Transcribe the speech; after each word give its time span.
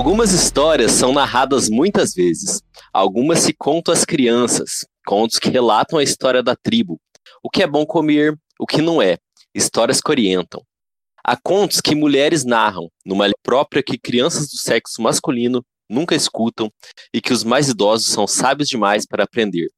Algumas 0.00 0.32
histórias 0.32 0.92
são 0.92 1.12
narradas 1.12 1.68
muitas 1.68 2.14
vezes. 2.14 2.62
Algumas 2.90 3.40
se 3.40 3.52
contam 3.52 3.92
às 3.92 4.02
crianças, 4.02 4.86
contos 5.04 5.38
que 5.38 5.50
relatam 5.50 5.98
a 5.98 6.02
história 6.02 6.42
da 6.42 6.56
tribo, 6.56 6.98
o 7.42 7.50
que 7.50 7.62
é 7.62 7.66
bom 7.66 7.84
comer, 7.84 8.34
o 8.58 8.64
que 8.64 8.80
não 8.80 9.02
é, 9.02 9.18
histórias 9.54 10.00
que 10.00 10.10
orientam. 10.10 10.62
Há 11.22 11.36
contos 11.36 11.82
que 11.82 11.94
mulheres 11.94 12.46
narram, 12.46 12.88
numa 13.04 13.28
própria 13.42 13.82
que 13.82 13.98
crianças 13.98 14.48
do 14.48 14.56
sexo 14.56 15.02
masculino 15.02 15.62
nunca 15.86 16.14
escutam 16.14 16.72
e 17.12 17.20
que 17.20 17.34
os 17.34 17.44
mais 17.44 17.68
idosos 17.68 18.06
são 18.06 18.26
sábios 18.26 18.70
demais 18.70 19.04
para 19.06 19.24
aprender. 19.24 19.68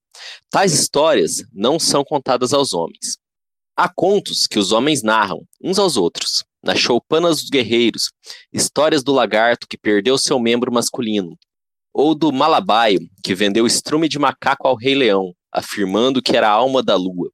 Tais 0.49 0.73
histórias 0.73 1.43
não 1.53 1.81
são 1.81 2.05
contadas 2.05 2.53
aos 2.53 2.73
homens. 2.73 3.19
Há 3.77 3.89
contos 3.89 4.47
que 4.47 4.59
os 4.59 4.71
homens 4.71 5.03
narram 5.03 5.47
uns 5.63 5.79
aos 5.79 5.97
outros, 5.97 6.45
nas 6.63 6.79
Choupanas 6.79 7.41
dos 7.41 7.49
Guerreiros, 7.49 8.13
histórias 8.53 9.03
do 9.03 9.13
lagarto 9.13 9.67
que 9.67 9.79
perdeu 9.79 10.19
seu 10.19 10.39
membro 10.39 10.71
masculino, 10.71 11.39
ou 11.93 12.15
do 12.15 12.31
Malabaio, 12.31 13.01
que 13.25 13.35
vendeu 13.35 13.67
estrume 13.67 14.11
de 14.11 14.19
macaco 14.19 14.69
ao 14.69 14.77
Rei 14.77 14.95
Leão, 14.95 15.33
afirmando 15.51 16.21
que 16.21 16.37
era 16.37 16.49
a 16.49 16.53
alma 16.53 16.83
da 16.83 16.97
lua. 16.97 17.31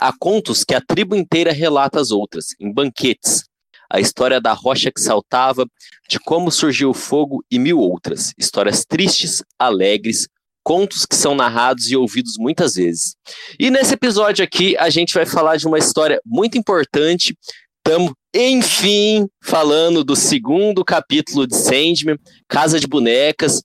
Há 0.00 0.12
contos 0.18 0.64
que 0.64 0.74
a 0.74 0.80
tribo 0.80 1.14
inteira 1.14 1.52
relata 1.52 2.00
às 2.00 2.10
outras, 2.10 2.46
em 2.60 2.72
banquetes. 2.72 3.44
A 3.90 4.00
história 4.00 4.40
da 4.40 4.52
rocha 4.52 4.90
que 4.92 5.00
saltava, 5.00 5.64
de 6.08 6.18
como 6.18 6.50
surgiu 6.50 6.90
o 6.90 6.94
fogo 6.94 7.42
e 7.50 7.58
mil 7.58 7.78
outras. 7.78 8.32
Histórias 8.36 8.84
tristes, 8.84 9.42
alegres, 9.58 10.28
contos 10.68 11.06
que 11.06 11.16
são 11.16 11.34
narrados 11.34 11.90
e 11.90 11.96
ouvidos 11.96 12.34
muitas 12.38 12.74
vezes. 12.74 13.16
E 13.58 13.70
nesse 13.70 13.94
episódio 13.94 14.44
aqui, 14.44 14.76
a 14.76 14.90
gente 14.90 15.14
vai 15.14 15.24
falar 15.24 15.56
de 15.56 15.66
uma 15.66 15.78
história 15.78 16.20
muito 16.26 16.58
importante 16.58 17.34
Estamos, 17.78 18.12
enfim, 18.36 19.26
falando 19.42 20.04
do 20.04 20.14
segundo 20.14 20.84
capítulo 20.84 21.46
de 21.46 21.56
Sandman, 21.56 22.18
Casa 22.46 22.78
de 22.78 22.86
Bonecas, 22.86 23.62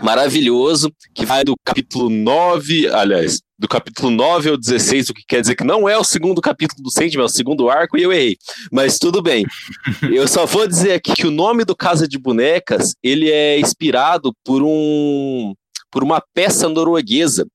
maravilhoso, 0.00 0.90
que 1.14 1.26
vai 1.26 1.44
do 1.44 1.54
capítulo 1.62 2.08
9, 2.08 2.88
aliás, 2.88 3.42
do 3.58 3.68
capítulo 3.68 4.10
9 4.10 4.48
ao 4.48 4.56
16, 4.56 5.10
o 5.10 5.14
que 5.14 5.24
quer 5.28 5.42
dizer 5.42 5.56
que 5.56 5.64
não 5.64 5.86
é 5.86 5.98
o 5.98 6.04
segundo 6.04 6.40
capítulo 6.40 6.82
do 6.82 6.90
Sandman, 6.90 7.20
é 7.20 7.26
o 7.26 7.28
segundo 7.28 7.68
arco, 7.68 7.98
e 7.98 8.02
eu 8.02 8.14
errei. 8.14 8.38
Mas 8.72 8.96
tudo 8.96 9.20
bem. 9.20 9.44
eu 10.10 10.26
só 10.26 10.46
vou 10.46 10.66
dizer 10.66 10.92
aqui 10.92 11.12
que 11.12 11.26
o 11.26 11.30
nome 11.30 11.66
do 11.66 11.76
Casa 11.76 12.08
de 12.08 12.18
Bonecas, 12.18 12.94
ele 13.02 13.30
é 13.30 13.60
inspirado 13.60 14.32
por 14.42 14.62
um 14.62 15.52
por 15.94 16.02
uma 16.02 16.20
peça 16.34 16.68
norueguesa 16.68 17.46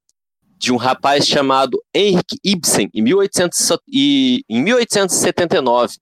de 0.58 0.72
um 0.72 0.78
rapaz 0.78 1.28
chamado 1.28 1.78
Henrik 1.94 2.38
Ibsen, 2.42 2.90
em, 2.94 3.02
1800, 3.02 3.78
e, 3.86 4.45
em 4.48 4.64
1879, 4.64 5.98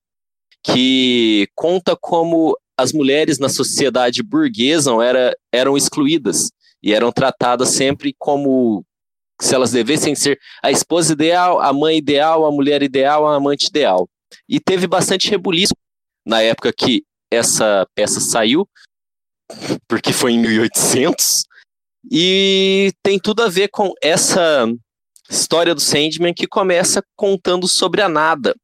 que 0.63 1.47
conta 1.55 1.97
como 1.99 2.55
as 2.77 2.93
mulheres 2.93 3.39
na 3.39 3.49
sociedade 3.49 4.21
burguesa 4.21 4.91
era, 5.03 5.35
eram 5.51 5.75
excluídas 5.75 6.51
e 6.83 6.93
eram 6.93 7.11
tratadas 7.11 7.69
sempre 7.69 8.13
como 8.19 8.85
se 9.41 9.55
elas 9.55 9.71
devessem 9.71 10.13
ser 10.13 10.37
a 10.61 10.69
esposa 10.69 11.13
ideal, 11.13 11.59
a 11.59 11.73
mãe 11.73 11.97
ideal, 11.97 12.45
a 12.45 12.51
mulher 12.51 12.83
ideal, 12.83 13.27
a 13.27 13.35
amante 13.35 13.65
ideal. 13.65 14.07
E 14.47 14.59
teve 14.59 14.85
bastante 14.85 15.27
rebuliço 15.27 15.73
na 16.23 16.43
época 16.43 16.71
que 16.71 17.03
essa 17.31 17.87
peça 17.95 18.19
saiu, 18.19 18.69
porque 19.87 20.13
foi 20.13 20.33
em 20.33 20.39
1800, 20.39 21.47
e 22.11 22.91
tem 23.03 23.19
tudo 23.19 23.43
a 23.43 23.49
ver 23.49 23.69
com 23.69 23.93
essa 24.01 24.65
história 25.29 25.75
do 25.75 25.81
Sandman 25.81 26.33
que 26.33 26.47
começa 26.47 27.03
contando 27.15 27.67
sobre 27.67 28.01
a 28.01 28.07
nada. 28.07 28.55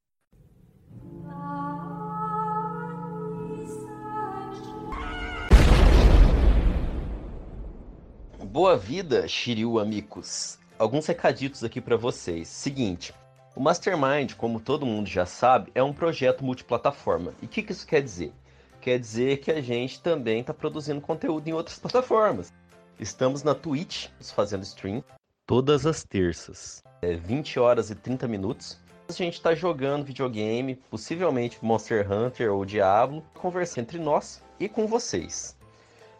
Boa 8.44 8.78
vida, 8.78 9.28
Shiryu 9.28 9.80
amigos. 9.80 10.60
Alguns 10.78 11.08
recaditos 11.08 11.64
aqui 11.64 11.82
para 11.82 11.98
vocês. 11.98 12.48
Seguinte, 12.48 13.14
o 13.56 13.60
Mastermind, 13.60 14.34
como 14.36 14.60
todo 14.60 14.86
mundo 14.86 15.10
já 15.10 15.26
sabe, 15.26 15.72
é 15.74 15.82
um 15.82 15.92
projeto 15.92 16.46
multiplataforma. 16.46 17.34
E 17.42 17.46
o 17.46 17.50
que, 17.50 17.64
que 17.64 17.72
isso 17.72 17.86
quer 17.86 18.02
dizer? 18.02 18.32
Quer 18.80 19.00
dizer 19.00 19.38
que 19.38 19.52
a 19.52 19.62
gente 19.62 20.02
também 20.02 20.42
está 20.42 20.54
produzindo 20.54 21.02
conteúdo 21.02 21.48
em 21.48 21.54
outras 21.54 21.78
plataformas. 21.80 22.54
Estamos 23.00 23.44
na 23.44 23.56
Twitch 23.56 24.08
fazendo 24.34 24.64
stream 24.64 25.04
todas 25.48 25.86
as 25.86 26.04
terças. 26.04 26.84
É 27.02 27.16
20 27.16 27.60
horas 27.60 27.90
e 27.90 27.96
30 27.96 28.28
minutos. 28.28 28.80
A 29.10 29.12
gente 29.12 29.34
está 29.34 29.54
jogando 29.56 30.06
videogame, 30.06 30.76
possivelmente 30.76 31.58
Monster 31.62 32.10
Hunter 32.10 32.54
ou 32.54 32.64
Diablo, 32.64 33.24
conversando 33.34 33.82
entre 33.82 34.00
nós 34.00 34.44
e 34.60 34.70
com 34.70 34.88
vocês. 34.88 35.58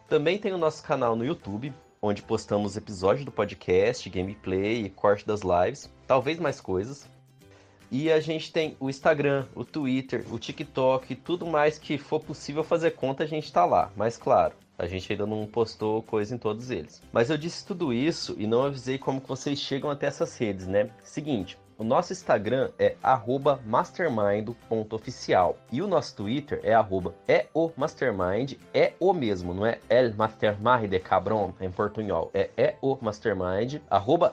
Também 0.08 0.36
tem 0.36 0.52
o 0.52 0.58
nosso 0.58 0.82
canal 0.82 1.16
no 1.16 1.24
YouTube, 1.24 1.72
onde 2.02 2.22
postamos 2.22 2.76
episódios 2.76 3.24
do 3.24 3.32
podcast, 3.32 4.10
gameplay 4.10 4.90
corte 4.90 5.26
das 5.26 5.40
lives, 5.40 5.88
talvez 6.06 6.38
mais 6.38 6.60
coisas. 6.60 7.08
E 7.90 8.10
a 8.10 8.18
gente 8.20 8.52
tem 8.52 8.76
o 8.80 8.90
Instagram, 8.90 9.46
o 9.54 9.64
Twitter, 9.64 10.24
o 10.30 10.38
TikTok, 10.38 11.14
tudo 11.14 11.46
mais 11.46 11.78
que 11.78 11.96
for 11.96 12.20
possível 12.20 12.64
fazer 12.64 12.90
conta, 12.90 13.22
a 13.22 13.26
gente 13.26 13.44
está 13.44 13.64
lá. 13.64 13.90
Mas 13.96 14.18
claro, 14.18 14.54
a 14.78 14.86
gente 14.86 15.12
ainda 15.12 15.26
não 15.26 15.46
postou 15.46 16.02
coisa 16.02 16.34
em 16.34 16.38
todos 16.38 16.70
eles. 16.70 17.02
Mas 17.12 17.30
eu 17.30 17.38
disse 17.38 17.66
tudo 17.66 17.92
isso 17.92 18.34
e 18.38 18.46
não 18.46 18.62
avisei 18.62 18.98
como 18.98 19.20
que 19.20 19.28
vocês 19.28 19.58
chegam 19.58 19.90
até 19.90 20.06
essas 20.06 20.36
redes, 20.36 20.66
né? 20.66 20.90
Seguinte, 21.02 21.58
o 21.76 21.82
nosso 21.82 22.12
Instagram 22.12 22.70
é 22.78 22.94
mastermind.oficial 23.66 25.58
e 25.72 25.82
o 25.82 25.88
nosso 25.88 26.14
Twitter 26.14 26.60
é 26.62 26.72
arroba 26.72 27.12
é 27.26 27.48
o 27.52 27.68
é 28.72 28.94
mesmo, 29.12 29.52
não 29.52 29.66
é 29.66 29.80
el 29.88 30.14
mastermind 30.14 30.88
de 30.88 31.00
cabron 31.00 31.52
em 31.60 31.72
portunhol, 31.72 32.30
é 32.32 32.48
é 32.56 32.76
o 32.80 32.96
mastermind, 33.00 33.80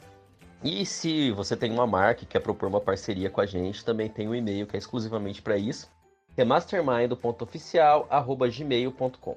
E 0.62 0.84
se 0.84 1.30
você 1.30 1.56
tem 1.56 1.72
uma 1.72 1.86
marca 1.86 2.24
e 2.24 2.26
quer 2.26 2.40
propor 2.40 2.68
uma 2.68 2.80
parceria 2.80 3.30
com 3.30 3.40
a 3.40 3.46
gente, 3.46 3.82
também 3.82 4.10
tem 4.10 4.28
um 4.28 4.34
e-mail 4.34 4.66
que 4.66 4.76
é 4.76 4.78
exclusivamente 4.78 5.40
para 5.40 5.56
isso 5.56 5.88
remastermind.oficial.gmail.com. 6.36 9.36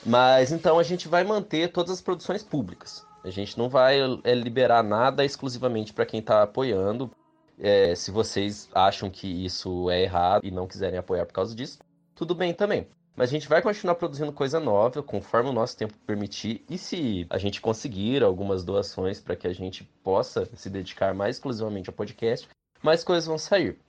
Mas 0.04 0.52
então 0.52 0.80
a 0.80 0.84
gente 0.84 1.08
vai 1.08 1.24
manter 1.24 1.72
todas 1.72 1.92
as 1.92 2.02
produções 2.02 2.42
públicas. 2.42 3.06
A 3.24 3.30
gente 3.30 3.58
não 3.58 3.70
vai 3.70 4.00
é, 4.24 4.34
liberar 4.34 4.84
nada 4.84 5.24
exclusivamente 5.24 5.94
para 5.94 6.06
quem 6.06 6.22
está 6.22 6.42
apoiando. 6.42 7.12
É, 7.60 7.96
se 7.96 8.12
vocês 8.12 8.70
acham 8.74 9.10
que 9.10 9.28
isso 9.28 9.90
é 9.90 10.04
errado 10.04 10.46
e 10.46 10.52
não 10.52 10.68
quiserem 10.68 11.00
apoiar 11.00 11.26
por 11.26 11.34
causa 11.34 11.56
disso, 11.56 11.80
tudo 12.14 12.36
bem 12.36 12.54
também. 12.54 12.88
Mas 13.16 13.30
a 13.30 13.32
gente 13.32 13.48
vai 13.48 13.64
continuar 13.64 13.96
produzindo 13.96 14.32
coisa 14.32 14.60
nova 14.60 15.02
conforme 15.02 15.50
o 15.50 15.54
nosso 15.54 15.76
tempo 15.76 15.96
permitir. 16.06 16.64
E 16.70 16.78
se 16.78 17.26
a 17.32 17.40
gente 17.40 17.60
conseguir 17.60 18.24
algumas 18.24 18.64
doações 18.64 19.20
para 19.20 19.36
que 19.36 19.48
a 19.48 19.54
gente 19.54 19.84
possa 20.04 20.48
se 20.56 20.70
dedicar 20.70 21.16
mais 21.16 21.38
exclusivamente 21.38 21.90
ao 21.90 21.96
podcast, 21.96 22.48
mais 22.84 23.04
coisas 23.04 23.26
vão 23.26 23.40
sair. 23.40 23.80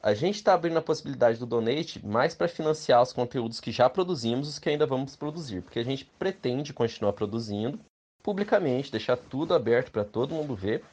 A 0.00 0.14
gente 0.14 0.36
está 0.36 0.54
abrindo 0.54 0.76
a 0.76 0.82
possibilidade 0.82 1.38
do 1.38 1.46
donate 1.46 2.04
mais 2.06 2.34
para 2.34 2.46
financiar 2.46 3.02
os 3.02 3.12
conteúdos 3.12 3.58
que 3.58 3.72
já 3.72 3.90
produzimos 3.90 4.46
e 4.46 4.50
os 4.50 4.58
que 4.58 4.68
ainda 4.68 4.86
vamos 4.86 5.16
produzir, 5.16 5.62
porque 5.62 5.78
a 5.78 5.84
gente 5.84 6.04
pretende 6.04 6.72
continuar 6.72 7.14
produzindo 7.14 7.80
publicamente, 8.22 8.92
deixar 8.92 9.16
tudo 9.16 9.54
aberto 9.54 9.90
para 9.90 10.04
todo 10.04 10.34
mundo 10.34 10.54
ver 10.54 10.84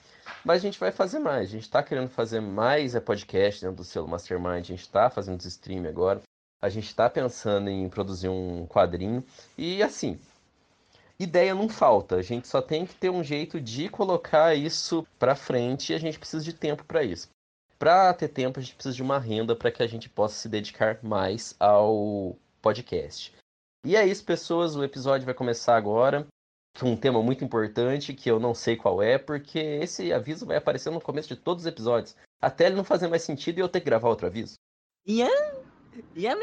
mas 0.43 0.57
a 0.57 0.61
gente 0.61 0.79
vai 0.79 0.91
fazer 0.91 1.19
mais. 1.19 1.49
A 1.49 1.51
gente 1.51 1.63
está 1.63 1.83
querendo 1.83 2.09
fazer 2.09 2.39
mais 2.39 2.95
é 2.95 2.99
podcast 2.99 3.61
dentro 3.61 3.77
do 3.77 3.83
selo 3.83 4.07
Mastermind. 4.07 4.59
A 4.59 4.61
gente 4.61 4.81
está 4.81 5.09
fazendo 5.09 5.39
os 5.39 5.45
stream 5.45 5.87
agora. 5.87 6.21
A 6.61 6.69
gente 6.69 6.87
está 6.87 7.09
pensando 7.09 7.69
em 7.69 7.89
produzir 7.89 8.29
um 8.29 8.65
quadrinho. 8.67 9.23
E 9.57 9.81
assim, 9.81 10.19
ideia 11.19 11.55
não 11.55 11.69
falta. 11.69 12.15
A 12.15 12.21
gente 12.21 12.47
só 12.47 12.61
tem 12.61 12.85
que 12.85 12.95
ter 12.95 13.09
um 13.09 13.23
jeito 13.23 13.59
de 13.59 13.89
colocar 13.89 14.55
isso 14.55 15.05
para 15.17 15.35
frente 15.35 15.91
e 15.91 15.95
a 15.95 15.99
gente 15.99 16.19
precisa 16.19 16.43
de 16.43 16.53
tempo 16.53 16.83
para 16.85 17.03
isso. 17.03 17.29
Para 17.79 18.13
ter 18.13 18.27
tempo, 18.27 18.59
a 18.59 18.61
gente 18.61 18.75
precisa 18.75 18.95
de 18.95 19.01
uma 19.01 19.17
renda 19.17 19.55
para 19.55 19.71
que 19.71 19.81
a 19.81 19.87
gente 19.87 20.07
possa 20.07 20.35
se 20.35 20.47
dedicar 20.47 20.99
mais 21.01 21.55
ao 21.59 22.35
podcast. 22.61 23.33
E 23.83 23.95
é 23.95 24.05
isso, 24.05 24.23
pessoas. 24.23 24.75
O 24.75 24.83
episódio 24.83 25.25
vai 25.25 25.33
começar 25.33 25.75
agora 25.75 26.27
um 26.83 26.95
tema 26.95 27.21
muito 27.21 27.43
importante 27.43 28.13
que 28.13 28.29
eu 28.29 28.39
não 28.39 28.53
sei 28.53 28.75
qual 28.75 29.01
é, 29.01 29.17
porque 29.17 29.59
esse 29.59 30.11
aviso 30.13 30.45
vai 30.45 30.57
aparecer 30.57 30.89
no 30.89 31.01
começo 31.01 31.27
de 31.27 31.35
todos 31.35 31.63
os 31.63 31.67
episódios. 31.67 32.15
Até 32.41 32.65
ele 32.65 32.75
não 32.75 32.83
fazer 32.83 33.07
mais 33.07 33.21
sentido 33.21 33.57
e 33.57 33.61
eu 33.61 33.69
ter 33.69 33.81
que 33.81 33.85
gravar 33.85 34.09
outro 34.09 34.27
aviso. 34.27 34.55
Yeah, 35.07 35.33
yeah, 36.15 36.39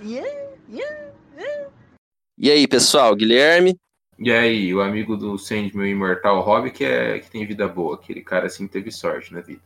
yeah, 0.00 0.28
yeah, 0.70 1.12
yeah. 1.36 1.70
E 2.36 2.50
aí, 2.50 2.66
pessoal, 2.68 3.14
Guilherme? 3.14 3.76
E 4.18 4.32
aí, 4.32 4.74
o 4.74 4.80
amigo 4.80 5.16
do 5.16 5.38
Sandman 5.38 5.90
Imortal 5.90 6.40
Hobby 6.40 6.70
que, 6.70 6.84
é, 6.84 7.18
que 7.18 7.30
tem 7.30 7.46
vida 7.46 7.68
boa, 7.68 7.96
aquele 7.96 8.22
cara 8.22 8.46
assim 8.46 8.66
teve 8.66 8.90
sorte 8.90 9.32
na 9.32 9.40
vida. 9.40 9.62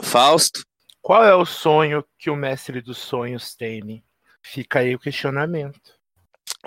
Fausto? 0.00 0.62
Qual 1.02 1.24
é 1.24 1.34
o 1.34 1.46
sonho 1.46 2.04
que 2.18 2.28
o 2.28 2.36
mestre 2.36 2.80
dos 2.80 2.98
sonhos 2.98 3.54
teme? 3.54 4.04
Fica 4.42 4.80
aí 4.80 4.94
o 4.94 4.98
questionamento. 4.98 5.99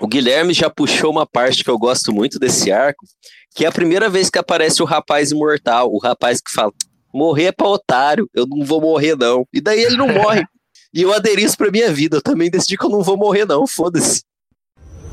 O 0.00 0.08
Guilherme 0.08 0.52
já 0.52 0.68
puxou 0.68 1.10
uma 1.10 1.26
parte 1.26 1.62
que 1.62 1.70
eu 1.70 1.78
gosto 1.78 2.12
muito 2.12 2.38
desse 2.38 2.72
arco, 2.72 3.04
que 3.54 3.64
é 3.64 3.68
a 3.68 3.72
primeira 3.72 4.08
vez 4.08 4.28
que 4.28 4.38
aparece 4.38 4.82
o 4.82 4.86
rapaz 4.86 5.30
imortal, 5.30 5.92
o 5.92 5.98
rapaz 5.98 6.40
que 6.40 6.52
fala: 6.52 6.72
morrer 7.12 7.44
é 7.44 7.52
pra 7.52 7.68
otário, 7.68 8.28
eu 8.34 8.46
não 8.46 8.64
vou 8.64 8.80
morrer 8.80 9.16
não. 9.16 9.46
E 9.52 9.60
daí 9.60 9.82
ele 9.82 9.96
não 9.96 10.08
morre. 10.08 10.44
e 10.92 11.02
eu 11.02 11.12
aderi 11.12 11.44
isso 11.44 11.56
pra 11.56 11.70
minha 11.70 11.92
vida, 11.92 12.16
eu 12.16 12.22
também 12.22 12.50
decidi 12.50 12.76
que 12.76 12.84
eu 12.84 12.90
não 12.90 13.02
vou 13.02 13.16
morrer 13.16 13.44
não, 13.44 13.66
foda-se. 13.66 14.22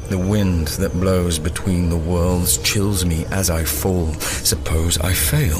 The 0.09 0.17
wind 0.17 0.67
that 0.79 0.97
blows 0.97 1.37
between 1.37 1.87
the 1.87 1.95
worlds 1.95 2.59
chills 2.63 3.05
me 3.05 3.25
as 3.31 3.49
I 3.49 3.63
fall. 3.63 4.09
Suppose 4.43 4.99
I 4.99 5.13
fail. 5.13 5.59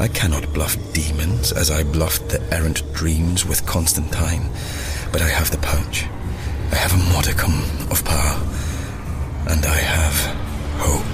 I 0.00 0.08
cannot 0.08 0.52
bluff 0.52 0.76
demons 0.92 1.52
as 1.52 1.70
I 1.70 1.84
bluffed 1.84 2.30
the 2.30 2.40
errant 2.50 2.82
dreams 2.94 3.46
with 3.46 3.64
Constantine, 3.66 4.48
but 5.12 5.20
I 5.20 5.28
have 5.28 5.50
the 5.50 5.58
punch. 5.58 6.06
I 6.72 6.76
have 6.76 6.94
a 6.94 7.12
modicum 7.12 7.52
of 7.90 8.02
power. 8.04 8.38
And 9.48 9.66
I 9.66 9.80
have 9.80 10.36
hope. 10.78 11.04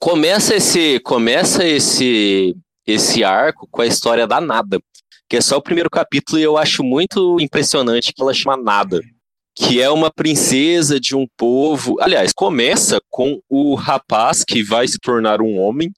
Começa 0.00 0.56
esse, 0.56 0.98
começa 1.00 1.64
esse, 1.64 2.56
esse 2.84 3.22
arco 3.22 3.68
com 3.70 3.82
a 3.82 3.86
história 3.86 4.26
da 4.26 4.40
Nada, 4.40 4.80
que 5.28 5.36
é 5.36 5.40
só 5.40 5.58
o 5.58 5.62
primeiro 5.62 5.88
capítulo 5.88 6.40
e 6.40 6.42
eu 6.42 6.58
acho 6.58 6.82
muito 6.82 7.38
impressionante 7.38 8.12
que 8.12 8.20
ela 8.20 8.34
chama 8.34 8.56
Nada, 8.56 9.00
que 9.54 9.80
é 9.80 9.88
uma 9.88 10.10
princesa 10.10 10.98
de 10.98 11.14
um 11.14 11.26
povo. 11.36 12.00
Aliás, 12.00 12.32
começa 12.32 13.00
com 13.08 13.40
o 13.48 13.76
rapaz 13.76 14.42
que 14.42 14.62
vai 14.62 14.88
se 14.88 14.98
tornar 14.98 15.40
um 15.40 15.56
homem 15.56 15.92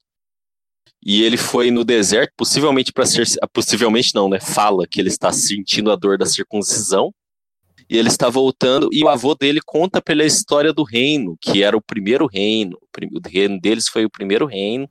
e 1.02 1.23
ele 1.23 1.38
foi 1.38 1.70
no 1.70 1.82
deserto, 1.82 2.32
possivelmente 2.37 2.93
para 2.93 3.06
ser, 3.06 3.26
possivelmente 3.55 4.14
não, 4.14 4.29
né? 4.29 4.38
Fala 4.38 4.87
que 4.87 5.00
ele 5.00 5.08
está 5.08 5.32
sentindo 5.32 5.90
a 5.90 5.96
dor 5.96 6.19
da 6.19 6.26
circuncisão 6.26 7.12
e 7.92 7.98
ele 7.98 8.08
está 8.08 8.30
voltando, 8.30 8.88
e 8.90 9.04
o 9.04 9.08
avô 9.10 9.34
dele 9.34 9.60
conta 9.62 10.00
pela 10.00 10.24
história 10.24 10.72
do 10.72 10.82
reino, 10.82 11.36
que 11.38 11.62
era 11.62 11.76
o 11.76 11.82
primeiro 11.82 12.26
reino, 12.26 12.78
o 12.81 13.28
reino 13.28 13.60
deles 13.60 13.86
foi 13.86 14.06
o 14.06 14.10
primeiro 14.10 14.46
reino, 14.46 14.88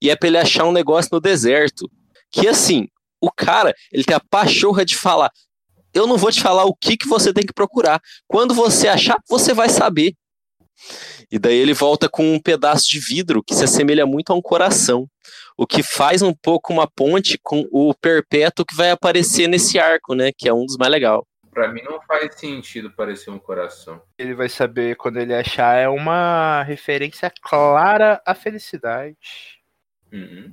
e 0.00 0.08
é 0.08 0.14
para 0.14 0.28
ele 0.28 0.38
achar 0.38 0.64
um 0.64 0.70
negócio 0.70 1.08
no 1.12 1.20
deserto, 1.20 1.90
que 2.30 2.46
assim, 2.46 2.86
o 3.20 3.28
cara, 3.28 3.74
ele 3.90 4.04
tem 4.04 4.14
a 4.14 4.20
pachorra 4.20 4.84
de 4.84 4.94
falar, 4.94 5.32
eu 5.92 6.06
não 6.06 6.16
vou 6.16 6.30
te 6.30 6.40
falar 6.40 6.64
o 6.64 6.76
que, 6.76 6.96
que 6.96 7.08
você 7.08 7.32
tem 7.32 7.44
que 7.44 7.52
procurar, 7.52 8.00
quando 8.28 8.54
você 8.54 8.86
achar, 8.86 9.18
você 9.28 9.52
vai 9.52 9.68
saber. 9.68 10.14
E 11.32 11.40
daí 11.40 11.56
ele 11.56 11.74
volta 11.74 12.08
com 12.08 12.34
um 12.34 12.40
pedaço 12.40 12.88
de 12.88 13.00
vidro 13.00 13.42
que 13.42 13.54
se 13.54 13.64
assemelha 13.64 14.06
muito 14.06 14.32
a 14.32 14.36
um 14.36 14.42
coração, 14.42 15.08
o 15.58 15.66
que 15.66 15.82
faz 15.82 16.22
um 16.22 16.32
pouco 16.32 16.72
uma 16.72 16.86
ponte 16.86 17.36
com 17.42 17.66
o 17.72 17.92
perpétuo 17.94 18.64
que 18.64 18.76
vai 18.76 18.92
aparecer 18.92 19.48
nesse 19.48 19.76
arco, 19.76 20.14
né, 20.14 20.30
que 20.30 20.48
é 20.48 20.54
um 20.54 20.64
dos 20.64 20.76
mais 20.76 20.92
legais. 20.92 21.20
Pra 21.54 21.68
mim 21.68 21.82
não 21.82 22.02
faz 22.02 22.34
sentido 22.34 22.90
parecer 22.90 23.30
um 23.30 23.38
coração. 23.38 24.02
Ele 24.18 24.34
vai 24.34 24.48
saber 24.48 24.96
quando 24.96 25.18
ele 25.18 25.32
achar. 25.32 25.76
É 25.76 25.88
uma 25.88 26.64
referência 26.64 27.32
clara 27.40 28.20
à 28.26 28.34
felicidade. 28.34 29.62
Uhum. 30.12 30.52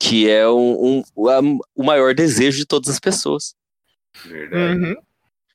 Que 0.00 0.28
é 0.28 0.48
um, 0.48 1.02
um, 1.16 1.58
o 1.74 1.84
maior 1.84 2.12
desejo 2.12 2.58
de 2.58 2.66
todas 2.66 2.90
as 2.90 2.98
pessoas. 2.98 3.54
Verdade. 4.24 4.78
Uhum. 4.78 4.94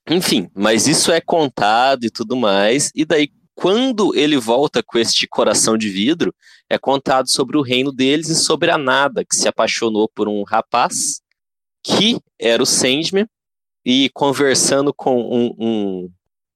Enfim, 0.10 0.50
mas 0.56 0.88
isso 0.88 1.12
é 1.12 1.20
contado 1.20 2.06
e 2.06 2.10
tudo 2.10 2.36
mais. 2.36 2.92
E 2.96 3.04
daí, 3.04 3.30
quando 3.54 4.16
ele 4.16 4.38
volta 4.38 4.82
com 4.82 4.98
este 4.98 5.28
coração 5.28 5.78
de 5.78 5.90
vidro, 5.90 6.34
é 6.70 6.78
contado 6.78 7.30
sobre 7.30 7.58
o 7.58 7.62
reino 7.62 7.92
deles 7.92 8.30
e 8.30 8.36
sobre 8.36 8.72
a 8.72 8.78
Nada, 8.78 9.26
que 9.26 9.36
se 9.36 9.48
apaixonou 9.48 10.08
por 10.08 10.30
um 10.30 10.44
rapaz 10.44 11.22
que 11.84 12.20
era 12.40 12.62
o 12.62 12.66
Sandman, 12.66 13.28
e 13.86 14.10
conversando 14.14 14.94
com 14.94 15.20
um, 15.20 15.56
um, 15.58 16.12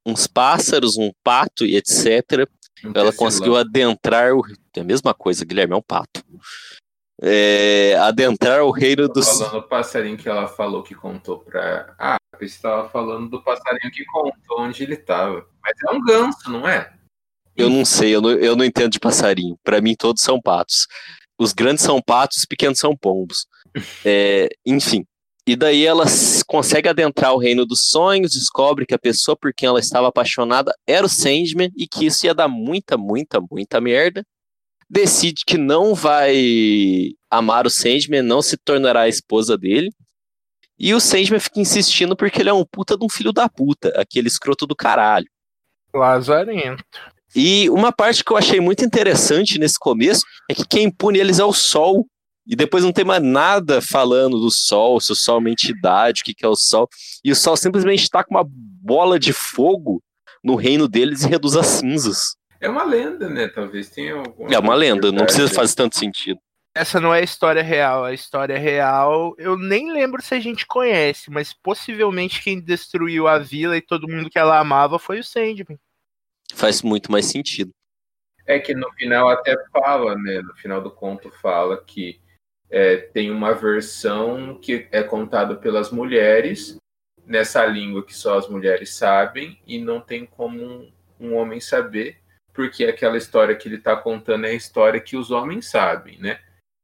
uns 0.05 0.27
pássaros, 0.27 0.97
um 0.97 1.11
pato 1.23 1.65
e 1.65 1.75
etc. 1.75 2.47
ela 2.93 3.13
conseguiu 3.13 3.55
adentrar 3.55 4.33
o. 4.33 4.43
É 4.75 4.79
a 4.79 4.83
mesma 4.83 5.13
coisa, 5.13 5.45
Guilherme, 5.45 5.73
é 5.73 5.77
um 5.77 5.81
pato. 5.81 6.23
É, 7.21 7.95
adentrar 7.99 8.63
o 8.63 8.71
reino 8.71 9.07
dos. 9.07 9.27
Falando 9.27 9.51
do 9.51 9.67
passarinho 9.67 10.17
que 10.17 10.27
ela 10.27 10.47
falou 10.47 10.83
que 10.83 10.95
contou 10.95 11.39
pra. 11.39 11.95
Ah, 11.97 12.17
você 12.37 12.45
estava 12.45 12.89
falando 12.89 13.29
do 13.29 13.41
passarinho 13.41 13.91
que 13.91 14.03
contou 14.05 14.59
onde 14.59 14.83
ele 14.83 14.95
estava. 14.95 15.45
Mas 15.61 15.73
é 15.87 15.91
um 15.91 16.03
ganso, 16.03 16.49
não 16.49 16.67
é? 16.67 16.91
Eu 17.55 17.69
não 17.69 17.85
sei, 17.85 18.15
eu 18.15 18.21
não, 18.21 18.31
eu 18.31 18.55
não 18.55 18.65
entendo 18.65 18.91
de 18.91 18.99
passarinho. 18.99 19.57
Para 19.63 19.79
mim, 19.79 19.95
todos 19.95 20.23
são 20.23 20.41
patos. 20.41 20.87
Os 21.37 21.53
grandes 21.53 21.83
são 21.83 22.01
patos, 22.01 22.37
os 22.37 22.45
pequenos 22.45 22.79
são 22.79 22.97
pombos. 22.97 23.45
É, 24.03 24.49
enfim, 24.65 25.05
E 25.45 25.55
daí 25.55 25.85
ela 25.85 26.05
consegue 26.47 26.87
adentrar 26.87 27.33
o 27.33 27.37
reino 27.37 27.65
dos 27.65 27.89
sonhos, 27.89 28.31
descobre 28.31 28.85
que 28.85 28.93
a 28.93 28.99
pessoa 28.99 29.35
por 29.35 29.53
quem 29.53 29.67
ela 29.67 29.79
estava 29.79 30.07
apaixonada 30.07 30.73
era 30.87 31.05
o 31.05 31.09
Sandman 31.09 31.69
e 31.75 31.85
que 31.85 32.05
isso 32.05 32.25
ia 32.25 32.33
dar 32.33 32.47
muita, 32.47 32.97
muita, 32.97 33.41
muita 33.51 33.81
merda. 33.81 34.25
Decide 34.89 35.43
que 35.45 35.57
não 35.57 35.93
vai 35.93 37.11
amar 37.29 37.67
o 37.67 37.69
Sandman, 37.69 38.21
não 38.21 38.41
se 38.41 38.55
tornará 38.55 39.01
a 39.01 39.09
esposa 39.09 39.57
dele. 39.57 39.89
E 40.79 40.93
o 40.93 40.99
Sandman 40.99 41.39
fica 41.39 41.59
insistindo 41.59 42.15
porque 42.15 42.41
ele 42.41 42.49
é 42.49 42.53
um 42.53 42.65
puta 42.65 42.97
de 42.97 43.03
um 43.03 43.09
filho 43.09 43.33
da 43.33 43.49
puta, 43.49 43.89
aquele 43.99 44.27
escroto 44.27 44.65
do 44.65 44.75
caralho. 44.75 45.27
Lazarento. 45.93 46.83
E 47.35 47.69
uma 47.69 47.91
parte 47.91 48.23
que 48.23 48.31
eu 48.31 48.37
achei 48.37 48.59
muito 48.59 48.85
interessante 48.85 49.57
nesse 49.57 49.77
começo 49.79 50.23
é 50.49 50.53
que 50.53 50.65
quem 50.65 50.91
pune 50.91 51.19
eles 51.19 51.39
é 51.39 51.45
o 51.45 51.53
Sol. 51.53 52.05
E 52.45 52.55
depois 52.55 52.83
não 52.83 52.91
tem 52.91 53.05
mais 53.05 53.23
nada 53.23 53.81
falando 53.81 54.39
do 54.39 54.51
Sol, 54.51 54.99
se 54.99 55.11
o 55.11 55.15
Sol 55.15 55.37
é 55.37 55.39
uma 55.39 55.49
entidade, 55.49 56.21
o 56.21 56.25
que, 56.25 56.33
que 56.33 56.45
é 56.45 56.47
o 56.47 56.55
Sol. 56.55 56.89
E 57.23 57.31
o 57.31 57.35
Sol 57.35 57.55
simplesmente 57.55 58.03
está 58.03 58.23
com 58.23 58.35
uma 58.35 58.45
bola 58.45 59.17
de 59.17 59.31
fogo 59.31 60.03
no 60.43 60.55
reino 60.55 60.87
deles 60.87 61.23
e 61.23 61.29
reduz 61.29 61.55
a 61.55 61.63
cinzas. 61.63 62.35
É 62.59 62.69
uma 62.69 62.83
lenda, 62.83 63.29
né? 63.29 63.47
Talvez 63.47 63.89
tenha 63.89 64.15
alguma. 64.15 64.53
É 64.53 64.59
uma 64.59 64.75
lenda, 64.75 65.11
não 65.11 65.25
precisa 65.25 65.53
fazer 65.53 65.75
tanto 65.75 65.97
sentido. 65.97 66.39
Essa 66.75 66.99
não 66.99 67.13
é 67.13 67.19
a 67.19 67.23
história 67.23 67.61
real. 67.61 68.03
A 68.03 68.13
história 68.13 68.57
real, 68.57 69.35
eu 69.37 69.57
nem 69.57 69.91
lembro 69.91 70.21
se 70.21 70.33
a 70.33 70.39
gente 70.39 70.65
conhece, 70.65 71.29
mas 71.29 71.53
possivelmente 71.53 72.41
quem 72.41 72.59
destruiu 72.59 73.27
a 73.27 73.37
vila 73.37 73.77
e 73.77 73.81
todo 73.81 74.07
mundo 74.07 74.29
que 74.29 74.39
ela 74.39 74.59
amava 74.59 74.97
foi 74.97 75.19
o 75.19 75.23
Sandman. 75.23 75.79
Faz 76.53 76.81
muito 76.81 77.11
mais 77.11 77.25
sentido. 77.25 77.71
É 78.45 78.59
que 78.59 78.73
no 78.73 78.91
final 78.93 79.29
até 79.29 79.55
fala, 79.71 80.15
né? 80.15 80.41
No 80.41 80.53
final 80.55 80.81
do 80.81 80.91
conto 80.91 81.31
fala 81.41 81.81
que 81.83 82.19
é, 82.73 82.97
tem 82.97 83.29
uma 83.29 83.53
versão 83.53 84.57
que 84.59 84.87
é 84.91 85.03
contada 85.03 85.55
pelas 85.55 85.91
mulheres 85.91 86.75
nessa 87.23 87.63
língua 87.67 88.03
que 88.03 88.15
só 88.15 88.35
as 88.39 88.49
mulheres 88.49 88.95
sabem 88.95 89.59
e 89.67 89.77
não 89.77 90.01
tem 90.01 90.25
como 90.25 90.59
um, 90.59 90.91
um 91.19 91.35
homem 91.35 91.61
saber, 91.61 92.17
porque 92.51 92.83
aquela 92.85 93.15
história 93.15 93.55
que 93.55 93.67
ele 93.67 93.75
está 93.75 93.95
contando 93.95 94.45
é 94.45 94.49
a 94.49 94.55
história 94.55 94.99
que 94.99 95.15
os 95.15 95.29
homens 95.29 95.69
sabem, 95.69 96.17
né? 96.19 96.39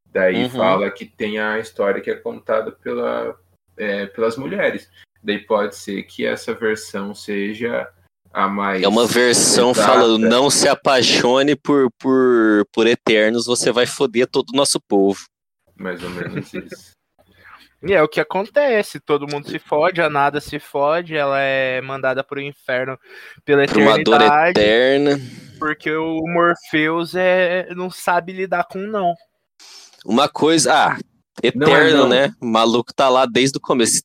Daí 0.05 0.43
Uhum. 0.43 0.49
fala 0.51 0.91
que 0.91 1.05
tem 1.05 1.39
a 1.39 1.57
história 1.57 1.99
que 2.01 2.11
é 2.11 2.15
contada 2.15 2.71
pela, 2.71 3.35
é, 3.75 4.05
pelas 4.05 4.37
mulheres. 4.37 4.87
Daí 5.23 5.39
pode 5.39 5.75
ser 5.75 6.03
que 6.03 6.23
essa 6.23 6.53
versão 6.53 7.15
seja 7.15 7.89
a 8.31 8.47
mais. 8.47 8.83
É 8.83 8.87
uma 8.87 9.07
versão 9.07 9.71
exata. 9.71 9.87
falando, 9.87 10.19
não 10.29 10.51
se 10.51 10.67
apaixone 10.67 11.55
por, 11.55 11.89
por, 11.99 12.63
por 12.71 12.85
eternos, 12.85 13.47
você 13.47 13.71
vai 13.71 13.87
foder 13.87 14.27
todo 14.27 14.51
o 14.51 14.55
nosso 14.55 14.79
povo. 14.87 15.19
Mais 15.79 16.03
ou 16.03 16.09
menos 16.11 16.53
isso. 16.53 16.97
E 17.81 17.93
é 17.93 18.03
o 18.03 18.09
que 18.09 18.19
acontece, 18.19 18.99
todo 18.99 19.25
mundo 19.25 19.49
se 19.49 19.57
fode, 19.57 20.01
a 20.01 20.09
nada 20.09 20.41
se 20.41 20.59
fode, 20.59 21.15
ela 21.15 21.39
é 21.39 21.79
mandada 21.79 22.21
pro 22.21 22.41
inferno 22.41 22.99
pela 23.45 23.65
Por 23.65 23.77
uma 23.77 23.97
dor 24.03 24.15
eternidade, 24.15 24.49
eterna. 24.59 25.19
porque 25.57 25.89
o 25.95 26.21
Morpheus 26.27 27.15
é, 27.15 27.73
não 27.73 27.89
sabe 27.89 28.33
lidar 28.33 28.65
com 28.69 28.79
não. 28.79 29.13
Uma 30.05 30.27
coisa. 30.27 30.73
Ah, 30.73 30.97
Não 31.55 31.67
é 31.67 31.71
eterno, 31.71 31.97
não. 31.99 32.09
né? 32.09 32.33
O 32.41 32.45
maluco 32.47 32.93
tá 32.93 33.07
lá 33.07 33.25
desde 33.25 33.57
o 33.59 33.61
começo. 33.61 34.01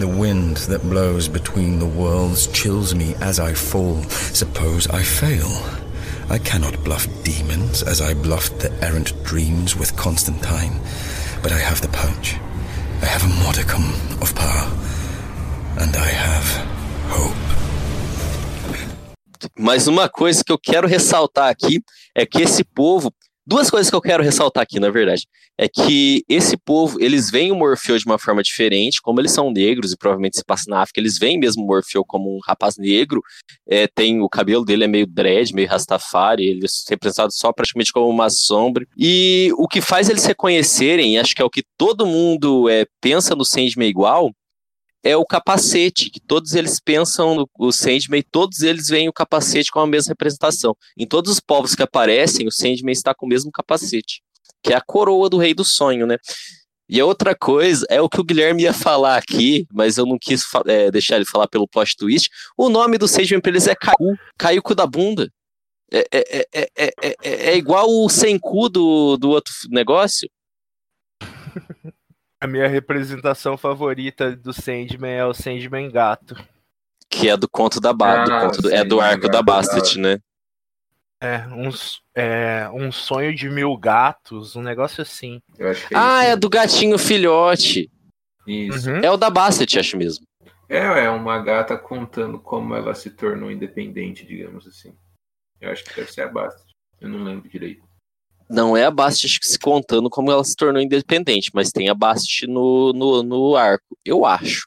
The 0.00 0.04
wind 0.06 0.56
that 0.66 0.84
blows 0.84 1.28
between 1.28 1.78
the 1.78 1.84
worlds 1.84 2.48
chills 2.52 2.92
me 2.92 3.14
as 3.20 3.38
I 3.38 3.54
fall. 3.54 4.02
Suppose 4.34 4.88
I 4.88 5.04
fail. 5.04 5.46
I 6.32 6.38
cannot 6.38 6.82
bluff 6.82 7.06
demons 7.24 7.82
as 7.82 8.00
I 8.00 8.14
bluffed 8.14 8.60
the 8.60 8.72
errant 8.82 9.12
dreams 9.22 9.76
with 9.76 9.94
Constantine. 9.98 10.80
But 11.42 11.52
I 11.52 11.58
have 11.58 11.82
the 11.82 11.88
pouch. 11.88 12.36
I 13.02 13.04
have 13.04 13.22
a 13.22 13.44
modicum 13.44 13.84
of 14.22 14.34
power. 14.34 14.66
And 15.78 15.94
I 15.94 16.08
have 16.08 16.46
hope. 17.10 17.36
Mas 19.58 19.86
uma 19.86 20.08
coisa 20.08 20.42
que 20.42 20.50
eu 20.50 20.58
quero 20.58 20.88
ressaltar 20.88 21.50
aqui 21.50 21.82
é 22.14 22.24
que 22.24 22.40
esse 22.40 22.64
povo. 22.64 23.12
Duas 23.44 23.68
coisas 23.68 23.90
que 23.90 23.96
eu 23.96 24.00
quero 24.00 24.22
ressaltar 24.22 24.62
aqui, 24.62 24.78
na 24.78 24.88
verdade. 24.88 25.26
É 25.58 25.68
que 25.68 26.24
esse 26.28 26.56
povo, 26.56 26.98
eles 27.00 27.30
veem 27.30 27.50
o 27.50 27.56
Morfeu 27.56 27.98
de 27.98 28.06
uma 28.06 28.18
forma 28.18 28.42
diferente, 28.42 29.02
como 29.02 29.20
eles 29.20 29.32
são 29.32 29.50
negros 29.50 29.92
e 29.92 29.96
provavelmente 29.96 30.38
se 30.38 30.44
passa 30.44 30.64
na 30.68 30.80
África, 30.80 31.00
eles 31.00 31.18
veem 31.18 31.38
mesmo 31.38 31.64
o 31.64 31.66
Morfeu 31.66 32.04
como 32.04 32.34
um 32.34 32.38
rapaz 32.46 32.76
negro. 32.78 33.20
É, 33.68 33.88
tem 33.88 34.20
O 34.20 34.28
cabelo 34.28 34.64
dele 34.64 34.84
é 34.84 34.88
meio 34.88 35.06
dread, 35.06 35.52
meio 35.52 35.68
rastafari, 35.68 36.46
ele 36.46 36.64
é 36.64 36.68
representado 36.88 37.32
só 37.32 37.52
praticamente 37.52 37.92
como 37.92 38.08
uma 38.08 38.30
sombra. 38.30 38.86
E 38.96 39.50
o 39.58 39.66
que 39.66 39.80
faz 39.80 40.08
eles 40.08 40.24
reconhecerem, 40.24 41.18
acho 41.18 41.34
que 41.34 41.42
é 41.42 41.44
o 41.44 41.50
que 41.50 41.64
todo 41.76 42.06
mundo 42.06 42.68
é, 42.68 42.86
pensa 43.00 43.34
no 43.34 43.44
Sandman 43.44 43.88
igual, 43.88 44.30
é 45.02 45.16
o 45.16 45.24
capacete, 45.24 46.10
que 46.10 46.20
todos 46.20 46.54
eles 46.54 46.78
pensam 46.80 47.34
no 47.34 47.48
o 47.58 47.72
Sandman 47.72 48.22
todos 48.30 48.62
eles 48.62 48.86
veem 48.88 49.08
o 49.08 49.12
capacete 49.12 49.70
com 49.70 49.80
a 49.80 49.86
mesma 49.86 50.10
representação. 50.10 50.76
Em 50.96 51.06
todos 51.06 51.32
os 51.32 51.40
povos 51.40 51.74
que 51.74 51.82
aparecem, 51.82 52.46
o 52.46 52.52
Sandman 52.52 52.92
está 52.92 53.14
com 53.14 53.26
o 53.26 53.28
mesmo 53.28 53.50
capacete, 53.50 54.22
que 54.62 54.72
é 54.72 54.76
a 54.76 54.80
coroa 54.80 55.28
do 55.28 55.38
Rei 55.38 55.54
do 55.54 55.64
Sonho, 55.64 56.06
né? 56.06 56.16
E 56.88 57.00
a 57.00 57.06
outra 57.06 57.34
coisa 57.34 57.86
é 57.88 58.00
o 58.00 58.08
que 58.08 58.20
o 58.20 58.24
Guilherme 58.24 58.64
ia 58.64 58.72
falar 58.72 59.16
aqui, 59.16 59.66
mas 59.72 59.96
eu 59.96 60.04
não 60.04 60.18
quis 60.20 60.42
é, 60.66 60.90
deixar 60.90 61.16
ele 61.16 61.24
falar 61.24 61.48
pelo 61.48 61.66
plot 61.66 61.96
twist. 61.96 62.28
O 62.56 62.68
nome 62.68 62.98
do 62.98 63.08
Sandman 63.08 63.40
pra 63.40 63.50
eles 63.50 63.66
é 63.66 63.74
Caiu, 63.74 64.14
caiu 64.38 64.62
cu 64.62 64.74
da 64.74 64.86
bunda. 64.86 65.28
É, 65.90 66.06
é, 66.12 66.24
é, 66.32 66.48
é, 66.54 66.68
é, 67.02 67.14
é- 67.22 67.50
é 67.50 67.56
igual 67.56 67.86
o 67.88 68.08
sem 68.08 68.38
cu 68.38 68.68
do, 68.68 69.16
do 69.16 69.30
outro 69.30 69.52
negócio. 69.70 70.28
A 72.42 72.46
minha 72.48 72.66
representação 72.66 73.56
favorita 73.56 74.34
do 74.34 74.52
Sandman 74.52 75.12
é 75.12 75.24
o 75.24 75.32
Sandman 75.32 75.88
gato. 75.88 76.34
Que 77.08 77.28
é 77.28 77.36
do 77.36 77.48
conto 77.48 77.80
da 77.80 77.92
ba 77.92 78.24
do 78.24 78.32
Ah, 78.32 78.40
conto 78.40 78.62
do- 78.62 78.70
é 78.74 78.82
do 78.84 79.00
arco 79.00 79.28
da 79.28 79.34
gato, 79.34 79.44
Bastet, 79.44 79.96
né? 80.00 80.18
É, 81.22 81.46
uns, 81.54 82.02
é, 82.16 82.68
um 82.74 82.90
sonho 82.90 83.32
de 83.32 83.48
mil 83.48 83.76
gatos, 83.76 84.56
um 84.56 84.62
negócio 84.62 85.02
assim. 85.02 85.40
É 85.56 85.66
Ah, 85.94 86.22
isso. 86.24 86.32
é 86.32 86.36
do 86.36 86.50
gatinho 86.50 86.98
filhote. 86.98 87.88
Isso. 88.44 88.90
Uhum. 88.90 88.98
É 89.04 89.08
o 89.12 89.16
da 89.16 89.30
Bastet, 89.30 89.78
acho 89.78 89.96
mesmo. 89.96 90.26
É, 90.68 90.78
é 91.04 91.10
uma 91.10 91.38
gata 91.38 91.78
contando 91.78 92.40
como 92.40 92.74
ela 92.74 92.92
se 92.92 93.10
tornou 93.10 93.52
independente, 93.52 94.26
digamos 94.26 94.66
assim. 94.66 94.92
Eu 95.60 95.70
acho 95.70 95.84
que 95.84 95.94
deve 95.94 96.10
ser 96.12 96.22
a 96.22 96.28
Basta. 96.28 96.60
Eu 97.00 97.08
não 97.08 97.22
lembro 97.22 97.48
direito. 97.48 97.84
Não 98.52 98.76
é 98.76 98.84
a 98.84 98.90
Bastet 98.90 99.38
se 99.42 99.58
contando 99.58 100.10
como 100.10 100.30
ela 100.30 100.44
se 100.44 100.54
tornou 100.54 100.82
independente, 100.82 101.50
mas 101.54 101.70
tem 101.70 101.88
a 101.88 101.94
Bastet 101.94 102.46
no, 102.46 102.92
no, 102.92 103.22
no 103.22 103.56
arco, 103.56 103.96
eu 104.04 104.26
acho. 104.26 104.66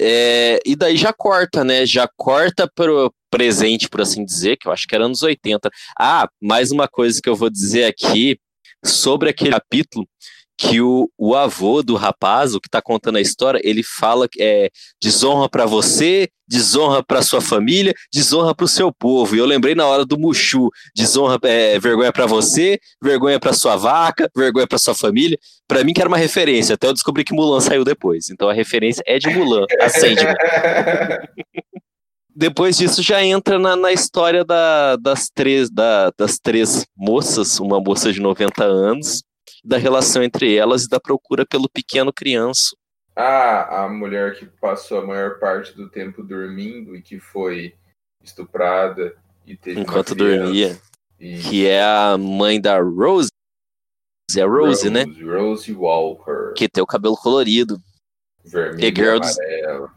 É, 0.00 0.60
e 0.64 0.76
daí 0.76 0.96
já 0.96 1.12
corta, 1.12 1.64
né? 1.64 1.84
Já 1.84 2.08
corta 2.16 2.70
pro 2.72 3.12
presente, 3.28 3.88
por 3.88 4.00
assim 4.00 4.24
dizer, 4.24 4.56
que 4.56 4.68
eu 4.68 4.72
acho 4.72 4.86
que 4.86 4.94
era 4.94 5.04
anos 5.04 5.22
80. 5.22 5.68
Ah, 5.98 6.28
mais 6.40 6.70
uma 6.70 6.86
coisa 6.86 7.20
que 7.20 7.28
eu 7.28 7.34
vou 7.34 7.50
dizer 7.50 7.84
aqui 7.84 8.38
sobre 8.84 9.30
aquele 9.30 9.50
capítulo 9.50 10.08
que 10.60 10.80
o, 10.80 11.08
o 11.16 11.36
avô 11.36 11.84
do 11.84 11.94
rapaz, 11.94 12.52
o 12.52 12.60
que 12.60 12.68
tá 12.68 12.82
contando 12.82 13.16
a 13.16 13.20
história, 13.20 13.60
ele 13.62 13.82
fala 13.84 14.28
que 14.28 14.42
é 14.42 14.68
desonra 15.00 15.48
pra 15.48 15.64
você, 15.66 16.28
desonra 16.48 17.00
pra 17.00 17.22
sua 17.22 17.40
família, 17.40 17.94
desonra 18.12 18.52
pro 18.54 18.66
seu 18.66 18.92
povo. 18.92 19.36
E 19.36 19.38
eu 19.38 19.46
lembrei 19.46 19.76
na 19.76 19.86
hora 19.86 20.04
do 20.04 20.18
Mushu, 20.18 20.68
desonra, 20.96 21.38
é, 21.44 21.78
vergonha 21.78 22.12
pra 22.12 22.26
você, 22.26 22.78
vergonha 23.00 23.38
pra 23.38 23.52
sua 23.52 23.76
vaca, 23.76 24.28
vergonha 24.36 24.66
pra 24.66 24.78
sua 24.78 24.96
família. 24.96 25.38
Pra 25.68 25.84
mim 25.84 25.92
que 25.92 26.00
era 26.00 26.08
uma 26.08 26.16
referência, 26.18 26.74
até 26.74 26.88
eu 26.88 26.92
descobri 26.92 27.22
que 27.22 27.32
Mulan 27.34 27.60
saiu 27.60 27.84
depois. 27.84 28.28
Então 28.28 28.48
a 28.48 28.52
referência 28.52 29.02
é 29.06 29.16
de 29.18 29.28
Mulan, 29.30 29.64
a 29.80 29.88
Sandman. 29.88 30.34
Depois 32.34 32.76
disso 32.76 33.02
já 33.02 33.22
entra 33.24 33.58
na, 33.58 33.74
na 33.74 33.92
história 33.92 34.44
da- 34.44 34.94
das, 34.96 35.28
três, 35.28 35.68
da- 35.70 36.12
das 36.16 36.38
três 36.38 36.84
moças, 36.96 37.58
uma 37.58 37.80
moça 37.80 38.12
de 38.12 38.20
90 38.20 38.62
anos, 38.64 39.24
da 39.64 39.76
relação 39.76 40.22
entre 40.22 40.54
elas 40.54 40.84
e 40.84 40.88
da 40.88 41.00
procura 41.00 41.46
pelo 41.46 41.68
pequeno 41.68 42.12
criança. 42.12 42.76
Ah, 43.14 43.84
a 43.84 43.88
mulher 43.88 44.38
que 44.38 44.46
passou 44.46 45.00
a 45.00 45.06
maior 45.06 45.38
parte 45.38 45.74
do 45.74 45.88
tempo 45.88 46.22
dormindo 46.22 46.94
e 46.94 47.02
que 47.02 47.18
foi 47.18 47.74
estuprada 48.22 49.16
e 49.44 49.56
teve 49.56 49.80
Enquanto 49.80 50.14
dormia. 50.14 50.80
E 51.18 51.38
Que 51.40 51.66
é 51.66 51.82
a 51.82 52.16
mãe 52.16 52.60
da 52.60 52.78
Rose. 52.80 53.30
É 54.36 54.42
a 54.42 54.46
Rose, 54.46 54.88
né? 54.88 55.04
Rose 55.24 55.72
Walker. 55.72 56.52
Que 56.54 56.68
tem 56.68 56.82
o 56.82 56.86
cabelo 56.86 57.16
colorido. 57.16 57.80
Vermelho 58.44 59.04
e 59.04 59.10
amarelo. 59.10 59.90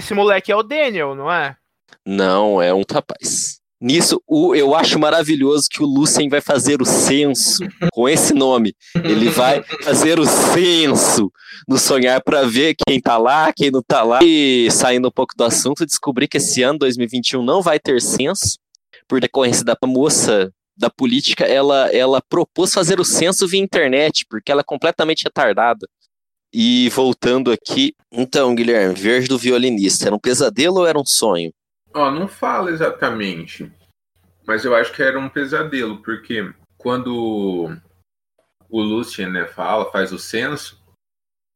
Esse 0.00 0.14
moleque 0.14 0.50
é 0.50 0.56
o 0.56 0.62
Daniel, 0.62 1.14
não 1.14 1.30
é? 1.30 1.56
Não, 2.04 2.60
é 2.62 2.72
um 2.72 2.82
rapaz. 2.90 3.57
Nisso, 3.80 4.20
o, 4.26 4.56
eu 4.56 4.74
acho 4.74 4.98
maravilhoso 4.98 5.68
que 5.70 5.82
o 5.82 5.86
Lucien 5.86 6.28
vai 6.28 6.40
fazer 6.40 6.82
o 6.82 6.84
censo 6.84 7.64
com 7.92 8.08
esse 8.08 8.34
nome. 8.34 8.74
Ele 9.04 9.28
vai 9.28 9.62
fazer 9.82 10.18
o 10.18 10.26
censo 10.26 11.30
no 11.66 11.78
sonhar 11.78 12.20
para 12.22 12.42
ver 12.42 12.74
quem 12.74 13.00
tá 13.00 13.16
lá, 13.16 13.52
quem 13.52 13.70
não 13.70 13.82
tá 13.82 14.02
lá. 14.02 14.18
E 14.22 14.68
saindo 14.72 15.08
um 15.08 15.12
pouco 15.12 15.34
do 15.36 15.44
assunto, 15.44 15.86
descobri 15.86 16.26
que 16.26 16.38
esse 16.38 16.60
ano, 16.62 16.80
2021, 16.80 17.42
não 17.44 17.62
vai 17.62 17.78
ter 17.78 18.00
censo, 18.00 18.58
por 19.06 19.20
decorrência 19.20 19.64
da 19.64 19.76
moça 19.86 20.52
da 20.76 20.90
política, 20.90 21.44
ela, 21.44 21.88
ela 21.92 22.20
propôs 22.20 22.72
fazer 22.72 23.00
o 23.00 23.04
censo 23.04 23.48
via 23.48 23.60
internet, 23.60 24.24
porque 24.28 24.50
ela 24.50 24.60
é 24.60 24.64
completamente 24.64 25.24
retardada. 25.24 25.88
E 26.52 26.88
voltando 26.90 27.50
aqui, 27.50 27.94
então, 28.12 28.54
Guilherme, 28.54 28.94
Verde 28.94 29.28
do 29.28 29.38
Violinista, 29.38 30.06
era 30.06 30.14
um 30.14 30.20
pesadelo 30.20 30.78
ou 30.78 30.86
era 30.86 30.98
um 30.98 31.04
sonho? 31.04 31.52
Ó, 31.94 32.10
não 32.10 32.28
fala 32.28 32.70
exatamente, 32.70 33.72
mas 34.46 34.64
eu 34.64 34.74
acho 34.74 34.92
que 34.92 35.02
era 35.02 35.18
um 35.18 35.28
pesadelo, 35.28 36.02
porque 36.02 36.52
quando 36.76 37.70
o 38.68 38.80
Lucien 38.82 39.30
né, 39.30 39.46
fala, 39.46 39.90
faz 39.90 40.12
o 40.12 40.18
censo, 40.18 40.82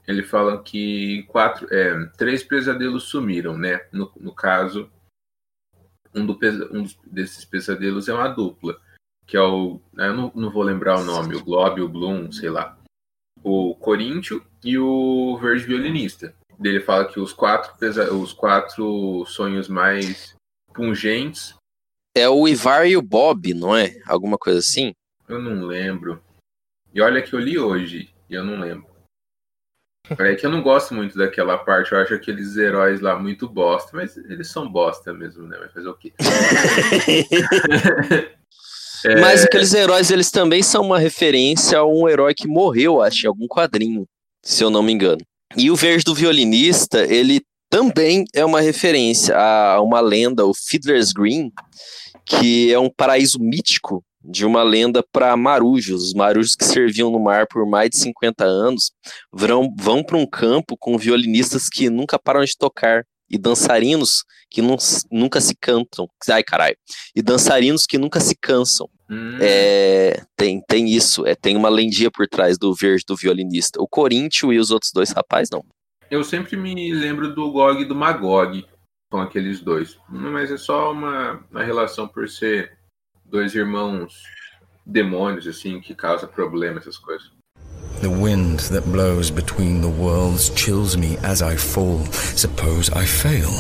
ele 0.07 0.23
fala 0.23 0.63
que 0.63 1.23
quatro, 1.25 1.67
é, 1.73 2.07
três 2.17 2.43
pesadelos 2.43 3.05
sumiram, 3.05 3.57
né? 3.57 3.87
No, 3.93 4.11
no 4.17 4.35
caso, 4.35 4.91
um, 6.15 6.27
do, 6.27 6.39
um 6.73 6.87
desses 7.07 7.45
pesadelos 7.45 8.09
é 8.09 8.15
uma 8.15 8.29
dupla, 8.29 8.81
que 9.27 9.37
é 9.37 9.41
o. 9.41 9.81
Eu 9.97 10.15
não, 10.15 10.33
não 10.35 10.51
vou 10.51 10.63
lembrar 10.63 10.99
o 10.99 11.05
nome, 11.05 11.37
o 11.37 11.45
Globe, 11.45 11.83
o 11.83 11.89
Bloom, 11.89 12.33
sei 12.33 12.51
lá. 12.51 12.77
O 13.45 13.75
Coríntio 13.77 14.45
e 14.65 14.79
o 14.79 15.39
Verde 15.39 15.65
Violinista. 15.65 16.35
Ele 16.65 16.81
fala 16.81 17.07
que 17.07 17.21
os 17.21 17.33
quatro, 17.33 17.73
os 18.19 18.33
quatro 18.33 19.25
sonhos 19.27 19.69
mais 19.69 20.35
pungentes, 20.75 21.55
É 22.15 22.29
o 22.29 22.47
Ivar 22.47 22.87
e 22.87 22.97
o 22.97 23.03
Bob, 23.03 23.55
não 23.55 23.75
é? 23.77 23.97
Alguma 24.07 24.37
coisa 24.39 24.59
assim? 24.59 24.93
eu 25.29 25.41
não 25.41 25.67
lembro. 25.67 26.23
E 26.95 27.01
olha 27.01 27.23
que 27.23 27.33
eu 27.33 27.41
li 27.41 27.59
hoje, 27.59 28.11
e 28.29 28.35
eu 28.35 28.45
não 28.45 28.61
lembro. 28.61 28.87
É 30.19 30.35
que 30.35 30.45
eu 30.45 30.51
não 30.51 30.63
gosto 30.63 30.93
muito 30.93 31.17
daquela 31.17 31.57
parte, 31.57 31.93
eu 31.93 31.99
acho 31.99 32.13
aqueles 32.13 32.55
heróis 32.57 33.01
lá 33.01 33.19
muito 33.19 33.49
bosta, 33.49 33.93
mas 33.95 34.15
eles 34.17 34.49
são 34.49 34.71
bosta 34.71 35.15
mesmo, 35.15 35.47
né? 35.47 35.57
Vai 35.59 35.69
fazer 35.71 35.89
o 35.89 35.95
quê? 35.95 36.13
É, 39.05 39.21
Mas 39.21 39.45
aqueles 39.45 39.75
heróis, 39.75 40.13
eles 40.13 40.31
também 40.31 40.63
são 40.63 40.83
uma 40.83 40.97
referência 40.97 41.77
a 41.79 41.85
um 41.85 42.09
herói 42.09 42.35
que 42.35 42.47
morreu, 42.47 43.03
acho, 43.03 43.27
em 43.27 43.29
algum 43.29 43.49
quadrinho, 43.49 44.07
se 44.45 44.63
eu 44.63 44.71
não 44.71 44.81
me 44.81 44.93
engano. 44.93 45.19
E 45.57 45.71
o 45.71 45.77
Verde 45.77 46.05
do 46.05 46.15
Violinista, 46.15 47.05
ele 47.13 47.41
também 47.71 48.25
é 48.35 48.45
uma 48.45 48.61
referência 48.61 49.37
a 49.37 49.81
uma 49.81 50.01
lenda, 50.01 50.45
o 50.47 50.53
Fiddler's 50.55 51.13
Green, 51.13 51.51
que 52.27 52.73
é 52.73 52.79
um 52.79 52.91
paraíso 52.91 53.39
mítico 53.41 54.05
de 54.25 54.45
uma 54.47 54.63
lenda 54.63 55.05
para 55.13 55.37
marujos. 55.37 56.03
Os 56.05 56.15
marujos 56.15 56.55
que 56.55 56.65
serviam 56.65 57.11
no 57.11 57.19
mar 57.21 57.47
por 57.47 57.67
mais 57.69 57.91
de 57.91 57.99
50 57.99 58.45
anos 58.45 58.93
vão, 59.33 59.75
vão 59.79 60.03
para 60.05 60.17
um 60.17 60.27
campo 60.27 60.77
com 60.79 60.97
violinistas 60.97 61.69
que 61.69 61.91
nunca 61.91 62.19
param 62.19 62.45
de 62.45 62.57
tocar 62.57 63.05
e 63.31 63.39
dançarinos 63.39 64.23
que 64.51 64.61
nun- 64.61 64.77
nunca 65.11 65.41
se 65.41 65.55
cantam. 65.59 66.07
Ai, 66.31 66.43
caralho. 66.43 66.77
E 67.17 67.23
dançarinos 67.23 67.87
que 67.87 67.97
nunca 67.99 68.21
se 68.21 68.37
cansam. 68.41 68.87
Hum, 69.13 69.39
É, 69.41 70.23
tem, 70.37 70.63
tem 70.67 70.89
isso, 70.89 71.27
é, 71.27 71.35
tem 71.35 71.57
uma 71.57 71.69
lendinha 71.69 72.11
por 72.11 72.27
trás 72.27 72.57
do 72.59 72.75
verde 72.75 73.05
do 73.07 73.17
violinista. 73.17 73.81
O 73.81 73.89
Coríntio 73.89 74.53
e 74.53 74.59
os 74.59 74.71
outros 74.71 74.91
dois 74.93 75.11
rapazes, 75.11 75.51
não. 75.51 75.65
Eu 76.11 76.23
sempre 76.23 76.57
me 76.57 76.93
lembro 76.93 77.35
do 77.35 77.51
Gog 77.51 77.83
e 77.83 77.85
do 77.85 77.95
Magog 77.95 78.65
com 79.11 79.21
aqueles 79.21 79.61
dois. 79.61 79.99
Mas 80.09 80.51
é 80.51 80.57
só 80.57 80.93
uma, 80.93 81.45
uma 81.51 81.63
relação 81.63 82.09
por 82.09 82.29
ser 82.29 82.73
dois 83.25 83.55
irmãos 83.55 84.23
demônios, 84.85 85.47
assim, 85.47 85.81
que 85.81 85.95
causa 85.95 86.27
problema, 86.27 86.79
essas 86.79 86.99
coisas. 86.99 87.31
The 88.01 88.09
wind 88.09 88.61
that 88.71 88.89
blows 88.89 89.31
between 89.31 89.81
the 89.81 89.87
worlds 89.87 90.51
chills 90.57 90.97
me 90.97 91.19
as 91.23 91.41
I 91.41 91.57
fall. 91.57 92.01
Suppose 92.37 92.91
I 92.91 93.07
fail. 93.07 93.51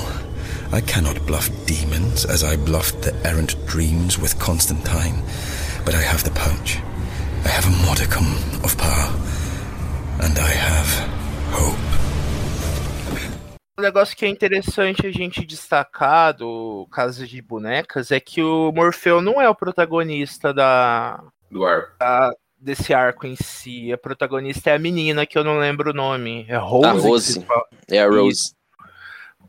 I 0.72 0.80
cannot 0.80 1.20
bluff 1.26 1.50
demons 1.66 2.24
as 2.24 2.42
I 2.42 2.56
bluffed 2.56 3.02
the 3.02 3.12
errant 3.28 3.54
dreams 3.66 4.18
with 4.18 4.38
Constantine, 4.38 5.22
but 5.84 5.94
I 5.94 6.00
have 6.00 6.24
the 6.24 6.30
punch. 6.30 6.78
I 7.44 7.48
have 7.48 7.66
a 7.66 7.86
modicum 7.86 8.24
of 8.64 8.74
power, 8.78 9.10
and 10.22 10.38
I 10.38 10.50
have 10.50 10.88
hope. 11.52 11.78
Um 13.78 13.82
negócio 13.82 14.16
que 14.16 14.24
é 14.24 14.28
interessante 14.28 15.06
a 15.06 15.10
gente 15.10 15.44
destacar 15.44 16.34
do 16.36 16.86
caso 16.90 17.26
de 17.26 17.40
bonecas 17.42 18.10
é 18.10 18.20
que 18.20 18.42
o 18.42 18.70
Morfeu 18.72 19.20
não 19.20 19.40
é 19.40 19.48
o 19.48 19.54
protagonista 19.54 20.54
da, 20.54 21.22
Do 21.50 21.64
arco. 21.64 21.92
desse 22.58 22.94
arco 22.94 23.26
em 23.26 23.34
si. 23.36 23.92
A 23.92 23.98
protagonista 23.98 24.70
é 24.70 24.74
a 24.74 24.78
menina, 24.78 25.26
que 25.26 25.36
eu 25.36 25.44
não 25.44 25.58
lembro 25.58 25.90
o 25.90 25.94
nome. 25.94 26.46
É 26.48 26.56
Rose. 26.56 26.86
A 26.86 26.92
que 26.94 27.00
Rose. 27.00 27.32
se 27.32 27.40
fala. 27.44 27.64
É 27.90 28.02
a 28.02 28.08
Rose. 28.08 28.54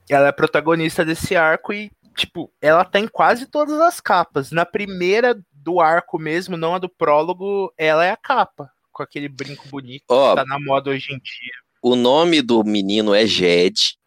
Ela 0.09 0.27
é 0.27 0.29
a 0.29 0.33
protagonista 0.33 1.05
desse 1.05 1.35
arco 1.35 1.73
e, 1.73 1.91
tipo, 2.15 2.51
ela 2.61 2.83
tá 2.83 2.99
em 2.99 3.07
quase 3.07 3.45
todas 3.45 3.79
as 3.79 3.99
capas. 3.99 4.51
Na 4.51 4.65
primeira 4.65 5.39
do 5.53 5.79
arco 5.79 6.19
mesmo, 6.19 6.57
não 6.57 6.75
a 6.75 6.79
do 6.79 6.89
prólogo, 6.89 7.73
ela 7.77 8.05
é 8.05 8.11
a 8.11 8.17
capa. 8.17 8.69
Com 8.91 9.01
aquele 9.01 9.27
brinco 9.27 9.67
bonito 9.69 10.03
Ó, 10.09 10.29
que 10.31 10.35
tá 10.35 10.45
na 10.45 10.59
moda 10.59 10.91
hoje 10.91 11.11
em 11.11 11.17
dia. 11.17 11.53
o 11.81 11.95
nome 11.95 12.41
do 12.41 12.63
menino 12.63 13.15
é 13.15 13.25
Jed, 13.25 13.97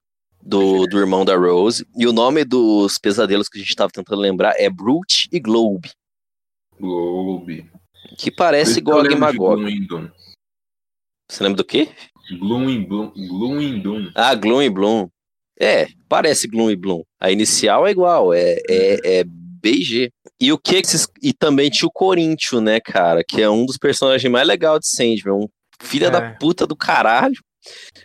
do, 0.40 0.86
do 0.86 0.98
irmão 0.98 1.24
da 1.24 1.34
Rose, 1.36 1.84
e 1.96 2.06
o 2.06 2.12
nome 2.12 2.44
dos 2.44 2.98
pesadelos 2.98 3.48
que 3.48 3.58
a 3.58 3.60
gente 3.60 3.74
tava 3.74 3.90
tentando 3.90 4.20
lembrar 4.20 4.54
é 4.56 4.70
Brute 4.70 5.28
e 5.32 5.40
Globe, 5.40 5.90
Globe. 6.78 7.68
que 8.16 8.30
parece 8.30 8.80
Gog 8.80 9.12
e 9.12 9.16
Magog. 9.16 9.60
Você 11.28 11.42
lembra 11.42 11.56
do 11.56 11.64
quê? 11.64 11.88
Gloom 12.38 12.70
e 12.70 12.86
Bloom. 12.86 13.12
Gloom 13.16 13.60
e 13.60 13.80
Doom. 13.80 14.10
Ah, 14.14 14.34
Gloom 14.36 14.62
e 14.62 14.70
Bloom. 14.70 15.08
É, 15.60 15.86
parece 16.08 16.46
Gloom 16.48 16.70
e 16.70 16.76
Bloom. 16.76 17.02
A 17.20 17.30
inicial 17.30 17.86
é 17.86 17.90
igual, 17.90 18.32
é, 18.34 18.56
é, 18.68 19.20
é 19.20 19.24
BG. 19.26 20.10
E 20.40 20.52
o 20.52 20.58
que 20.58 20.82
E 21.22 21.32
também 21.32 21.70
tinha 21.70 21.88
o 21.88 21.92
Coríntio, 21.92 22.60
né, 22.60 22.78
cara? 22.80 23.22
Que 23.26 23.42
é 23.42 23.48
um 23.48 23.64
dos 23.64 23.78
personagens 23.78 24.30
mais 24.30 24.46
legais 24.46 24.80
de 24.80 24.88
Sandman. 24.88 25.44
Um 25.44 25.48
filho 25.82 26.06
É. 26.06 26.10
da 26.10 26.32
puta 26.34 26.66
do 26.66 26.76
caralho. 26.76 27.36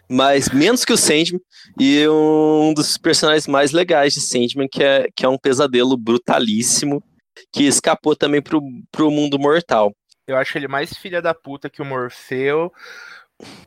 Mas 0.09 0.49
menos 0.49 0.85
que 0.85 0.93
o 0.93 0.97
Sandman. 0.97 1.41
E 1.79 2.07
um 2.07 2.73
dos 2.73 2.97
personagens 2.97 3.47
mais 3.47 3.71
legais 3.71 4.13
de 4.13 4.21
Sandman, 4.21 4.67
que 4.71 4.83
é, 4.83 5.07
que 5.15 5.25
é 5.25 5.29
um 5.29 5.37
pesadelo 5.37 5.97
brutalíssimo. 5.97 7.03
Que 7.51 7.63
escapou 7.63 8.15
também 8.15 8.41
pro, 8.41 8.61
pro 8.91 9.11
mundo 9.11 9.37
mortal. 9.37 9.91
Eu 10.27 10.37
acho 10.37 10.57
ele 10.57 10.67
mais 10.67 10.93
filha 10.93 11.21
da 11.21 11.33
puta 11.33 11.69
que 11.69 11.81
o 11.81 11.85
Morfeu, 11.85 12.71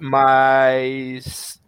mas 0.01 1.61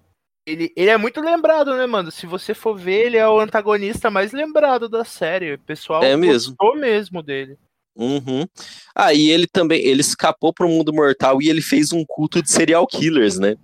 ele, 0.47 0.73
ele 0.77 0.91
é 0.91 0.97
muito 0.97 1.21
lembrado, 1.21 1.77
né, 1.77 1.87
mano? 1.87 2.11
Se 2.11 2.25
você 2.27 2.55
for 2.55 2.79
ver, 2.79 3.07
ele 3.07 3.17
é 3.17 3.29
o 3.29 3.41
antagonista 3.41 4.11
mais 4.11 4.33
lembrado 4.33 4.89
da 4.89 5.05
série. 5.05 5.55
O 5.55 5.59
pessoal 5.59 6.03
É 6.05 6.17
mesmo. 6.17 6.55
gostou 6.57 6.77
mesmo 6.81 7.23
dele. 7.23 7.59
Uhum. 7.97 8.47
Ah, 8.95 9.13
e 9.13 9.31
ele 9.31 9.47
também, 9.47 9.83
ele 9.85 10.03
escapou 10.03 10.53
pro 10.53 10.69
mundo 10.69 10.93
mortal 10.93 11.41
e 11.43 11.49
ele 11.49 11.63
fez 11.63 11.93
um 11.93 12.05
culto 12.07 12.43
de 12.43 12.51
serial 12.51 12.87
killers, 12.87 13.39
né? 13.39 13.57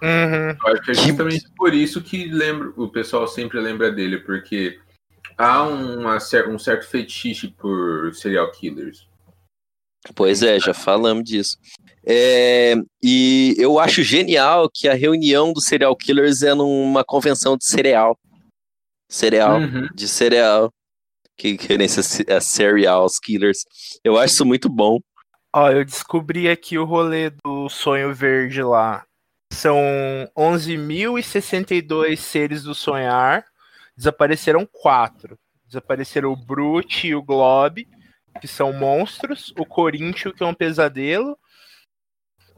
Uhum. 0.00 0.50
Eu 0.64 0.72
acho 0.74 0.82
que 0.82 0.90
é 0.92 0.94
Que- 0.94 1.00
justamente 1.08 1.46
por 1.56 1.74
isso 1.74 2.00
que 2.02 2.26
lembra, 2.26 2.70
o 2.76 2.88
pessoal 2.88 3.26
sempre 3.26 3.58
lembra 3.58 3.90
dele, 3.90 4.18
porque 4.18 4.78
há 5.36 5.62
uma 5.64 6.18
um 6.48 6.58
certo 6.58 6.86
fetiche 6.86 7.48
por 7.48 8.14
serial 8.14 8.52
killers. 8.52 9.07
Pois 10.14 10.42
é, 10.42 10.58
já 10.60 10.72
falamos 10.72 11.24
disso. 11.24 11.56
É, 12.06 12.74
e 13.02 13.54
eu 13.58 13.78
acho 13.78 14.02
genial 14.02 14.70
que 14.72 14.88
a 14.88 14.94
reunião 14.94 15.52
dos 15.52 15.66
serial 15.66 15.94
killers 15.96 16.42
é 16.42 16.54
numa 16.54 17.04
convenção 17.04 17.56
de 17.56 17.66
cereal. 17.66 18.18
Cereal, 19.10 19.60
Uhum. 19.60 19.88
de 19.94 20.08
cereal. 20.08 20.72
Que 21.36 21.56
ser 21.88 22.32
a 22.32 22.40
serial 22.40 23.06
killers. 23.22 23.58
Eu 24.02 24.18
acho 24.18 24.34
isso 24.34 24.44
muito 24.44 24.68
bom. 24.68 24.98
Ó, 25.54 25.70
eu 25.70 25.84
descobri 25.84 26.48
aqui 26.48 26.76
o 26.78 26.84
rolê 26.84 27.30
do 27.30 27.68
sonho 27.68 28.12
verde 28.12 28.62
lá. 28.62 29.04
São 29.52 29.76
11.062 30.36 32.16
seres 32.18 32.62
do 32.62 32.74
sonhar. 32.74 33.44
Desapareceram 33.96 34.68
quatro. 34.70 35.38
Desapareceram 35.66 36.32
o 36.32 36.36
Brute 36.36 37.08
e 37.08 37.14
o 37.14 37.22
Globe, 37.22 37.86
que 38.40 38.48
são 38.48 38.72
monstros. 38.72 39.52
O 39.58 39.66
Coríntio, 39.66 40.32
que 40.32 40.42
é 40.42 40.46
um 40.46 40.54
pesadelo. 40.54 41.36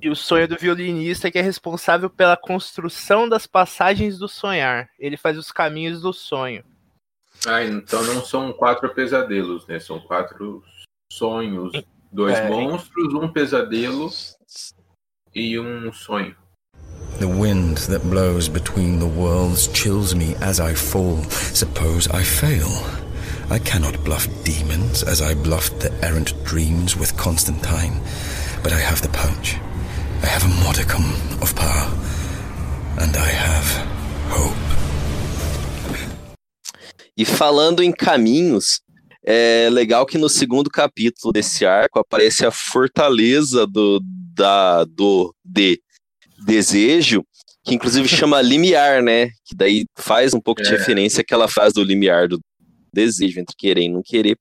E 0.02 0.08
o 0.08 0.16
sonho 0.16 0.48
do 0.48 0.56
violinista, 0.56 1.30
que 1.30 1.38
é 1.38 1.42
responsável 1.42 2.08
pela 2.08 2.36
construção 2.36 3.28
das 3.28 3.46
passagens 3.46 4.18
do 4.18 4.28
sonhar. 4.28 4.88
Ele 4.98 5.16
faz 5.16 5.36
os 5.36 5.52
caminhos 5.52 6.00
do 6.00 6.12
sonho. 6.12 6.64
Ah, 7.46 7.62
então 7.62 8.02
não 8.04 8.24
são 8.24 8.52
quatro 8.52 8.94
pesadelos, 8.94 9.66
né? 9.66 9.78
São 9.78 10.00
quatro 10.00 10.62
sonhos. 11.12 11.72
Dois 12.12 12.38
É. 12.38 12.48
monstros, 12.48 13.14
um 13.14 13.28
pesadelo 13.28 14.10
e 15.34 15.58
um 15.58 15.92
sonho. 15.92 16.34
The 17.18 17.26
wind 17.26 17.76
that 17.88 18.04
blows 18.06 18.48
between 18.48 18.98
the 18.98 19.04
worlds 19.04 19.68
chills 19.74 20.14
me 20.14 20.34
as 20.40 20.58
I 20.58 20.74
fall. 20.74 21.22
Suppose 21.54 22.08
I 22.08 22.24
fail. 22.24 22.66
I 23.50 23.58
cannot 23.58 24.02
bluff 24.04 24.28
demons 24.44 25.02
as 25.02 25.20
I 25.20 25.34
bluffed 25.34 25.80
the 25.80 25.90
errant 26.04 26.32
dreams 26.44 26.96
with 26.96 27.16
Constantine, 27.16 28.00
but 28.62 28.72
I 28.72 28.78
have 28.78 29.02
the 29.02 29.08
punch. 29.08 29.56
I 30.22 30.26
have 30.26 30.44
a 30.44 30.64
modicum 30.64 31.02
of 31.42 31.54
power, 31.56 31.90
and 33.00 33.16
I 33.16 33.28
have 33.28 33.66
hope. 34.30 34.56
E 37.16 37.24
falando 37.24 37.82
em 37.82 37.90
caminhos, 37.92 38.80
é 39.26 39.68
legal 39.70 40.06
que 40.06 40.16
no 40.16 40.28
segundo 40.28 40.70
capítulo 40.70 41.32
desse 41.32 41.66
arco 41.66 41.98
aparece 41.98 42.46
a 42.46 42.50
fortaleza 42.52 43.66
do, 43.66 44.00
da, 44.34 44.84
do 44.84 45.34
de 45.44 45.80
desejo, 46.46 47.24
que 47.64 47.74
inclusive 47.74 48.08
chama 48.08 48.40
limiar, 48.40 49.02
né? 49.02 49.26
Que 49.44 49.54
daí 49.56 49.86
faz 49.96 50.32
um 50.34 50.40
pouco 50.40 50.62
de 50.62 50.68
É. 50.68 50.70
referência 50.72 51.20
àquela 51.20 51.48
frase 51.48 51.74
do 51.74 51.82
limiar 51.82 52.28
do 52.28 52.38
desejo 52.92 53.40
entre 53.40 53.54
querer 53.56 53.82
e 53.82 53.88
não 53.88 54.02
querer. 54.02 54.38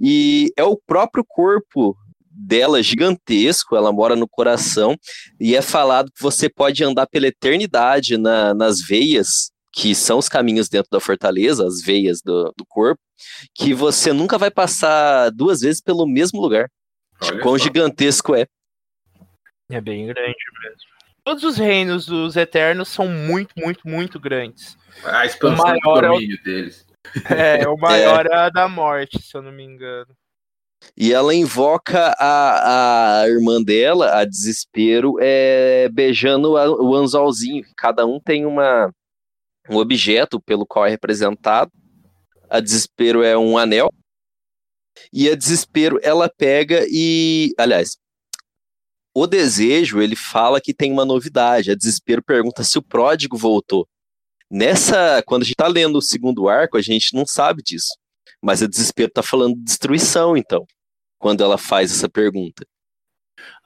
E 0.00 0.52
é 0.56 0.64
o 0.64 0.76
próprio 0.76 1.24
corpo 1.26 1.96
dela 2.32 2.82
gigantesco, 2.82 3.76
ela 3.76 3.92
mora 3.92 4.16
no 4.16 4.26
coração, 4.28 4.96
e 5.38 5.54
é 5.54 5.60
falado 5.62 6.10
que 6.12 6.22
você 6.22 6.48
pode 6.48 6.82
andar 6.82 7.06
pela 7.06 7.26
eternidade 7.26 8.16
na- 8.16 8.54
nas 8.54 8.80
veias, 8.80 9.50
que 9.72 9.94
são 9.94 10.18
os 10.18 10.28
caminhos 10.28 10.68
dentro 10.68 10.88
da 10.90 10.98
fortaleza, 11.00 11.66
as 11.66 11.82
veias 11.82 12.20
do, 12.22 12.52
do 12.56 12.64
corpo, 12.66 13.00
que 13.54 13.74
você 13.74 14.12
nunca 14.12 14.38
vai 14.38 14.50
passar 14.50 15.30
duas 15.30 15.60
vezes 15.60 15.80
pelo 15.82 16.06
mesmo 16.06 16.40
lugar. 16.40 16.68
De 17.22 17.38
quão 17.40 17.58
só. 17.58 17.64
gigantesco 17.64 18.34
é. 18.34 18.46
É 19.70 19.80
bem 19.80 20.06
grande 20.06 20.34
mesmo. 20.62 20.90
Todos 21.22 21.44
os 21.44 21.56
reinos 21.58 22.06
dos 22.06 22.34
Eternos 22.34 22.88
são 22.88 23.06
muito, 23.06 23.52
muito, 23.56 23.86
muito 23.86 24.18
grandes. 24.18 24.76
A 25.04 25.26
expansão 25.26 25.64
O 25.66 25.68
maior 25.68 26.00
do 26.00 26.06
é 26.06 26.10
o- 26.10 26.12
domínio 26.14 26.42
deles. 26.42 26.86
É, 27.28 27.66
o 27.68 27.76
maior 27.76 28.26
é 28.26 28.34
a 28.34 28.48
da 28.50 28.68
morte, 28.68 29.20
se 29.22 29.36
eu 29.36 29.42
não 29.42 29.52
me 29.52 29.64
engano. 29.64 30.14
E 30.96 31.12
ela 31.12 31.34
invoca 31.34 32.14
a, 32.18 33.20
a 33.22 33.28
irmã 33.28 33.62
dela, 33.62 34.18
a 34.18 34.24
Desespero, 34.24 35.16
é, 35.20 35.88
beijando 35.90 36.56
a- 36.56 36.70
o 36.70 36.94
anzolzinho. 36.94 37.64
Cada 37.76 38.06
um 38.06 38.18
tem 38.18 38.46
uma, 38.46 38.90
um 39.68 39.76
objeto 39.76 40.40
pelo 40.40 40.66
qual 40.66 40.86
é 40.86 40.90
representado. 40.90 41.70
A 42.48 42.60
Desespero 42.60 43.22
é 43.22 43.36
um 43.36 43.58
anel. 43.58 43.92
E 45.12 45.28
a 45.28 45.34
Desespero, 45.34 45.98
ela 46.02 46.28
pega 46.28 46.84
e... 46.90 47.52
Aliás, 47.58 47.96
o 49.14 49.26
Desejo, 49.26 50.00
ele 50.00 50.16
fala 50.16 50.60
que 50.60 50.72
tem 50.74 50.92
uma 50.92 51.04
novidade. 51.04 51.70
A 51.70 51.74
Desespero 51.74 52.22
pergunta 52.22 52.64
se 52.64 52.78
o 52.78 52.82
Pródigo 52.82 53.36
voltou. 53.36 53.86
Nessa... 54.50 55.22
Quando 55.26 55.42
a 55.42 55.44
gente 55.44 55.56
tá 55.56 55.68
lendo 55.68 55.96
o 55.96 56.02
segundo 56.02 56.48
arco, 56.48 56.76
a 56.76 56.82
gente 56.82 57.14
não 57.14 57.26
sabe 57.26 57.62
disso. 57.62 57.96
Mas 58.42 58.62
a 58.62 58.66
Desespero 58.66 59.10
tá 59.10 59.22
falando 59.22 59.54
de 59.54 59.62
destruição, 59.62 60.36
então, 60.36 60.66
quando 61.18 61.44
ela 61.44 61.58
faz 61.58 61.92
essa 61.92 62.08
pergunta. 62.08 62.66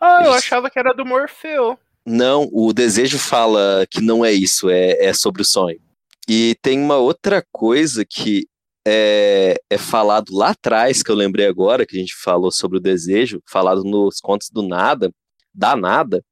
Ah, 0.00 0.22
eu 0.24 0.30
Isso. 0.30 0.38
achava 0.38 0.70
que 0.70 0.78
era 0.78 0.92
do 0.92 1.06
Morfeu. 1.06 1.78
Não, 2.06 2.48
o 2.52 2.72
desejo 2.72 3.18
fala 3.18 3.86
que 3.90 4.00
não 4.02 4.22
é 4.24 4.30
isso, 4.30 4.68
é, 4.68 4.90
é 5.06 5.14
sobre 5.14 5.40
o 5.40 5.44
sonho. 5.44 5.80
E 6.28 6.54
tem 6.60 6.78
uma 6.78 6.98
outra 6.98 7.42
coisa 7.50 8.04
que 8.04 8.46
é, 8.86 9.56
é 9.70 9.78
falado 9.78 10.34
lá 10.34 10.50
atrás, 10.50 11.02
que 11.02 11.10
eu 11.10 11.14
lembrei 11.14 11.46
agora, 11.46 11.86
que 11.86 11.96
a 11.96 12.00
gente 12.00 12.14
falou 12.14 12.50
sobre 12.52 12.76
o 12.76 12.80
desejo, 12.80 13.42
falado 13.48 13.82
nos 13.84 14.20
contos 14.20 14.50
do 14.50 14.62
nada, 14.62 15.10
da 15.54 15.74
nada, 15.74 16.22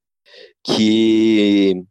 que 0.62 1.82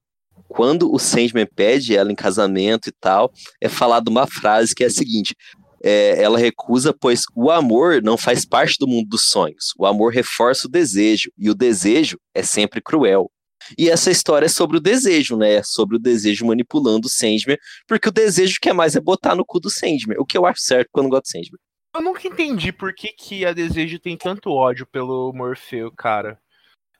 quando 0.51 0.93
o 0.93 0.99
Sandman 0.99 1.47
pede 1.55 1.95
ela 1.95 2.11
em 2.11 2.15
casamento 2.15 2.89
e 2.89 2.91
tal, 2.91 3.31
é 3.61 3.69
falado 3.69 4.09
uma 4.09 4.27
frase 4.27 4.75
que 4.75 4.83
é 4.83 4.87
a 4.87 4.91
seguinte: 4.91 5.33
é, 5.81 6.21
ela 6.21 6.37
recusa, 6.37 6.93
pois 6.93 7.23
o 7.33 7.49
amor 7.49 8.01
não 8.03 8.17
faz 8.17 8.45
parte 8.45 8.77
do 8.77 8.85
mundo 8.85 9.07
dos 9.07 9.29
sonhos. 9.29 9.73
O 9.79 9.85
amor 9.85 10.11
reforça 10.11 10.67
o 10.67 10.69
desejo, 10.69 11.31
e 11.37 11.49
o 11.49 11.55
desejo 11.55 12.17
é 12.35 12.43
sempre 12.43 12.81
cruel. 12.81 13.31
E 13.77 13.89
essa 13.89 14.11
história 14.11 14.47
é 14.47 14.49
sobre 14.49 14.75
o 14.77 14.81
desejo, 14.81 15.37
né? 15.37 15.53
É 15.53 15.63
sobre 15.63 15.95
o 15.95 15.99
desejo 15.99 16.45
manipulando 16.45 17.07
o 17.07 17.09
Sandman, 17.09 17.57
porque 17.87 18.09
o 18.09 18.11
desejo 18.11 18.57
que 18.61 18.69
é 18.69 18.73
mais 18.73 18.95
é 18.95 18.99
botar 18.99 19.35
no 19.35 19.45
cu 19.45 19.57
do 19.57 19.69
Sandman, 19.69 20.17
o 20.19 20.25
que 20.25 20.37
eu 20.37 20.45
acho 20.45 20.61
certo 20.61 20.89
quando 20.91 21.07
gosto 21.07 21.23
do 21.23 21.29
Sandman. 21.29 21.59
Eu 21.95 22.01
nunca 22.01 22.27
entendi 22.27 22.71
por 22.73 22.93
que, 22.93 23.09
que 23.09 23.45
a 23.45 23.51
Desejo 23.51 23.99
tem 23.99 24.17
tanto 24.17 24.49
ódio 24.49 24.87
pelo 24.87 25.33
Morfeu, 25.33 25.91
cara. 25.91 26.40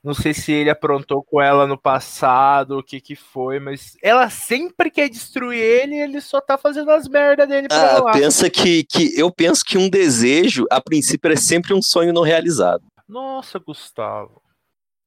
Não 0.04 0.16
sei 0.16 0.34
se 0.34 0.52
ele 0.52 0.70
aprontou 0.70 1.22
com 1.22 1.40
ela 1.40 1.68
no 1.68 1.78
passado, 1.78 2.80
o 2.80 2.84
que 2.84 3.00
que 3.00 3.16
foi, 3.16 3.60
mas 3.60 3.96
ela 4.02 4.30
sempre 4.32 4.90
quer 4.90 5.08
destruir 5.08 5.60
ele 5.60 5.94
e 5.96 6.00
ele 6.00 6.20
só 6.20 6.42
tá 6.42 6.58
fazendo 6.58 6.90
as 6.90 7.08
merdas 7.08 7.48
dele 7.48 7.68
pra 7.68 7.98
Ah, 7.98 8.04
lá. 8.04 8.12
pensa 8.12 8.50
que, 8.50 8.84
que 8.84 9.20
eu 9.20 9.32
penso 9.32 9.64
que 9.64 9.78
um 9.78 9.88
desejo, 9.88 10.66
a 10.72 10.82
princípio, 10.82 11.32
é 11.32 11.36
sempre 11.36 11.74
um 11.74 11.82
sonho 11.84 12.12
não 12.14 12.24
realizado. 12.24 12.84
Nossa, 13.08 13.60
Gustavo. 13.60 14.42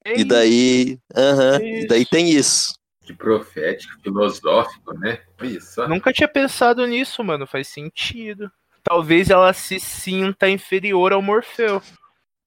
É 0.04 0.20
E 0.20 0.24
daí, 0.24 0.98
aham, 1.16 1.58
é 1.60 1.80
e 1.82 1.86
daí 1.88 2.02
isso. 2.02 2.10
tem 2.10 2.30
isso. 2.30 2.74
De 3.02 3.12
profético, 3.14 4.00
filosófico, 4.00 4.94
né? 4.98 5.20
Só. 5.60 5.88
Nunca 5.88 6.12
tinha 6.12 6.28
pensado 6.28 6.86
nisso, 6.86 7.22
mano. 7.24 7.46
Faz 7.46 7.66
sentido. 7.68 8.50
Talvez 8.82 9.28
ela 9.28 9.52
se 9.52 9.80
sinta 9.80 10.48
inferior 10.48 11.12
ao 11.12 11.20
Morfeu. 11.20 11.82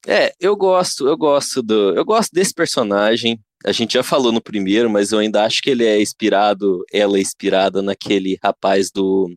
É, 0.10 0.34
eu 0.40 0.56
gosto, 0.56 1.06
eu 1.06 1.18
gosto 1.18 1.62
do, 1.62 1.94
eu 1.94 2.06
gosto 2.06 2.32
desse 2.32 2.54
personagem. 2.54 3.38
A 3.66 3.74
gente 3.74 3.96
já 3.96 4.04
falou 4.04 4.32
no 4.32 4.42
primeiro, 4.42 4.90
mas 4.90 5.12
eu 5.12 5.20
ainda 5.20 5.44
acho 5.44 5.62
que 5.62 5.70
ele 5.70 5.84
é 5.84 6.02
inspirado, 6.02 6.86
ela 6.94 7.18
é 7.18 7.22
inspirada 7.22 7.82
naquele 7.82 8.38
rapaz 8.42 8.90
do 8.90 9.30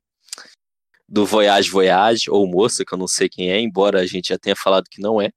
do 1.08 1.26
Voyage 1.26 1.68
Voyage 1.68 2.30
ou 2.30 2.46
moça, 2.46 2.84
que 2.84 2.94
eu 2.94 2.98
não 2.98 3.08
sei 3.08 3.28
quem 3.28 3.50
é, 3.50 3.60
embora 3.60 3.98
a 4.00 4.06
gente 4.06 4.28
já 4.28 4.38
tenha 4.38 4.54
falado 4.54 4.84
que 4.88 5.00
não 5.00 5.20
é. 5.20 5.30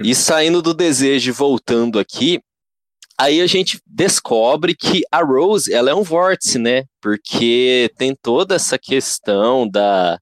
E 0.00 0.16
saindo 0.16 0.60
do 0.60 0.74
desejo 0.74 1.30
e 1.30 1.32
voltando 1.32 2.00
aqui, 2.00 2.40
aí 3.16 3.40
a 3.40 3.46
gente 3.46 3.80
descobre 3.86 4.74
que 4.74 5.02
a 5.12 5.22
Rose, 5.22 5.72
ela 5.72 5.90
é 5.90 5.94
um 5.94 6.02
vórtice, 6.02 6.58
né? 6.58 6.86
Porque 7.00 7.88
tem 7.96 8.16
toda 8.20 8.56
essa 8.56 8.76
questão 8.76 9.68
da 9.68 10.18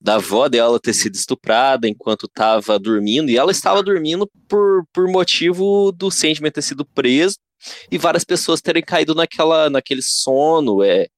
da 0.00 0.14
avó 0.14 0.48
dela 0.48 0.78
ter 0.78 0.94
sido 0.94 1.14
estuprada 1.14 1.88
enquanto 1.88 2.26
estava 2.26 2.78
dormindo, 2.78 3.30
e 3.30 3.36
ela 3.36 3.50
estava 3.50 3.82
dormindo 3.82 4.30
por, 4.48 4.84
por 4.92 5.08
motivo 5.08 5.92
do 5.92 6.10
Sandman 6.10 6.52
ter 6.52 6.62
sido 6.62 6.84
preso 6.84 7.36
e 7.90 7.98
várias 7.98 8.24
pessoas 8.24 8.60
terem 8.60 8.82
caído 8.82 9.14
naquela, 9.14 9.68
naquele 9.68 10.02
sono 10.02 10.84
é, 10.84 11.08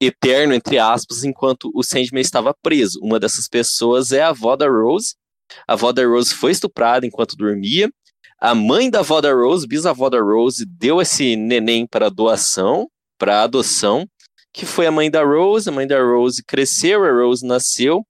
eterno, 0.00 0.54
entre 0.54 0.78
aspas, 0.78 1.24
enquanto 1.24 1.70
o 1.74 1.82
Sandman 1.82 2.20
estava 2.20 2.54
preso. 2.62 3.00
Uma 3.02 3.18
dessas 3.18 3.48
pessoas 3.48 4.12
é 4.12 4.22
a 4.22 4.28
avó 4.28 4.54
da 4.54 4.68
Rose. 4.68 5.14
A 5.66 5.72
avó 5.72 5.92
da 5.92 6.06
Rose 6.06 6.34
foi 6.34 6.52
estuprada 6.52 7.06
enquanto 7.06 7.36
dormia. 7.36 7.90
A 8.38 8.54
mãe 8.54 8.90
da 8.90 9.00
avó 9.00 9.20
da 9.20 9.32
Rose, 9.32 9.66
bisavó 9.66 10.10
da 10.10 10.20
Rose, 10.20 10.64
deu 10.66 11.00
esse 11.00 11.36
neném 11.36 11.86
para 11.86 12.10
doação, 12.10 12.88
para 13.18 13.42
adoção 13.42 14.06
que 14.56 14.64
foi 14.64 14.86
a 14.86 14.90
mãe 14.90 15.10
da 15.10 15.22
Rose, 15.22 15.68
a 15.68 15.72
mãe 15.72 15.86
da 15.86 16.02
Rose 16.02 16.42
cresceu, 16.42 17.04
a 17.04 17.12
Rose 17.12 17.46
nasceu, 17.46 18.06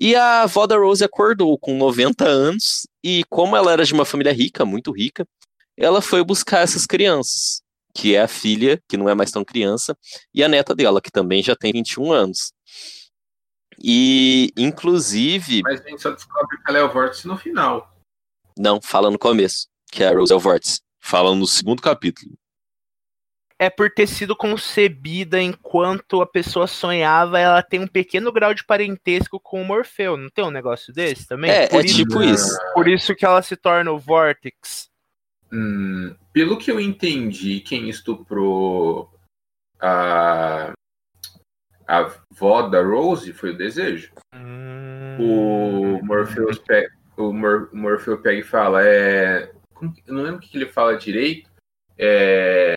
e 0.00 0.16
a 0.16 0.40
avó 0.40 0.66
da 0.66 0.74
Rose 0.74 1.04
acordou 1.04 1.58
com 1.58 1.76
90 1.76 2.24
anos, 2.26 2.86
e 3.04 3.22
como 3.28 3.54
ela 3.54 3.70
era 3.70 3.84
de 3.84 3.92
uma 3.92 4.06
família 4.06 4.32
rica, 4.32 4.64
muito 4.64 4.90
rica, 4.90 5.28
ela 5.76 6.00
foi 6.00 6.24
buscar 6.24 6.60
essas 6.60 6.86
crianças, 6.86 7.60
que 7.94 8.14
é 8.14 8.22
a 8.22 8.26
filha, 8.26 8.82
que 8.88 8.96
não 8.96 9.06
é 9.06 9.14
mais 9.14 9.30
tão 9.30 9.44
criança, 9.44 9.94
e 10.34 10.42
a 10.42 10.48
neta 10.48 10.74
dela, 10.74 10.98
que 10.98 11.10
também 11.10 11.42
já 11.42 11.54
tem 11.54 11.70
21 11.72 12.10
anos. 12.10 12.54
E, 13.78 14.50
inclusive, 14.56 15.60
Mas 15.62 15.84
a 15.84 15.90
gente 15.90 16.00
só 16.00 16.10
descobre 16.10 16.56
que 16.56 16.70
ela 16.70 16.78
é 16.78 16.82
o 16.82 16.90
vórtice 16.90 17.28
no 17.28 17.36
final. 17.36 17.94
não, 18.56 18.80
fala 18.80 19.10
no 19.10 19.18
começo, 19.18 19.68
que 19.90 20.02
a 20.02 20.10
Rose 20.10 20.32
é 20.32 20.36
o 20.36 20.40
vórtice. 20.40 20.80
Fala 21.02 21.34
no 21.34 21.46
segundo 21.46 21.82
capítulo. 21.82 22.32
É 23.62 23.70
por 23.70 23.88
ter 23.88 24.08
sido 24.08 24.34
concebida 24.34 25.40
enquanto 25.40 26.20
a 26.20 26.26
pessoa 26.26 26.66
sonhava, 26.66 27.38
ela 27.38 27.62
tem 27.62 27.78
um 27.78 27.86
pequeno 27.86 28.32
grau 28.32 28.52
de 28.52 28.64
parentesco 28.64 29.38
com 29.38 29.62
o 29.62 29.64
Morfeu. 29.64 30.16
Não 30.16 30.28
tem 30.28 30.44
um 30.44 30.50
negócio 30.50 30.92
desse 30.92 31.28
também? 31.28 31.48
É, 31.48 31.68
por 31.68 31.80
é 31.80 31.84
isso, 31.84 31.94
tipo 31.94 32.20
isso. 32.24 32.58
Por 32.74 32.88
isso 32.88 33.14
que 33.14 33.24
ela 33.24 33.40
se 33.40 33.54
torna 33.54 33.92
o 33.92 34.00
Vortex. 34.00 34.90
Hum, 35.52 36.12
pelo 36.32 36.58
que 36.58 36.72
eu 36.72 36.80
entendi, 36.80 37.60
quem 37.60 37.88
estuprou 37.88 39.08
a, 39.80 40.72
a 41.86 41.98
avó 41.98 42.62
da 42.62 42.82
Rose 42.82 43.32
foi 43.32 43.50
o 43.50 43.56
desejo. 43.56 44.10
Hum. 44.34 45.18
O 46.00 46.04
Morpheus 46.04 46.58
pega, 46.58 46.90
o 47.16 47.32
Mor, 47.32 47.70
o 47.72 47.76
Morfeu 47.76 48.18
pega 48.20 48.40
e 48.40 48.42
fala, 48.42 48.84
é, 48.84 49.52
eu 50.04 50.14
não 50.14 50.24
lembro 50.24 50.38
o 50.38 50.40
que 50.40 50.58
ele 50.58 50.66
fala 50.66 50.96
direito. 50.96 51.48
É, 51.96 52.74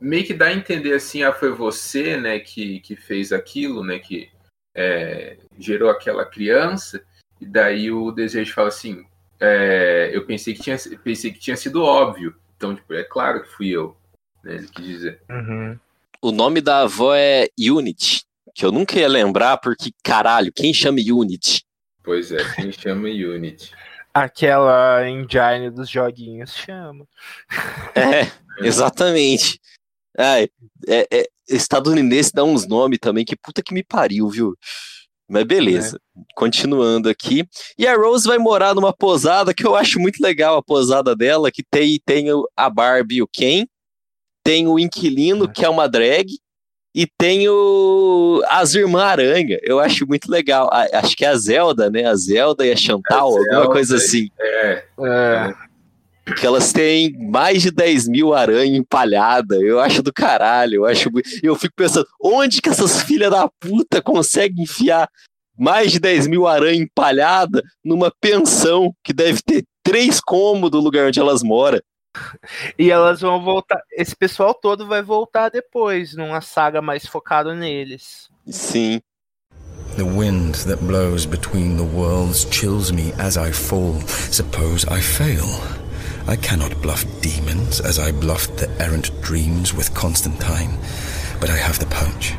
meio 0.00 0.24
que 0.24 0.34
dá 0.34 0.46
a 0.46 0.54
entender 0.54 0.94
assim, 0.94 1.22
ah, 1.22 1.32
foi 1.32 1.50
você, 1.52 2.16
né, 2.16 2.38
que, 2.38 2.80
que 2.80 2.96
fez 2.96 3.32
aquilo, 3.32 3.84
né, 3.84 3.98
que 3.98 4.28
é, 4.74 5.38
gerou 5.58 5.90
aquela 5.90 6.24
criança. 6.24 7.02
E 7.40 7.46
daí 7.46 7.90
o 7.90 8.10
desejo 8.10 8.54
fala 8.54 8.68
assim, 8.68 9.04
é, 9.40 10.10
eu 10.12 10.24
pensei 10.26 10.54
que 10.54 10.62
tinha, 10.62 10.76
pensei 11.02 11.32
que 11.32 11.38
tinha 11.38 11.56
sido 11.56 11.82
óbvio. 11.82 12.34
Então, 12.56 12.74
tipo, 12.74 12.94
é 12.94 13.04
claro 13.04 13.42
que 13.42 13.50
fui 13.50 13.68
eu, 13.68 13.96
né, 14.42 14.56
ele 14.56 14.68
quis 14.68 14.86
dizer. 14.86 15.20
Uhum. 15.28 15.78
O 16.22 16.32
nome 16.32 16.60
da 16.60 16.82
avó 16.82 17.14
é 17.14 17.48
Unity, 17.58 18.24
que 18.54 18.64
eu 18.64 18.72
nunca 18.72 18.98
ia 18.98 19.08
lembrar, 19.08 19.58
porque, 19.58 19.90
caralho, 20.02 20.52
quem 20.52 20.72
chama 20.72 20.98
Unity? 20.98 21.62
Pois 22.02 22.32
é, 22.32 22.38
quem 22.54 22.72
chama 22.72 23.08
Unity. 23.08 23.72
Aquela 24.14 25.06
engine 25.06 25.70
dos 25.70 25.90
joguinhos 25.90 26.54
chama. 26.54 27.06
É, 27.94 28.30
exatamente. 28.64 29.60
Ai, 30.18 30.48
é, 30.88 31.06
é, 31.12 31.26
estadunidense 31.48 32.32
dá 32.32 32.42
uns 32.44 32.66
nomes 32.66 32.98
também, 33.00 33.24
que 33.24 33.36
puta 33.36 33.62
que 33.62 33.74
me 33.74 33.82
pariu, 33.82 34.28
viu? 34.28 34.54
Mas 35.28 35.42
beleza, 35.44 36.00
continuando 36.36 37.08
aqui. 37.08 37.44
E 37.76 37.86
a 37.86 37.96
Rose 37.96 38.26
vai 38.28 38.38
morar 38.38 38.74
numa 38.74 38.92
posada 38.92 39.52
que 39.52 39.66
eu 39.66 39.74
acho 39.74 39.98
muito 39.98 40.20
legal, 40.22 40.56
a 40.56 40.62
posada 40.62 41.16
dela, 41.16 41.50
que 41.50 41.64
tem, 41.68 42.00
tem 42.06 42.26
a 42.56 42.70
Barbie 42.70 43.16
e 43.16 43.22
o 43.22 43.28
Ken, 43.28 43.66
tem 44.44 44.68
o 44.68 44.78
inquilino, 44.78 45.50
que 45.52 45.64
é 45.64 45.68
uma 45.68 45.88
drag, 45.88 46.28
e 46.94 47.06
tem 47.18 47.46
o, 47.48 48.40
as 48.48 48.74
Irmã 48.74 49.02
Aranha. 49.02 49.58
Eu 49.62 49.80
acho 49.80 50.06
muito 50.06 50.30
legal. 50.30 50.70
A- 50.72 50.86
acho 51.00 51.14
que 51.16 51.24
é 51.24 51.28
a 51.28 51.36
Zelda, 51.36 51.90
né? 51.90 52.04
A 52.06 52.14
Zelda 52.14 52.64
e 52.64 52.70
a 52.72 52.76
Chantal, 52.76 53.18
A 53.18 53.22
alguma 53.38 53.50
Zelda 53.50 53.66
coisa 53.70 53.96
assim. 53.96 54.30
É, 54.40 54.84
É. 55.00 55.65
Que 56.34 56.46
elas 56.46 56.72
têm 56.72 57.12
mais 57.30 57.62
de 57.62 57.70
10 57.70 58.08
mil 58.08 58.34
aranha 58.34 58.76
empalhada. 58.76 59.56
Eu 59.56 59.78
acho 59.78 60.02
do 60.02 60.12
caralho. 60.12 60.76
Eu, 60.76 60.86
acho... 60.86 61.08
eu 61.42 61.54
fico 61.54 61.74
pensando, 61.76 62.06
onde 62.20 62.60
que 62.60 62.68
essas 62.68 63.02
filhas 63.02 63.30
da 63.30 63.48
puta 63.60 64.02
conseguem 64.02 64.64
enfiar 64.64 65.08
mais 65.58 65.92
de 65.92 65.98
10 65.98 66.26
mil 66.26 66.46
aranha 66.46 66.82
empalhada 66.82 67.62
numa 67.84 68.12
pensão 68.20 68.92
que 69.02 69.12
deve 69.12 69.40
ter 69.42 69.64
três 69.82 70.20
cômodos 70.20 70.78
do 70.78 70.84
lugar 70.84 71.06
onde 71.06 71.20
elas 71.20 71.42
moram? 71.42 71.80
E 72.78 72.90
elas 72.90 73.20
vão 73.20 73.42
voltar. 73.42 73.80
Esse 73.92 74.16
pessoal 74.16 74.54
todo 74.54 74.86
vai 74.86 75.02
voltar 75.02 75.50
depois, 75.50 76.14
numa 76.14 76.40
saga 76.40 76.80
mais 76.80 77.06
focada 77.06 77.54
neles. 77.54 78.28
Sim. 78.46 79.00
The 79.96 80.04
wind 80.04 80.66
that 80.66 80.82
blows 80.84 81.24
between 81.24 81.76
the 81.76 81.96
worlds 81.96 82.46
chills 82.50 82.90
me 82.90 83.12
as 83.18 83.36
I 83.36 83.52
fall. 83.52 83.94
Suppose 84.30 84.86
I 84.90 85.00
fail. 85.00 85.85
I 86.28 86.34
cannot 86.34 86.82
bluff 86.82 87.04
demons 87.20 87.80
as 87.80 88.00
I 88.00 88.10
bluffed 88.10 88.56
the 88.56 88.68
errant 88.82 89.12
dreams 89.22 89.72
with 89.72 89.94
Constantine, 89.94 90.76
but 91.40 91.50
I 91.50 91.56
have 91.56 91.78
the 91.78 91.86
punch. 91.86 92.32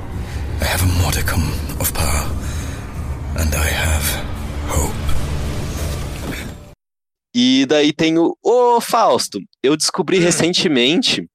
I 0.60 0.66
have 0.66 0.84
a 0.84 1.02
modicum 1.02 1.42
of 1.80 1.94
power, 1.94 2.28
and 3.38 3.56
I 3.56 3.68
have 3.68 4.06
hope. 4.68 4.94
E 7.34 7.66
daí 7.66 7.94
tem 7.94 8.18
o. 8.18 8.36
Ô, 8.44 8.82
Fausto, 8.82 9.40
eu 9.64 9.78
descobri 9.78 10.20
recentemente 10.20 11.26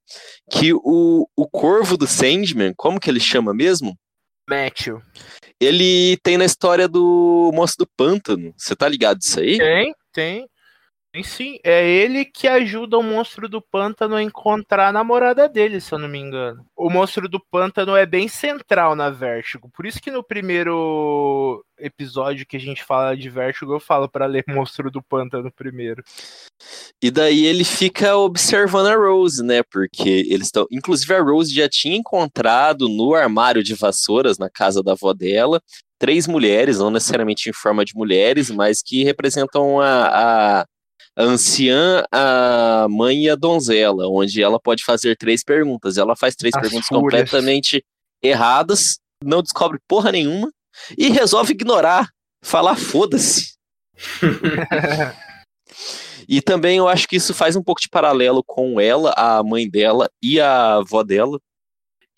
que 0.50 0.74
o, 0.74 1.26
o 1.34 1.48
corvo 1.48 1.96
do 1.96 2.06
Sandman, 2.06 2.74
como 2.76 3.00
que 3.00 3.08
ele 3.08 3.20
chama 3.20 3.54
mesmo? 3.54 3.96
Matthew. 4.46 5.00
Ele 5.58 6.18
tem 6.22 6.36
na 6.36 6.44
história 6.44 6.86
do 6.86 7.50
Monstro 7.54 7.86
do 7.86 7.90
Pântano. 7.96 8.52
Você 8.58 8.76
tá 8.76 8.86
ligado 8.88 9.20
disso 9.20 9.40
aí? 9.40 9.56
Tem, 9.56 9.94
tem. 10.12 10.48
Sim. 11.22 11.58
É 11.62 11.86
ele 11.86 12.24
que 12.24 12.48
ajuda 12.48 12.96
o 12.96 13.02
monstro 13.02 13.46
do 13.46 13.60
pântano 13.60 14.14
a 14.14 14.22
encontrar 14.22 14.88
a 14.88 14.92
namorada 14.92 15.46
dele, 15.46 15.78
se 15.78 15.92
eu 15.92 15.98
não 15.98 16.08
me 16.08 16.18
engano. 16.18 16.64
O 16.74 16.88
monstro 16.88 17.28
do 17.28 17.38
pântano 17.38 17.94
é 17.94 18.06
bem 18.06 18.28
central 18.28 18.96
na 18.96 19.10
Vertigo. 19.10 19.68
Por 19.74 19.84
isso 19.84 20.00
que 20.00 20.10
no 20.10 20.24
primeiro 20.24 21.62
episódio 21.78 22.46
que 22.46 22.56
a 22.56 22.60
gente 22.60 22.82
fala 22.82 23.14
de 23.14 23.28
Vertigo, 23.28 23.74
eu 23.74 23.80
falo 23.80 24.08
pra 24.08 24.24
ler 24.24 24.44
Monstro 24.48 24.90
do 24.90 25.02
Pântano 25.02 25.52
primeiro. 25.52 26.02
E 27.02 27.10
daí 27.10 27.44
ele 27.44 27.64
fica 27.64 28.16
observando 28.16 28.86
a 28.86 28.96
Rose, 28.96 29.42
né? 29.42 29.62
Porque 29.70 30.26
eles 30.30 30.46
estão. 30.46 30.66
Inclusive, 30.70 31.12
a 31.14 31.20
Rose 31.20 31.52
já 31.52 31.68
tinha 31.68 31.96
encontrado 31.96 32.88
no 32.88 33.14
armário 33.14 33.62
de 33.62 33.74
vassouras, 33.74 34.38
na 34.38 34.48
casa 34.48 34.82
da 34.82 34.92
avó 34.92 35.12
dela, 35.12 35.60
três 35.98 36.26
mulheres, 36.26 36.78
não 36.78 36.90
necessariamente 36.90 37.50
em 37.50 37.52
forma 37.52 37.84
de 37.84 37.94
mulheres, 37.94 38.50
mas 38.50 38.82
que 38.82 39.04
representam 39.04 39.80
a, 39.80 40.06
a, 40.60 40.66
a 41.16 41.22
anciã, 41.22 42.04
a 42.10 42.86
mãe 42.88 43.24
e 43.24 43.30
a 43.30 43.34
donzela, 43.34 44.08
onde 44.08 44.42
ela 44.42 44.58
pode 44.60 44.84
fazer 44.84 45.16
três 45.16 45.44
perguntas. 45.44 45.98
Ela 45.98 46.16
faz 46.16 46.34
três 46.34 46.54
As 46.54 46.60
perguntas 46.60 46.86
fúrias. 46.88 47.02
completamente 47.02 47.84
erradas, 48.22 48.98
não 49.22 49.42
descobre 49.42 49.78
porra 49.86 50.12
nenhuma 50.12 50.50
e 50.96 51.08
resolve 51.08 51.52
ignorar, 51.52 52.08
falar 52.42 52.76
foda-se. 52.76 53.54
E 56.28 56.40
também 56.40 56.78
eu 56.78 56.88
acho 56.88 57.08
que 57.08 57.16
isso 57.16 57.34
faz 57.34 57.56
um 57.56 57.62
pouco 57.62 57.80
de 57.80 57.88
paralelo 57.88 58.42
com 58.44 58.80
ela, 58.80 59.12
a 59.16 59.42
mãe 59.42 59.68
dela 59.68 60.10
e 60.22 60.40
a 60.40 60.76
avó 60.76 61.02
dela. 61.02 61.38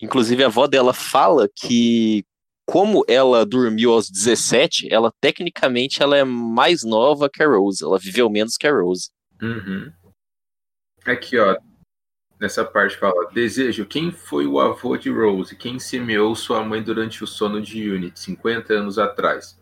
Inclusive, 0.01 0.43
a 0.43 0.47
avó 0.47 0.67
dela 0.67 0.93
fala 0.93 1.49
que, 1.53 2.23
como 2.65 3.05
ela 3.07 3.45
dormiu 3.45 3.93
aos 3.93 4.09
17, 4.09 4.91
ela 4.91 5.11
tecnicamente 5.21 6.01
ela 6.01 6.17
é 6.17 6.23
mais 6.23 6.83
nova 6.83 7.29
que 7.29 7.43
a 7.43 7.47
Rose. 7.47 7.83
Ela 7.83 7.99
viveu 7.99 8.29
menos 8.29 8.57
que 8.57 8.67
a 8.67 8.73
Rose. 8.73 9.09
Uhum. 9.41 9.91
Aqui, 11.05 11.37
ó. 11.37 11.57
Nessa 12.39 12.65
parte 12.65 12.97
fala: 12.97 13.31
Desejo, 13.31 13.85
quem 13.85 14.11
foi 14.11 14.45
o 14.45 14.59
avô 14.59 14.97
de 14.97 15.09
Rose? 15.09 15.55
Quem 15.55 15.79
semeou 15.79 16.35
sua 16.35 16.63
mãe 16.63 16.81
durante 16.83 17.23
o 17.23 17.27
sono 17.27 17.61
de 17.61 17.89
Unity, 17.89 18.19
50 18.19 18.73
anos 18.73 18.99
atrás? 18.99 19.57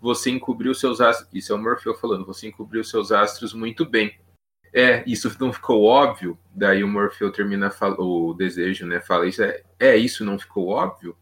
Você 0.00 0.30
encobriu 0.30 0.74
seus 0.74 1.00
astros. 1.00 1.28
Isso 1.32 1.52
é 1.52 1.56
o 1.56 1.58
Morfeu 1.58 1.94
falando. 1.94 2.24
Você 2.26 2.48
encobriu 2.48 2.82
seus 2.82 3.12
astros 3.12 3.52
muito 3.52 3.84
bem. 3.84 4.18
É, 4.72 5.04
isso 5.06 5.30
não 5.38 5.52
ficou 5.52 5.84
óbvio? 5.84 6.38
Daí 6.54 6.82
o 6.82 6.88
Morfeu 6.88 7.30
termina 7.30 7.70
fal- 7.70 8.00
o 8.00 8.32
desejo, 8.34 8.86
né? 8.86 9.00
Fala 9.00 9.26
isso. 9.26 9.42
É, 9.42 9.62
é, 9.78 9.96
isso 9.96 10.24
não 10.24 10.38
ficou 10.38 10.68
óbvio? 10.68 11.16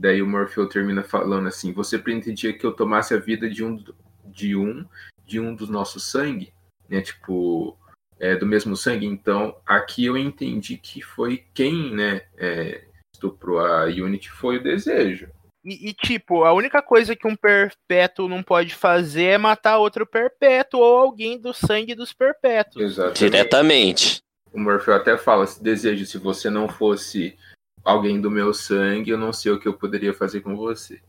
Daí 0.00 0.22
o 0.22 0.26
Morfeu 0.26 0.66
termina 0.66 1.02
falando 1.02 1.46
assim: 1.46 1.74
Você 1.74 1.98
pretendia 1.98 2.54
que 2.54 2.64
eu 2.64 2.72
tomasse 2.72 3.12
a 3.12 3.18
vida 3.18 3.50
de 3.50 3.62
um 3.62 3.76
de 4.24 4.56
um 4.56 4.86
de 5.26 5.38
um 5.38 5.54
dos 5.54 5.68
nossos 5.68 6.10
sangue, 6.10 6.54
né? 6.88 7.02
Tipo, 7.02 7.78
é, 8.18 8.34
do 8.34 8.46
mesmo 8.46 8.74
sangue. 8.78 9.04
Então, 9.04 9.54
aqui 9.66 10.06
eu 10.06 10.16
entendi 10.16 10.78
que 10.78 11.02
foi 11.02 11.44
quem, 11.52 11.94
né, 11.94 12.22
é, 12.38 12.82
estuprou 13.14 13.60
a 13.60 13.84
Unity 13.84 14.30
foi 14.30 14.56
o 14.56 14.62
desejo. 14.62 15.28
E, 15.62 15.90
e, 15.90 15.92
tipo, 15.92 16.44
a 16.44 16.54
única 16.54 16.80
coisa 16.80 17.14
que 17.14 17.28
um 17.28 17.36
perpétuo 17.36 18.26
não 18.26 18.42
pode 18.42 18.74
fazer 18.74 19.24
é 19.24 19.38
matar 19.38 19.76
outro 19.76 20.06
perpétuo 20.06 20.80
ou 20.80 20.96
alguém 20.96 21.38
do 21.38 21.52
sangue 21.52 21.94
dos 21.94 22.14
perpétuos. 22.14 22.82
Exatamente. 22.82 23.18
Diretamente. 23.18 24.22
O 24.50 24.58
Morfeu 24.58 24.94
até 24.94 25.18
fala: 25.18 25.46
se 25.46 25.62
desejo, 25.62 26.06
se 26.06 26.16
você 26.16 26.48
não 26.48 26.66
fosse 26.66 27.36
alguém 27.84 28.20
do 28.20 28.30
meu 28.30 28.52
sangue, 28.52 29.10
eu 29.10 29.18
não 29.18 29.32
sei 29.32 29.52
o 29.52 29.58
que 29.60 29.68
eu 29.68 29.74
poderia 29.74 30.14
fazer 30.14 30.40
com 30.40 30.56
você. 30.56 31.00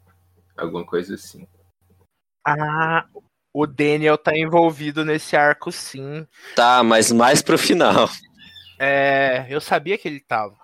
Alguma 0.57 0.85
coisa 0.85 1.15
assim. 1.15 1.47
Ah, 2.45 3.05
o 3.53 3.67
Daniel 3.67 4.17
tá 4.17 4.37
envolvido 4.37 5.03
nesse 5.05 5.35
arco, 5.35 5.71
sim. 5.71 6.25
Tá, 6.55 6.83
mas 6.83 7.11
mais 7.11 7.41
pro 7.41 7.57
final. 7.57 8.09
É, 8.79 9.45
eu 9.49 9.61
sabia 9.61 9.97
que 9.97 10.07
ele 10.07 10.19
tava. 10.19 10.55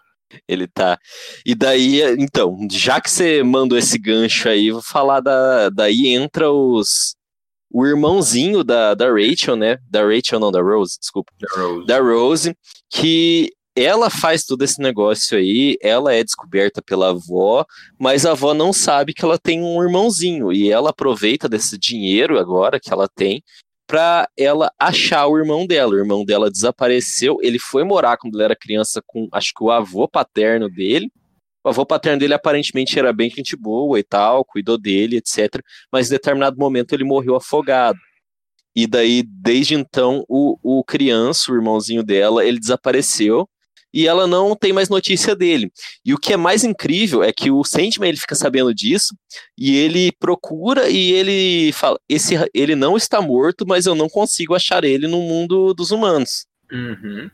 Ele 0.48 0.67
tá. 0.67 0.98
E 1.46 1.56
daí, 1.56 2.02
então, 2.20 2.58
já 2.72 3.00
que 3.00 3.10
você 3.10 3.43
mandou 3.43 3.78
esse 3.78 3.98
gancho 3.98 4.50
aí, 4.50 4.72
vou 4.72 4.82
falar 4.82 5.20
da. 5.22 5.70
Daí 5.70 6.08
entra 6.08 6.52
os. 6.52 7.15
O 7.70 7.86
irmãozinho 7.86 8.63
da, 8.63 8.93
da 8.93 9.12
Rachel, 9.12 9.56
né? 9.56 9.78
Da 9.89 10.02
Rachel, 10.02 10.39
não, 10.39 10.52
da 10.52 10.62
Rose, 10.62 10.98
desculpa. 11.00 11.32
Da 11.38 11.62
Rose. 11.62 11.86
Da 11.86 12.00
Rose, 12.00 12.58
que 12.89 13.52
ela 13.78 14.10
faz 14.10 14.44
todo 14.44 14.63
esse 14.63 14.82
negócio 14.82 15.38
aí, 15.38 15.78
ela 15.82 16.12
é 16.12 16.24
descoberta 16.24 16.82
pela 16.82 17.12
avó, 17.12 17.63
mas 18.00 18.26
a 18.26 18.32
avó 18.32 18.52
não 18.52 18.74
sabe 18.74 19.13
que 19.13 19.24
ela 19.24 19.38
tem 19.38 19.62
um 19.62 19.82
irmãozinho. 19.84 20.52
E 20.52 20.72
ela 20.72 20.90
aproveita 20.90 21.48
desse 21.48 21.78
dinheiro 21.78 22.40
agora 22.40 22.80
que 22.80 22.92
ela 22.92 23.08
tem 23.08 23.44
pra 23.86 24.28
ela 24.36 24.72
achar 24.80 25.28
o 25.28 25.38
irmão 25.38 25.68
dela. 25.68 25.94
O 25.94 25.98
irmão 25.98 26.26
dela 26.26 26.50
desapareceu, 26.50 27.38
ele 27.42 27.60
foi 27.60 27.84
morar 27.84 28.18
quando 28.18 28.34
ele 28.36 28.46
era 28.46 28.56
criança 28.56 29.00
com, 29.06 29.28
acho 29.32 29.54
que 29.56 29.63
o 29.63 29.70
avô 29.70 30.08
paterno 30.08 30.68
dele. 30.70 31.12
O 31.63 31.70
avô 31.70 31.86
paterno 31.86 32.20
dele 32.20 32.34
aparentemente 32.34 32.98
era 32.98 33.13
bem 33.13 33.30
gente 33.30 33.56
boa 33.56 34.00
e 34.00 34.04
tal, 34.04 34.44
cuidou 34.44 34.78
dele, 34.78 35.18
etc. 35.18 35.62
Mas 35.92 36.08
em 36.08 36.12
determinado 36.12 36.58
momento 36.58 36.94
ele 36.96 37.04
morreu 37.04 37.36
afogado. 37.36 38.00
E 38.76 38.88
daí, 38.88 39.24
desde 39.24 39.76
então, 39.76 40.24
o, 40.28 40.58
o 40.63 40.84
criança, 40.84 41.52
o 41.52 41.56
irmãozinho 41.56 42.04
dela, 42.04 42.44
ele 42.44 42.60
desapareceu 42.60 43.48
e 43.93 44.08
ela 44.08 44.28
não 44.28 44.56
tem 44.56 44.73
mais 44.73 44.89
notícia 44.89 45.36
dele. 45.36 45.71
E 46.06 46.13
o 46.13 46.17
que 46.17 46.34
é 46.34 46.38
mais 46.38 46.63
incrível 46.63 47.23
é 47.23 47.32
que 47.32 47.50
o 47.50 47.63
Sandman 47.63 48.10
ele 48.10 48.17
fica 48.17 48.36
sabendo 48.36 48.73
disso 48.73 49.15
e 49.58 49.76
ele 49.76 50.12
procura 50.19 50.89
e 50.89 51.12
ele 51.12 51.71
fala: 51.73 52.00
esse, 52.08 52.36
ele 52.54 52.76
não 52.76 52.97
está 52.97 53.21
morto, 53.21 53.65
mas 53.67 53.86
eu 53.86 53.95
não 53.95 54.10
consigo 54.10 54.56
achar 54.56 54.84
ele 54.84 55.08
no 55.08 55.21
mundo 55.21 55.73
dos 55.73 55.91
humanos. 55.91 56.45
Uhum. 56.71 57.30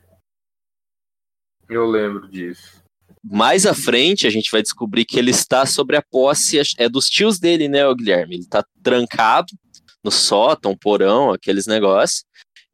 Eu 1.68 1.86
lembro 1.86 2.28
disso. 2.28 2.82
Mais 3.22 3.64
à 3.64 3.72
frente, 3.72 4.26
a 4.26 4.30
gente 4.30 4.50
vai 4.50 4.60
descobrir 4.60 5.06
que 5.06 5.18
ele 5.18 5.30
está 5.30 5.64
sobre 5.64 5.96
a 5.96 6.02
posse 6.02 6.60
é 6.76 6.88
dos 6.88 7.06
tios 7.06 7.38
dele, 7.38 7.68
né, 7.68 7.80
Guilherme? 7.94 8.34
Ele 8.34 8.42
está 8.42 8.62
trancado 8.82 9.46
no 10.04 10.10
sótão, 10.10 10.76
porão, 10.76 11.32
aqueles 11.32 11.66
negócios. 11.66 12.24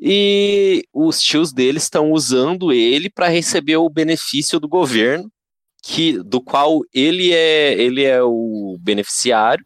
E 0.01 0.83
os 0.95 1.21
tios 1.21 1.53
dele 1.53 1.77
estão 1.77 2.11
usando 2.13 2.73
ele 2.73 3.11
para 3.11 3.29
receber 3.29 3.77
o 3.77 3.91
benefício 3.91 4.59
do 4.59 4.67
governo, 4.67 5.31
que 5.83 6.19
do 6.23 6.41
qual 6.41 6.81
ele 6.93 7.33
é 7.33 7.75
ele 7.75 8.05
é 8.05 8.23
o 8.23 8.79
beneficiário, 8.81 9.65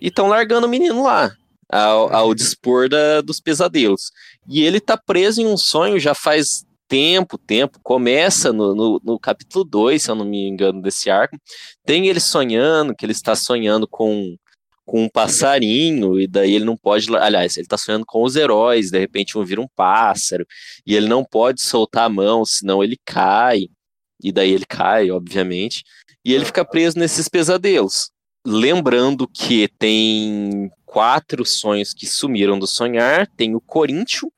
e 0.00 0.08
estão 0.08 0.28
largando 0.28 0.66
o 0.66 0.70
menino 0.70 1.02
lá, 1.02 1.32
ao, 1.68 2.14
ao 2.14 2.34
dispor 2.34 2.88
da, 2.88 3.20
dos 3.20 3.40
pesadelos. 3.40 4.12
E 4.48 4.62
ele 4.62 4.78
está 4.78 4.96
preso 4.96 5.40
em 5.40 5.46
um 5.46 5.56
sonho 5.56 5.98
já 5.98 6.14
faz 6.14 6.64
tempo, 6.86 7.36
tempo. 7.36 7.78
Começa 7.82 8.52
no, 8.52 8.74
no, 8.74 9.00
no 9.04 9.18
capítulo 9.18 9.64
2, 9.64 10.02
se 10.02 10.10
eu 10.10 10.14
não 10.14 10.24
me 10.24 10.48
engano, 10.48 10.80
desse 10.80 11.10
arco. 11.10 11.36
Tem 11.84 12.06
ele 12.06 12.20
sonhando, 12.20 12.94
que 12.94 13.04
ele 13.04 13.12
está 13.12 13.34
sonhando 13.34 13.86
com 13.86 14.36
com 14.88 15.02
um 15.04 15.08
passarinho, 15.08 16.18
e 16.18 16.26
daí 16.26 16.54
ele 16.54 16.64
não 16.64 16.74
pode. 16.74 17.14
Aliás, 17.14 17.58
ele 17.58 17.66
tá 17.66 17.76
sonhando 17.76 18.06
com 18.06 18.22
os 18.24 18.36
heróis, 18.36 18.90
de 18.90 18.98
repente 18.98 19.36
um 19.36 19.44
vira 19.44 19.60
um 19.60 19.68
pássaro, 19.76 20.46
e 20.86 20.96
ele 20.96 21.06
não 21.06 21.22
pode 21.22 21.60
soltar 21.60 22.06
a 22.06 22.08
mão, 22.08 22.42
senão 22.46 22.82
ele 22.82 22.96
cai. 23.04 23.68
e 24.24 24.32
daí 24.32 24.50
ele 24.50 24.64
cai, 24.66 25.10
obviamente, 25.10 25.84
e 26.24 26.32
ele 26.32 26.44
fica 26.46 26.64
preso 26.64 26.98
nesses 26.98 27.28
pesadelos. 27.28 28.10
Lembrando 28.46 29.28
que 29.28 29.68
tem 29.78 30.70
quatro 30.86 31.44
sonhos 31.44 31.92
que 31.92 32.06
sumiram 32.06 32.58
do 32.58 32.66
sonhar, 32.66 33.26
tem 33.36 33.54
o 33.54 33.60
Coríntio, 33.60 34.32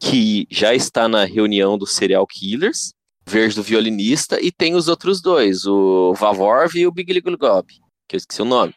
que 0.00 0.46
já 0.50 0.74
está 0.74 1.08
na 1.08 1.26
reunião 1.26 1.76
dos 1.76 1.92
serial 1.92 2.26
killers, 2.26 2.92
Verde 3.28 3.54
do 3.54 3.62
violinista, 3.62 4.40
e 4.40 4.50
tem 4.50 4.74
os 4.74 4.88
outros 4.88 5.20
dois, 5.20 5.66
o 5.66 6.14
Vavorv 6.14 6.74
e 6.74 6.86
o 6.86 6.90
Big 6.90 7.20
Glob, 7.20 7.68
que 8.08 8.16
eu 8.16 8.18
esqueci 8.18 8.40
o 8.40 8.46
nome. 8.46 8.74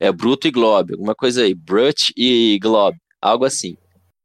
É 0.00 0.10
Bruto 0.10 0.48
e 0.48 0.50
Glob, 0.50 0.92
alguma 0.92 1.14
coisa 1.14 1.42
aí, 1.42 1.54
Brut 1.54 2.12
e 2.16 2.58
Glob, 2.60 2.96
algo 3.20 3.44
assim. 3.44 3.76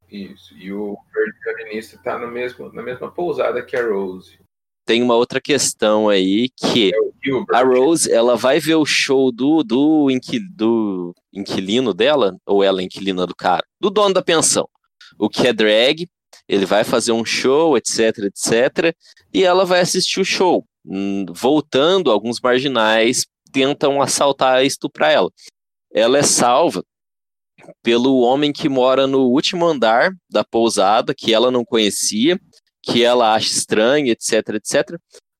Isso. 0.10 0.56
E 0.58 0.72
o 0.72 0.96
verde 1.14 1.38
violinista 1.44 2.00
tá 2.02 2.18
no 2.18 2.28
mesmo, 2.32 2.72
na 2.72 2.82
mesma 2.82 3.12
pousada 3.12 3.62
que 3.62 3.76
a 3.76 3.86
Rose. 3.86 4.40
Tem 4.86 5.02
uma 5.02 5.16
outra 5.16 5.42
questão 5.42 6.08
aí 6.08 6.48
que 6.56 6.92
É 6.94 7.56
a 7.58 7.64
Rose, 7.64 8.10
ela 8.12 8.36
vai 8.38 8.60
ver 8.60 8.76
o 8.76 8.86
show 8.86 9.32
do, 9.32 9.64
do, 9.64 10.10
inqui- 10.12 10.40
do 10.56 11.14
inquilino 11.34 11.94
dela, 11.94 12.38
ou 12.46 12.64
ela 12.64 12.82
é 12.82 12.84
inquilina 12.86 13.26
do 13.26 13.36
cara, 13.36 13.64
do 13.82 13.90
dono 13.90 14.14
da 14.14 14.22
pensão, 14.22 14.70
o 15.18 15.28
que 15.28 15.48
é 15.48 15.52
drag, 15.52 16.08
ele 16.48 16.66
vai 16.68 16.84
fazer 16.84 17.12
um 17.12 17.26
show, 17.26 17.76
etc, 17.76 18.20
etc, 18.26 18.96
e 19.34 19.44
ela 19.44 19.66
vai 19.66 19.80
assistir 19.82 20.22
o 20.22 20.26
show. 20.26 20.64
Hum, 20.86 21.26
Voltando, 21.32 22.12
alguns 22.12 22.40
marginais 22.40 23.26
tentam 23.52 24.02
assaltar 24.02 24.64
e 24.64 24.68
estuprar 24.68 25.12
ela. 25.12 25.32
Ela 25.96 26.18
é 26.18 26.24
salva 26.24 26.84
pelo 27.82 28.20
homem 28.20 28.52
que 28.52 28.68
mora 28.68 29.08
no 29.08 29.30
último 29.30 29.66
andar 29.66 30.12
da 30.30 30.44
pousada, 30.44 31.16
que 31.16 31.34
ela 31.34 31.50
não 31.50 31.64
conhecia, 31.64 32.38
que 32.84 33.02
ela 33.02 33.34
acha 33.34 33.48
estranho, 33.48 34.08
etc, 34.08 34.50
etc. 34.56 35.00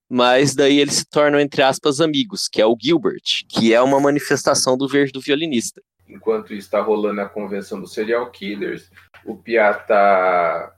Mas 0.10 0.56
daí 0.56 0.80
eles 0.80 0.96
se 0.96 1.06
tornam, 1.10 1.42
entre 1.42 1.62
aspas, 1.62 2.00
amigos, 2.00 2.48
que 2.48 2.62
é 2.62 2.66
o 2.66 2.78
Gilbert, 2.82 3.44
que 3.50 3.74
é 3.74 3.82
uma 3.82 4.00
manifestação 4.00 4.78
do 4.78 4.88
verde 4.88 5.12
do 5.12 5.20
violinista. 5.20 5.82
Enquanto 6.08 6.54
está 6.54 6.80
rolando 6.82 7.20
a 7.20 7.28
convenção 7.28 7.82
dos 7.82 7.94
serial 7.94 8.32
killers, 8.32 8.90
o 9.26 9.36
Pia 9.36 9.74
tá, 9.74 10.74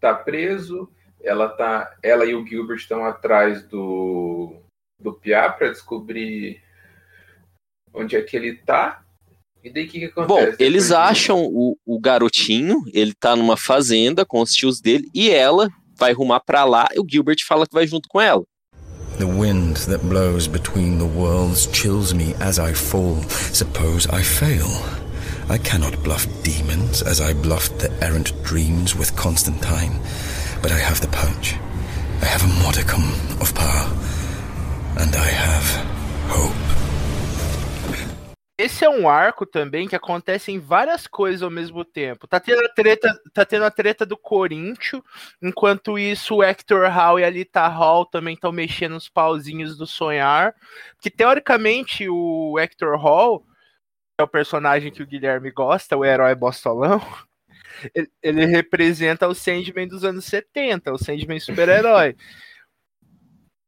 tá 0.00 0.14
preso, 0.14 0.90
ela, 1.22 1.50
tá, 1.50 1.94
ela 2.02 2.24
e 2.24 2.34
o 2.34 2.46
Gilbert 2.46 2.78
estão 2.78 3.04
atrás 3.04 3.62
do, 3.64 4.56
do 4.98 5.12
Pia 5.12 5.50
para 5.50 5.68
descobrir 5.68 6.62
onde 7.92 8.16
é 8.16 8.22
que 8.22 8.34
ele 8.34 8.54
tá. 8.54 9.04
E 9.62 9.70
daí 9.70 9.86
o 9.86 9.88
que, 9.88 9.98
que 9.98 10.04
acontece? 10.06 10.50
Bom, 10.50 10.54
eles 10.58 10.92
acham 10.92 11.44
o, 11.44 11.76
o 11.84 11.98
garotinho, 11.98 12.82
ele 12.92 13.12
tá 13.12 13.34
numa 13.34 13.56
fazenda 13.56 14.24
com 14.24 14.40
os 14.40 14.52
tios 14.52 14.80
dele, 14.80 15.08
e 15.14 15.30
ela 15.30 15.68
vai 15.96 16.12
rumar 16.12 16.40
pra 16.40 16.64
lá, 16.64 16.88
e 16.94 17.00
o 17.00 17.06
Gilbert 17.08 17.44
fala 17.46 17.66
que 17.66 17.74
vai 17.74 17.86
junto 17.86 18.08
com 18.08 18.20
ela. 18.20 18.44
The 19.18 19.24
wind 19.24 19.78
that 19.88 20.04
blows 20.04 20.46
between 20.46 20.98
the 20.98 21.04
worlds 21.04 21.68
chills 21.72 22.12
me 22.12 22.36
as 22.38 22.58
I 22.60 22.72
fall. 22.72 23.16
Suppose 23.52 24.06
I 24.12 24.22
fail. 24.22 24.68
I 25.50 25.58
cannot 25.58 25.96
bluff 26.04 26.28
demons 26.44 27.02
as 27.02 27.20
I 27.20 27.32
bluffed 27.34 27.80
the 27.80 27.90
errant 28.00 28.32
dreams 28.44 28.94
with 28.94 29.16
Constantine, 29.16 29.98
but 30.62 30.70
I 30.70 30.78
have 30.78 31.00
the 31.00 31.08
punch. 31.08 31.56
I 32.22 32.26
have 32.26 32.44
a 32.44 32.62
modicum 32.62 33.02
of 33.40 33.52
power, 33.56 33.90
and 34.98 35.16
I 35.16 35.26
have 35.26 35.66
hope. 36.28 36.54
Esse 38.58 38.84
é 38.84 38.90
um 38.90 39.08
arco 39.08 39.46
também 39.46 39.86
que 39.86 39.94
acontece 39.94 40.50
em 40.50 40.58
várias 40.58 41.06
coisas 41.06 41.44
ao 41.44 41.50
mesmo 41.50 41.84
tempo. 41.84 42.26
Tá 42.26 42.40
tendo 42.40 42.66
a 42.66 42.68
treta, 42.68 43.16
tá 43.32 43.44
tendo 43.44 43.64
a 43.64 43.70
treta 43.70 44.04
do 44.04 44.16
Corinthians, 44.16 45.00
enquanto 45.40 45.96
isso 45.96 46.34
o 46.34 46.42
Hector 46.42 46.90
Hall 46.90 47.20
e 47.20 47.24
a 47.24 47.30
Lita 47.30 47.68
Hall 47.68 48.04
também 48.04 48.34
estão 48.34 48.50
mexendo 48.50 48.96
os 48.96 49.08
pauzinhos 49.08 49.78
do 49.78 49.86
sonhar. 49.86 50.56
Que 51.00 51.08
teoricamente 51.08 52.08
o 52.08 52.58
Hector 52.58 52.98
Hall 52.98 53.46
é 54.18 54.24
o 54.24 54.28
personagem 54.28 54.90
que 54.90 55.04
o 55.04 55.06
Guilherme 55.06 55.52
gosta, 55.52 55.96
o 55.96 56.04
herói 56.04 56.34
bostolão. 56.34 57.00
Ele, 57.94 58.10
ele 58.20 58.46
representa 58.46 59.28
o 59.28 59.34
Sandman 59.34 59.86
dos 59.86 60.02
anos 60.02 60.24
70, 60.24 60.92
o 60.92 60.98
Sandman 60.98 61.38
super-herói. 61.38 62.16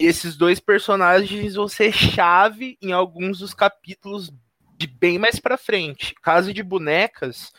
Esses 0.00 0.36
dois 0.36 0.58
personagens 0.58 1.54
vão 1.54 1.68
ser 1.68 1.92
chave 1.92 2.76
em 2.82 2.92
alguns 2.92 3.38
dos 3.38 3.54
capítulos 3.54 4.32
de 4.80 4.86
bem 4.86 5.18
mais 5.18 5.38
pra 5.38 5.58
frente. 5.58 6.14
Caso 6.22 6.54
de 6.54 6.62
bonecas 6.62 7.52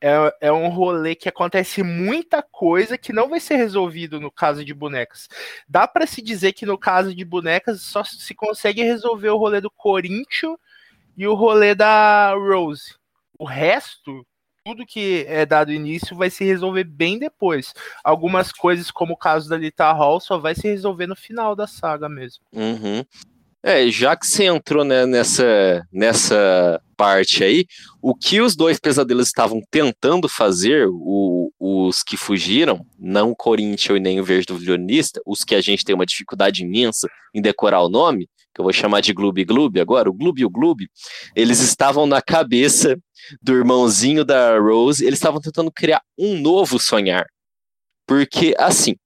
é, 0.00 0.48
é 0.48 0.52
um 0.52 0.68
rolê 0.68 1.14
que 1.14 1.28
acontece 1.28 1.82
muita 1.82 2.42
coisa 2.42 2.96
que 2.96 3.12
não 3.12 3.28
vai 3.28 3.38
ser 3.38 3.56
resolvido 3.56 4.18
no 4.18 4.30
caso 4.30 4.64
de 4.64 4.72
bonecas. 4.72 5.28
Dá 5.68 5.86
pra 5.86 6.06
se 6.06 6.22
dizer 6.22 6.54
que 6.54 6.64
no 6.64 6.78
caso 6.78 7.14
de 7.14 7.24
bonecas 7.26 7.82
só 7.82 8.02
se 8.02 8.34
consegue 8.34 8.82
resolver 8.82 9.28
o 9.28 9.36
rolê 9.36 9.60
do 9.60 9.70
Corinthians 9.70 10.56
e 11.14 11.26
o 11.26 11.34
rolê 11.34 11.74
da 11.74 12.32
Rose. 12.32 12.94
O 13.38 13.44
resto, 13.44 14.26
tudo 14.64 14.86
que 14.86 15.26
é 15.28 15.44
dado 15.44 15.72
início 15.72 16.16
vai 16.16 16.30
se 16.30 16.42
resolver 16.42 16.84
bem 16.84 17.18
depois. 17.18 17.74
Algumas 18.02 18.50
coisas, 18.50 18.90
como 18.90 19.12
o 19.12 19.16
caso 19.16 19.46
da 19.46 19.58
Lita 19.58 19.92
Hall, 19.92 20.20
só 20.20 20.38
vai 20.38 20.54
se 20.54 20.68
resolver 20.68 21.06
no 21.06 21.16
final 21.16 21.54
da 21.54 21.66
saga 21.66 22.08
mesmo. 22.08 22.42
Uhum. 22.50 23.04
É, 23.64 23.88
já 23.90 24.16
que 24.16 24.26
você 24.26 24.44
entrou 24.46 24.84
né, 24.84 25.06
nessa, 25.06 25.86
nessa 25.92 26.82
parte 26.96 27.44
aí, 27.44 27.64
o 28.00 28.12
que 28.12 28.40
os 28.40 28.56
dois 28.56 28.80
pesadelos 28.80 29.28
estavam 29.28 29.60
tentando 29.70 30.28
fazer, 30.28 30.88
o- 30.90 31.52
os 31.60 32.02
que 32.02 32.16
fugiram, 32.16 32.84
não 32.98 33.30
o 33.30 33.36
Corinthians 33.36 33.96
e 33.98 34.00
nem 34.00 34.20
o 34.20 34.24
Verde 34.24 34.46
do 34.46 34.58
Violinista, 34.58 35.20
os 35.24 35.44
que 35.44 35.54
a 35.54 35.60
gente 35.60 35.84
tem 35.84 35.94
uma 35.94 36.06
dificuldade 36.06 36.62
imensa 36.64 37.08
em 37.32 37.40
decorar 37.40 37.82
o 37.82 37.88
nome, 37.88 38.28
que 38.52 38.60
eu 38.60 38.64
vou 38.64 38.72
chamar 38.72 39.00
de 39.00 39.12
Gloob 39.12 39.44
Gloob 39.44 39.80
agora, 39.80 40.10
o 40.10 40.12
Gloob 40.12 40.40
e 40.40 40.44
o 40.44 40.50
Gloob, 40.50 40.88
eles 41.36 41.60
estavam 41.60 42.04
na 42.04 42.20
cabeça 42.20 42.98
do 43.40 43.54
irmãozinho 43.54 44.24
da 44.24 44.58
Rose, 44.58 45.04
eles 45.04 45.18
estavam 45.18 45.40
tentando 45.40 45.70
criar 45.70 46.02
um 46.18 46.38
novo 46.40 46.78
sonhar. 46.80 47.26
Porque, 48.06 48.54
assim, 48.58 48.96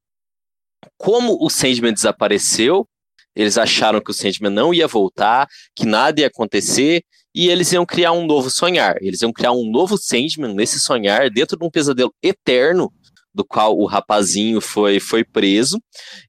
como 0.97 1.37
o 1.45 1.51
Sandman 1.51 1.93
desapareceu, 1.93 2.89
eles 3.37 3.59
acharam 3.59 4.01
que 4.01 4.11
o 4.11 4.15
Sandman 4.15 4.51
não 4.51 4.73
ia 4.73 4.89
voltar, 4.89 5.47
que 5.75 5.85
nada 5.85 6.21
ia 6.23 6.27
acontecer, 6.27 7.05
e 7.35 7.49
eles 7.49 7.71
iam 7.71 7.85
criar 7.85 8.13
um 8.13 8.27
novo 8.27 8.49
sonhar. 8.49 8.97
Eles 9.03 9.21
iam 9.21 9.33
criar 9.33 9.53
um 9.53 9.71
novo 9.71 9.99
Sandman 9.99 10.55
nesse 10.55 10.81
sonhar, 10.81 11.29
dentro 11.29 11.59
de 11.59 11.65
um 11.65 11.71
pesadelo 11.71 12.15
eterno, 12.23 12.91
do 13.35 13.45
qual 13.45 13.77
o 13.77 13.85
rapazinho 13.85 14.63
foi, 14.63 14.99
foi 14.99 15.23
preso, 15.23 15.79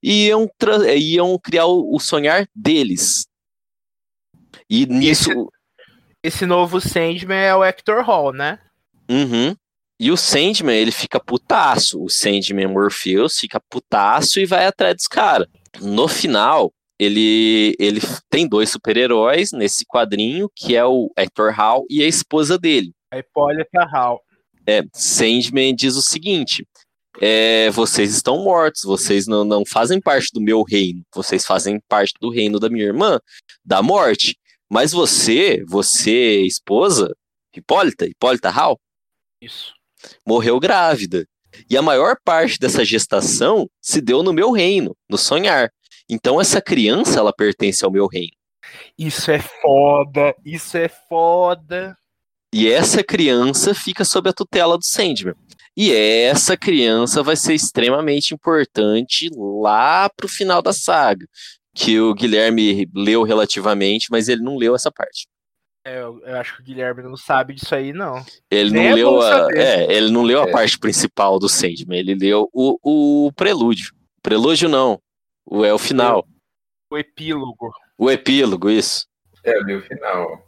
e 0.04 0.28
iam, 0.28 0.50
iam 0.98 1.40
criar 1.40 1.66
o, 1.66 1.96
o 1.96 2.00
sonhar 2.00 2.46
deles. 2.54 3.26
E 4.70 4.86
nisso. 4.86 5.50
Esse 6.22 6.46
novo 6.46 6.82
Sandman 6.82 7.38
é 7.38 7.56
o 7.56 7.64
Hector 7.64 8.04
Hall, 8.04 8.34
né? 8.34 8.60
Uhum. 9.10 9.56
E 9.98 10.12
o 10.12 10.18
Sandman, 10.18 10.76
ele 10.76 10.92
fica 10.92 11.20
putaço. 11.20 12.04
O 12.04 12.10
Sandman 12.10 12.68
Morpheus 12.68 13.40
fica 13.40 13.60
putaço 13.60 14.40
e 14.40 14.46
vai 14.46 14.66
atrás 14.66 14.96
dos 14.96 15.08
caras. 15.08 15.48
No 15.80 16.08
final, 16.08 16.74
ele, 17.00 17.76
ele 17.80 18.02
tem 18.30 18.48
dois 18.48 18.70
super-heróis 18.70 19.52
nesse 19.52 19.86
quadrinho, 19.86 20.50
que 20.56 20.76
é 20.76 20.86
o 20.86 21.12
Hector 21.18 21.52
Hall 21.52 21.86
e 21.90 22.04
a 22.04 22.08
esposa 22.08 22.58
dele. 22.58 22.94
A 23.12 23.20
Hipólita 23.20 23.86
Hall. 23.86 24.22
É, 24.66 24.84
Sandman 24.94 25.76
diz 25.76 25.96
o 25.96 26.02
seguinte: 26.02 26.68
é, 27.22 27.70
vocês 27.72 28.14
estão 28.14 28.44
mortos, 28.44 28.84
vocês 28.84 29.28
não, 29.28 29.44
não 29.44 29.66
fazem 29.66 30.00
parte 30.02 30.30
do 30.34 30.42
meu 30.42 30.64
reino, 30.64 31.04
vocês 31.14 31.46
fazem 31.46 31.80
parte 31.88 32.14
do 32.20 32.30
reino 32.30 32.60
da 32.60 32.70
minha 32.70 32.86
irmã, 32.86 33.20
da 33.64 33.82
morte. 33.82 34.38
Mas 34.70 34.92
você, 34.92 35.64
você, 35.66 36.42
esposa, 36.42 37.16
Hipólita, 37.56 38.06
Hipólita 38.06 38.50
Hall, 38.50 38.80
Isso. 39.42 39.74
morreu 40.26 40.60
grávida. 40.60 41.26
E 41.70 41.78
a 41.78 41.82
maior 41.82 42.18
parte 42.24 42.60
dessa 42.60 42.86
gestação 42.86 43.68
se 43.82 44.00
deu 44.02 44.22
no 44.22 44.34
meu 44.34 44.52
reino, 44.52 44.96
no 45.10 45.18
sonhar. 45.18 45.72
Então 46.10 46.40
essa 46.40 46.62
criança, 46.62 47.20
ela 47.20 47.34
pertence 47.34 47.84
ao 47.84 47.92
meu 47.92 48.08
reino. 48.08 48.32
Isso 48.98 49.32
é 49.32 49.40
foda, 49.40 50.36
isso 50.46 50.78
é 50.78 50.88
foda. 50.88 51.96
E 52.54 52.72
essa 52.72 53.04
criança 53.04 53.74
fica 53.74 54.04
sob 54.06 54.30
a 54.30 54.34
tutela 54.34 54.78
do 54.78 54.86
Sandman. 54.86 55.36
E 55.76 55.94
essa 55.94 56.58
criança 56.58 57.22
vai 57.22 57.36
ser 57.36 57.54
extremamente 57.54 58.34
importante 58.34 59.30
lá 59.36 60.10
pro 60.10 60.28
final 60.28 60.62
da 60.62 60.74
saga. 60.74 61.28
Que 61.76 62.00
o 62.00 62.14
Guilherme 62.16 62.90
leu 62.96 63.22
relativamente, 63.24 64.08
mas 64.10 64.28
ele 64.28 64.42
não 64.42 64.58
leu 64.58 64.74
essa 64.76 64.92
parte. 64.92 65.28
É, 65.86 66.02
eu, 66.02 66.20
eu 66.26 66.36
acho 66.38 66.56
que 66.56 66.62
o 66.62 66.66
Guilherme 66.66 67.04
não 67.04 67.16
sabe 67.16 67.54
disso 67.54 67.76
aí, 67.76 67.94
não. 67.94 68.26
Ele 68.50 68.72
Nem 68.72 68.84
não 68.84 68.90
é 68.90 68.96
leu 68.96 69.22
a, 69.22 69.48
é, 69.56 69.94
ele 69.94 70.10
não 70.12 70.24
leu 70.24 70.42
a 70.42 70.48
É. 70.48 70.52
parte 70.52 70.80
principal 70.80 71.38
do 71.38 71.48
Sandman, 71.48 72.00
ele 72.00 72.16
leu 72.16 72.50
o, 72.52 73.28
o 73.28 73.32
prelúdio. 73.34 73.94
Prelúdio 74.24 74.68
não, 74.68 75.00
o, 75.50 75.64
é 75.66 75.74
o 75.74 75.78
final. 75.78 76.28
O 76.92 76.98
epílogo. 76.98 77.72
O 77.98 78.12
epílogo, 78.12 78.70
isso. 78.70 79.06
É, 79.44 79.58
o 79.76 79.82
final. 79.82 80.46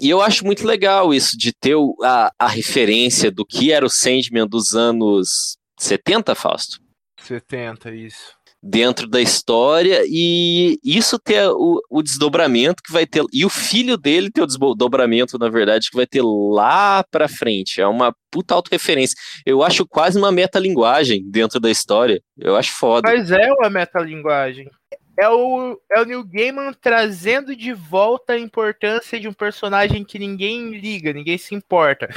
E 0.00 0.08
eu 0.08 0.20
acho 0.20 0.44
muito 0.44 0.64
legal 0.66 1.12
isso, 1.12 1.36
de 1.36 1.52
ter 1.52 1.74
o- 1.74 1.96
a, 2.02 2.30
a 2.38 2.46
referência 2.46 3.30
do 3.30 3.44
que 3.44 3.72
era 3.72 3.84
o 3.84 3.90
Sandman 3.90 4.46
dos 4.46 4.74
anos 4.74 5.56
70, 5.78 6.34
Fausto? 6.34 6.78
70, 7.20 7.90
isso. 7.94 8.34
Dentro 8.62 9.06
da 9.06 9.20
história 9.20 10.02
e 10.06 10.78
isso 10.84 11.18
ter 11.18 11.48
o, 11.48 11.80
o, 11.88 12.02
desdobramento 12.02 12.82
que 12.82 12.92
vai 12.92 13.06
ter 13.06 13.22
e 13.32 13.44
o 13.44 13.48
filho 13.48 13.96
dele 13.96 14.30
ter 14.30 14.42
o 14.42 14.46
desdobramento 14.46 15.38
na 15.38 15.48
verdade 15.48 15.90
que 15.90 15.96
vai 15.96 16.06
ter 16.06 16.22
lá 16.22 17.04
para 17.10 17.28
frente. 17.28 17.80
É 17.80 17.86
uma 17.86 18.14
puta 18.30 18.54
autorreferência. 18.54 19.16
Eu 19.46 19.62
acho 19.62 19.86
quase 19.86 20.18
uma 20.18 20.32
metalinguagem 20.32 21.22
dentro 21.30 21.60
da 21.60 21.70
história. 21.70 22.20
Eu 22.36 22.56
acho 22.56 22.76
foda. 22.76 23.08
Mas 23.08 23.30
é 23.30 23.52
uma 23.52 23.70
metalinguagem. 23.70 24.68
É 25.16 25.28
o, 25.28 25.76
é 25.90 26.00
o 26.00 26.04
Neil 26.04 26.24
Gaiman 26.24 26.72
trazendo 26.80 27.56
de 27.56 27.72
volta 27.72 28.34
a 28.34 28.38
importância 28.38 29.18
de 29.18 29.26
um 29.26 29.32
personagem 29.32 30.04
que 30.04 30.16
ninguém 30.16 30.78
liga, 30.78 31.12
ninguém 31.12 31.36
se 31.36 31.56
importa. 31.56 32.08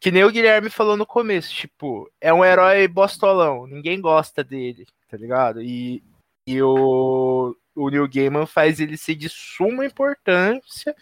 Que 0.00 0.10
nem 0.10 0.24
o 0.24 0.30
Guilherme 0.30 0.68
falou 0.68 0.96
no 0.96 1.06
começo, 1.06 1.54
tipo, 1.54 2.10
é 2.20 2.34
um 2.34 2.44
herói 2.44 2.88
bostolão, 2.88 3.64
ninguém 3.68 4.00
gosta 4.00 4.42
dele 4.42 4.84
tá 5.08 5.16
ligado? 5.16 5.62
E, 5.62 6.02
e 6.46 6.62
o, 6.62 7.54
o 7.74 7.90
Neil 7.90 8.08
Gaiman 8.08 8.46
faz 8.46 8.80
ele 8.80 8.96
ser 8.96 9.14
de 9.14 9.28
suma 9.28 9.84
importância 9.84 10.94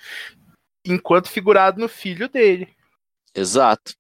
enquanto 0.85 1.29
figurado 1.29 1.81
no 1.81 1.89
filho 1.89 2.29
dele. 2.29 2.69
Exato. 3.35 3.95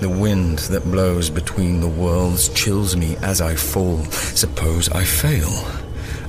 The 0.00 0.08
wind 0.08 0.58
that 0.70 0.86
blows 0.90 1.30
between 1.30 1.80
the 1.80 1.88
worlds 1.88 2.48
chills 2.50 2.94
me 2.94 3.16
as 3.22 3.40
I 3.40 3.56
fall. 3.56 4.04
Suppose 4.34 4.90
I 4.90 5.04
fail. 5.04 5.48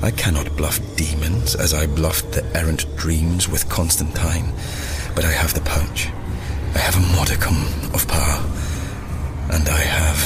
I 0.02 0.12
cannot 0.12 0.56
bluff 0.56 0.80
demons 0.96 1.56
as 1.56 1.74
I 1.74 1.88
bluffed 1.88 2.32
the 2.32 2.46
errant 2.56 2.86
dreams 2.96 3.50
with 3.50 3.68
Constantine, 3.68 4.54
but 5.16 5.26
I 5.26 5.32
have 5.32 5.54
the 5.54 5.62
punch. 5.62 6.08
I 6.76 6.80
have 6.80 6.96
a 6.96 7.18
modicum 7.18 7.58
of 7.94 8.08
power, 8.08 8.40
and 9.52 9.68
I 9.68 9.82
have 9.82 10.20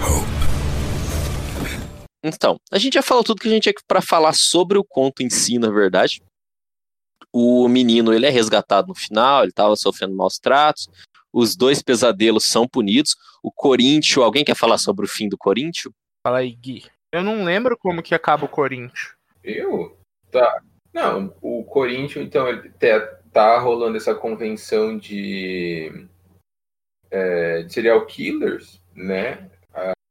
hope. 0.00 0.55
Então, 2.28 2.58
a 2.72 2.78
gente 2.78 2.94
já 2.94 3.02
falou 3.02 3.22
tudo 3.22 3.40
que 3.40 3.46
a 3.46 3.50
gente 3.50 3.64
tinha 3.64 3.74
para 3.86 4.00
falar 4.00 4.32
sobre 4.34 4.76
o 4.76 4.84
conto 4.84 5.22
em 5.22 5.30
si, 5.30 5.58
na 5.58 5.70
verdade. 5.70 6.22
O 7.32 7.68
menino, 7.68 8.12
ele 8.12 8.26
é 8.26 8.30
resgatado 8.30 8.88
no 8.88 8.94
final, 8.94 9.42
ele 9.42 9.50
estava 9.50 9.76
sofrendo 9.76 10.16
maus 10.16 10.38
tratos. 10.38 10.88
Os 11.32 11.54
dois 11.54 11.82
pesadelos 11.82 12.44
são 12.44 12.66
punidos. 12.66 13.14
O 13.42 13.52
Corinthians, 13.52 14.16
alguém 14.18 14.44
quer 14.44 14.56
falar 14.56 14.78
sobre 14.78 15.04
o 15.04 15.08
fim 15.08 15.28
do 15.28 15.38
Corinthians? 15.38 15.94
Fala 16.26 16.38
aí, 16.38 16.50
Gui. 16.52 16.84
Eu 17.12 17.22
não 17.22 17.44
lembro 17.44 17.76
como 17.76 18.02
que 18.02 18.14
acaba 18.14 18.46
o 18.46 18.48
Corinthians. 18.48 19.14
Eu? 19.44 19.96
Tá. 20.30 20.62
Não, 20.92 21.32
o 21.42 21.62
Corinthians, 21.62 22.26
então, 22.26 22.48
ele 22.48 22.70
tá, 22.70 23.00
tá 23.32 23.58
rolando 23.58 23.96
essa 23.96 24.14
convenção 24.14 24.98
de, 24.98 26.08
é, 27.10 27.62
de 27.62 27.72
serial 27.72 28.04
killers, 28.06 28.80
né? 28.94 29.50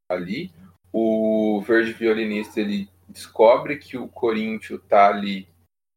Ali 0.07 0.53
o 0.98 1.60
verde 1.60 1.91
violinista 1.91 2.62
ele 2.62 2.88
descobre 3.10 3.76
que 3.76 3.98
o 3.98 4.08
Corinthians 4.08 4.80
tá 4.88 5.10
ali 5.10 5.46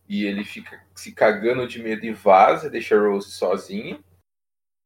e 0.08 0.24
ele 0.24 0.42
fica 0.42 0.82
se 0.92 1.12
cagando 1.12 1.68
de 1.68 1.80
medo 1.80 2.04
e 2.04 2.12
vaza, 2.12 2.68
deixa 2.68 2.96
a 2.96 3.00
Rose 3.00 3.30
sozinha, 3.30 4.00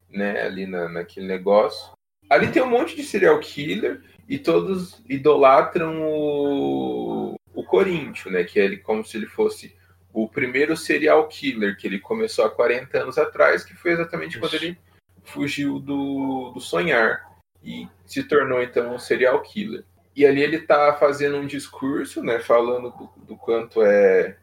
né, 0.07 0.43
ali 0.43 0.67
na, 0.67 0.87
naquele 0.87 1.25
negócio. 1.25 1.93
Ali 2.29 2.51
tem 2.51 2.61
um 2.61 2.69
monte 2.69 2.95
de 2.95 3.01
serial 3.01 3.39
killer 3.39 4.03
e 4.29 4.37
todos 4.37 5.01
idolatram 5.09 6.03
o, 6.03 7.33
o 7.51 7.63
Corinthians, 7.63 8.31
né, 8.31 8.43
que 8.43 8.59
é 8.59 8.65
ele 8.65 8.77
como 8.77 9.03
se 9.03 9.17
ele 9.17 9.25
fosse 9.25 9.75
o 10.13 10.29
primeiro 10.29 10.77
serial 10.77 11.27
killer 11.27 11.75
que 11.75 11.87
ele 11.87 11.99
começou 11.99 12.45
há 12.45 12.51
40 12.51 12.99
anos 12.99 13.17
atrás, 13.17 13.63
que 13.63 13.73
foi 13.73 13.93
exatamente 13.93 14.39
quando 14.39 14.53
ele 14.53 14.77
fugiu 15.23 15.79
do, 15.79 16.51
do 16.51 16.59
sonhar 16.59 17.33
e 17.63 17.87
se 18.05 18.23
tornou 18.23 18.61
então 18.61 18.93
um 18.93 18.99
serial 18.99 19.41
killer. 19.41 19.83
E 20.15 20.25
ali 20.25 20.41
ele 20.41 20.57
está 20.57 20.93
fazendo 20.93 21.37
um 21.37 21.47
discurso, 21.47 22.23
né, 22.23 22.39
falando 22.39 22.91
do, 22.91 23.25
do, 23.25 23.37
quanto 23.37 23.81
é, 23.81 24.37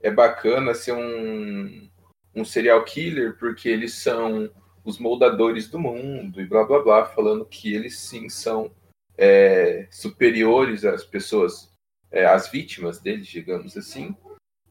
é 0.00 0.10
bacana 0.10 0.74
ser 0.74 0.92
um, 0.92 1.90
um 2.34 2.44
serial 2.44 2.84
killer, 2.84 3.36
porque 3.38 3.68
eles 3.68 3.94
são 3.94 4.50
os 4.84 4.98
moldadores 4.98 5.68
do 5.68 5.78
mundo 5.78 6.40
e 6.40 6.46
blá 6.46 6.64
blá 6.64 6.80
blá, 6.80 7.04
falando 7.06 7.44
que 7.44 7.74
eles 7.74 7.98
sim 7.98 8.28
são 8.28 8.70
é, 9.16 9.86
superiores 9.90 10.84
às 10.84 11.04
pessoas, 11.04 11.72
é, 12.10 12.26
às 12.26 12.48
vítimas 12.48 12.98
deles, 13.00 13.26
digamos 13.26 13.76
assim. 13.76 14.14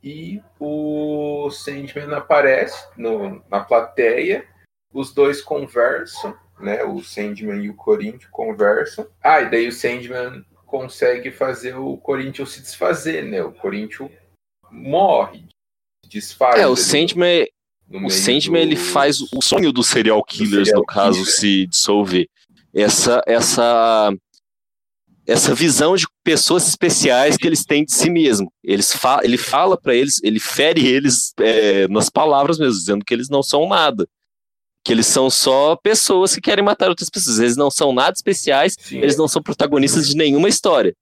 E 0.04 0.42
o 0.60 1.50
Sandman 1.50 2.14
aparece 2.14 2.88
no, 2.96 3.44
na 3.50 3.60
plateia, 3.60 4.48
os 4.94 5.14
dois 5.14 5.42
conversam 5.42 6.38
né? 6.60 6.84
O 6.84 7.02
Sandman 7.04 7.64
e 7.64 7.70
o 7.70 7.76
Corinthians 7.76 8.30
conversam. 8.32 9.08
Ah, 9.24 9.42
e 9.42 9.50
daí 9.50 9.68
o 9.68 9.72
Sandman 9.72 10.44
consegue 10.66 11.32
fazer 11.32 11.76
o 11.76 11.98
Corinthians 11.98 12.52
se 12.52 12.62
desfazer, 12.62 13.24
né? 13.24 13.42
O 13.42 13.52
Corinthians 13.52 14.12
morre, 14.72 15.46
desfaz. 16.10 16.60
É, 16.60 16.68
o 16.68 16.76
Sandman, 16.76 17.48
o 17.90 18.10
Sandman 18.10 18.66
do... 18.66 18.72
ele 18.72 18.76
faz 18.76 19.22
o 19.22 19.42
sonho 19.42 19.72
dos 19.72 19.88
serial 19.88 20.24
killers, 20.24 20.68
serial 20.68 20.82
no 20.82 20.86
caso, 20.86 21.20
killer. 21.20 21.34
se 21.34 21.68
dissolver. 21.68 22.28
Essa, 22.74 23.22
essa, 23.26 24.12
essa 25.26 25.56
visão 25.56 25.96
de 25.96 26.06
pessoas 26.24 26.68
especiais 26.68 27.38
que 27.38 27.48
eles 27.48 27.64
têm 27.64 27.86
de 27.86 27.94
si 27.94 28.10
mesmo. 28.10 28.52
Eles 28.64 28.94
fa 28.94 29.22
ele 29.24 29.38
fala 29.38 29.80
para 29.80 29.96
eles, 29.96 30.22
ele 30.24 30.40
fere 30.40 30.86
eles 30.86 31.34
é, 31.40 31.88
nas 31.88 32.10
palavras 32.10 32.60
mesmo, 32.60 32.74
dizendo 32.74 33.06
que 33.06 33.14
eles 33.14 33.30
não 33.30 33.42
são 33.42 33.68
nada 33.68 34.08
que 34.88 34.94
eles 34.94 35.08
são 35.08 35.30
só 35.30 35.76
pessoas 35.76 36.34
que 36.34 36.40
querem 36.40 36.64
matar 36.64 36.88
outras 36.88 37.10
pessoas. 37.10 37.40
Eles 37.40 37.58
não 37.58 37.70
são 37.70 37.92
nada 37.92 38.14
especiais, 38.16 38.74
Sim. 38.80 39.00
eles 39.00 39.18
não 39.18 39.28
são 39.28 39.44
protagonistas 39.44 40.08
de 40.08 40.16
nenhuma 40.16 40.48
história. 40.48 40.96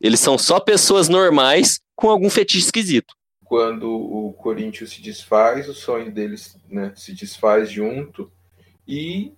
Eles 0.00 0.20
são 0.20 0.38
só 0.38 0.60
pessoas 0.60 1.08
normais 1.08 1.80
com 1.96 2.08
algum 2.08 2.30
fetiche 2.30 2.66
esquisito. 2.66 3.12
Quando 3.44 3.90
o 3.90 4.32
Corinthians 4.34 4.90
se 4.90 5.02
desfaz, 5.02 5.68
o 5.68 5.74
sonho 5.74 6.12
deles 6.12 6.56
né, 6.68 6.92
se 6.94 7.12
desfaz 7.12 7.68
junto 7.68 8.30
e 8.86 9.32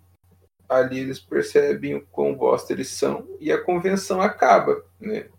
ali 0.68 0.98
eles 0.98 1.18
percebem 1.18 1.94
o 1.94 2.06
quão 2.08 2.34
bosta 2.34 2.74
eles 2.74 2.88
são 2.88 3.26
e 3.40 3.50
a 3.50 3.64
convenção 3.64 4.20
acaba, 4.20 4.84
né? 5.00 5.30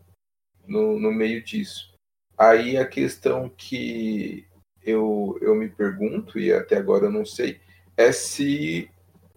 No, 0.68 1.00
no 1.00 1.12
meio 1.12 1.44
disso. 1.44 1.94
Aí 2.36 2.78
a 2.78 2.88
questão 2.88 3.48
que 3.48 4.48
eu, 4.84 5.38
eu 5.40 5.54
me 5.54 5.70
pergunto, 5.70 6.40
e 6.40 6.52
até 6.52 6.78
agora 6.78 7.06
eu 7.06 7.12
não 7.12 7.24
sei, 7.24 7.62
é 7.98 8.12
se 8.12 8.90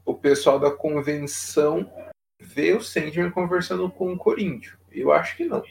o 0.05 0.15
pessoal 0.15 0.61
da 0.61 0.71
convenção 0.71 1.91
vê 2.41 2.75
o 2.75 2.83
Sandman 2.83 3.31
conversando 3.31 3.91
com 3.91 4.13
o 4.13 4.19
Corinthians. 4.19 4.77
Eu 4.93 5.13
acho 5.13 5.37
que 5.37 5.45
não. 5.45 5.63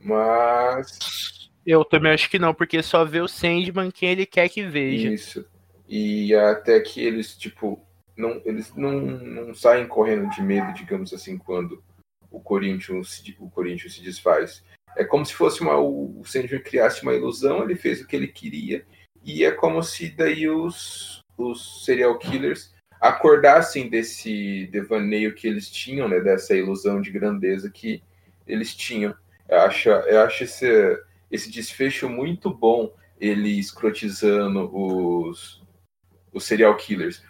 Mas. 0.00 1.50
Eu 1.64 1.84
também 1.84 2.12
acho 2.12 2.30
que 2.30 2.38
não, 2.38 2.54
porque 2.54 2.82
só 2.82 3.04
vê 3.04 3.20
o 3.20 3.28
Sandman 3.28 3.90
quem 3.90 4.10
ele 4.10 4.26
quer 4.26 4.48
que 4.48 4.62
veja. 4.62 5.08
Isso. 5.08 5.46
E 5.88 6.34
até 6.34 6.80
que 6.80 7.02
eles, 7.02 7.36
tipo, 7.36 7.80
não, 8.16 8.40
eles 8.44 8.74
não, 8.74 9.00
não 9.00 9.54
saem 9.54 9.86
correndo 9.86 10.30
de 10.30 10.42
medo, 10.42 10.72
digamos 10.72 11.12
assim, 11.12 11.36
quando 11.36 11.82
o 12.30 12.40
Corinthians, 12.40 13.22
o 13.38 13.50
Corinthians 13.50 13.94
se 13.94 14.02
desfaz. 14.02 14.64
É 14.96 15.04
como 15.04 15.24
se 15.24 15.34
fosse 15.34 15.60
uma. 15.60 15.78
O 15.78 16.22
Sandman 16.24 16.62
criasse 16.62 17.02
uma 17.02 17.14
ilusão, 17.14 17.62
ele 17.62 17.76
fez 17.76 18.00
o 18.00 18.06
que 18.06 18.16
ele 18.16 18.28
queria, 18.28 18.84
e 19.24 19.44
é 19.44 19.50
como 19.50 19.82
se 19.82 20.08
daí 20.10 20.48
os, 20.48 21.19
os 21.48 21.84
serial 21.84 22.18
killers 22.18 22.74
acordassem 23.00 23.88
desse 23.88 24.66
devaneio 24.66 25.34
que 25.34 25.48
eles 25.48 25.70
tinham, 25.70 26.08
né, 26.08 26.20
dessa 26.20 26.54
ilusão 26.54 27.00
de 27.00 27.10
grandeza 27.10 27.70
que 27.70 28.02
eles 28.46 28.74
tinham. 28.74 29.14
Eu 29.48 29.60
acho, 29.60 29.88
eu 29.88 30.20
acho 30.20 30.44
esse, 30.44 31.02
esse 31.30 31.50
desfecho 31.50 32.08
muito 32.08 32.50
bom, 32.52 32.94
ele 33.18 33.58
escrotizando 33.58 34.70
os, 34.74 35.62
os 36.32 36.44
serial 36.44 36.76
killers. 36.76 37.22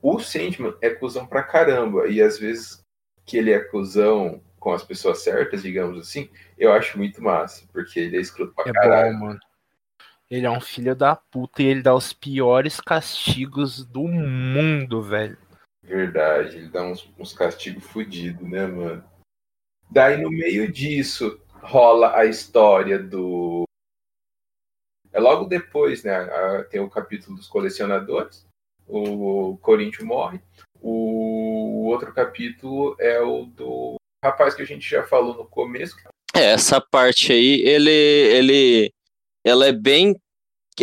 O 0.00 0.18
Sandman 0.18 0.74
é 0.80 0.90
cuzão 0.90 1.26
pra 1.26 1.42
caramba, 1.42 2.06
e 2.08 2.22
às 2.22 2.38
vezes 2.38 2.80
que 3.26 3.36
ele 3.36 3.52
é 3.52 3.58
cuzão 3.58 4.40
com 4.58 4.72
as 4.72 4.82
pessoas 4.82 5.22
certas, 5.22 5.62
digamos 5.62 5.98
assim, 5.98 6.30
eu 6.56 6.72
acho 6.72 6.96
muito 6.96 7.22
massa, 7.22 7.64
porque 7.72 8.00
ele 8.00 8.16
é 8.16 8.20
escroto 8.20 8.54
pra 8.54 8.64
é 8.68 8.72
caralho. 8.72 9.18
Bom. 9.18 9.36
Ele 10.30 10.44
é 10.44 10.50
um 10.50 10.60
filho 10.60 10.94
da 10.94 11.16
puta 11.16 11.62
e 11.62 11.66
ele 11.66 11.82
dá 11.82 11.94
os 11.94 12.12
piores 12.12 12.80
castigos 12.80 13.84
do 13.84 14.02
mundo, 14.06 15.02
velho. 15.02 15.38
Verdade, 15.82 16.58
ele 16.58 16.68
dá 16.68 16.82
uns, 16.82 17.10
uns 17.18 17.32
castigos 17.32 17.84
fodidos, 17.84 18.46
né, 18.46 18.66
mano? 18.66 19.02
Daí 19.90 20.20
no 20.20 20.30
meio 20.30 20.70
disso 20.70 21.40
rola 21.62 22.14
a 22.14 22.26
história 22.26 22.98
do. 22.98 23.64
É 25.10 25.18
logo 25.18 25.46
depois, 25.46 26.04
né? 26.04 26.28
Tem 26.70 26.80
o 26.80 26.90
capítulo 26.90 27.36
dos 27.36 27.48
colecionadores. 27.48 28.46
O 28.86 29.56
Corinthians 29.62 30.04
morre. 30.04 30.40
O 30.80 31.86
outro 31.86 32.12
capítulo 32.12 32.94
é 33.00 33.20
o 33.20 33.44
do 33.46 33.96
rapaz 34.22 34.54
que 34.54 34.62
a 34.62 34.66
gente 34.66 34.88
já 34.88 35.04
falou 35.04 35.34
no 35.34 35.46
começo. 35.46 35.96
É, 36.34 36.52
essa 36.52 36.80
parte 36.80 37.32
aí, 37.32 37.62
ele, 37.62 37.90
ele 37.90 38.92
ela 39.44 39.66
é 39.66 39.72
bem 39.72 40.14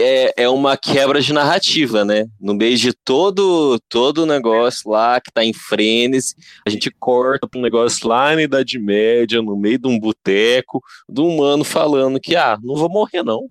é, 0.01 0.43
é 0.43 0.49
uma 0.49 0.75
quebra 0.75 1.21
de 1.21 1.31
narrativa, 1.31 2.03
né? 2.03 2.25
No 2.39 2.53
meio 2.53 2.77
de 2.77 2.93
todo 2.93 3.79
todo 3.87 4.25
negócio 4.25 4.89
lá 4.89 5.21
que 5.21 5.31
tá 5.31 5.43
em 5.43 5.53
frênese, 5.53 6.35
a 6.65 6.69
gente 6.69 6.91
corta 6.91 7.47
um 7.55 7.61
negócio 7.61 8.07
lá 8.07 8.35
na 8.35 8.41
Idade 8.41 8.77
Média, 8.79 9.41
no 9.41 9.55
meio 9.55 9.79
de 9.79 9.87
um 9.87 9.99
boteco, 9.99 10.81
um 11.09 11.35
humano 11.35 11.63
falando 11.63 12.19
que, 12.19 12.35
ah, 12.35 12.57
não 12.61 12.75
vou 12.75 12.89
morrer 12.89 13.23
não. 13.23 13.49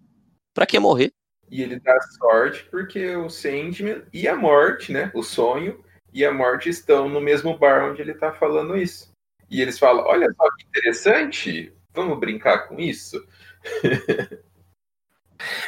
Pra 0.53 0.67
que 0.67 0.79
morrer? 0.79 1.13
E 1.51 1.63
ele 1.63 1.81
dá 1.81 1.97
sorte 2.19 2.67
porque 2.71 3.17
o 3.17 3.29
Sandman 3.29 4.03
e 4.13 4.27
a 4.29 4.37
morte, 4.37 4.93
né? 4.93 5.11
O 5.15 5.23
sonho 5.23 5.83
e 6.13 6.25
a 6.25 6.33
morte 6.33 6.69
estão 6.69 7.09
no 7.09 7.21
mesmo 7.21 7.57
bar 7.59 7.91
onde 7.91 8.03
ele 8.03 8.15
tá 8.15 8.33
falando 8.33 8.77
isso. 8.77 9.11
E 9.51 9.61
eles 9.61 9.79
falam: 9.79 10.05
olha 10.05 10.27
só 10.37 10.45
que 10.57 10.67
interessante, 10.67 11.73
vamos 11.93 12.19
brincar 12.19 12.69
com 12.69 12.79
isso? 12.79 13.25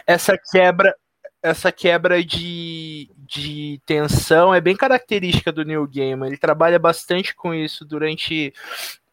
essa 0.07 0.39
quebra 0.39 0.95
essa 1.43 1.71
quebra 1.71 2.25
de, 2.25 3.09
de 3.17 3.81
tensão 3.87 4.53
é 4.53 4.61
bem 4.61 4.77
característica 4.77 5.53
do 5.53 5.65
New 5.65 5.87
Game. 5.87 6.27
Ele 6.27 6.37
trabalha 6.37 6.79
bastante 6.79 7.35
com 7.37 7.55
isso 7.55 7.85
durante 7.85 8.53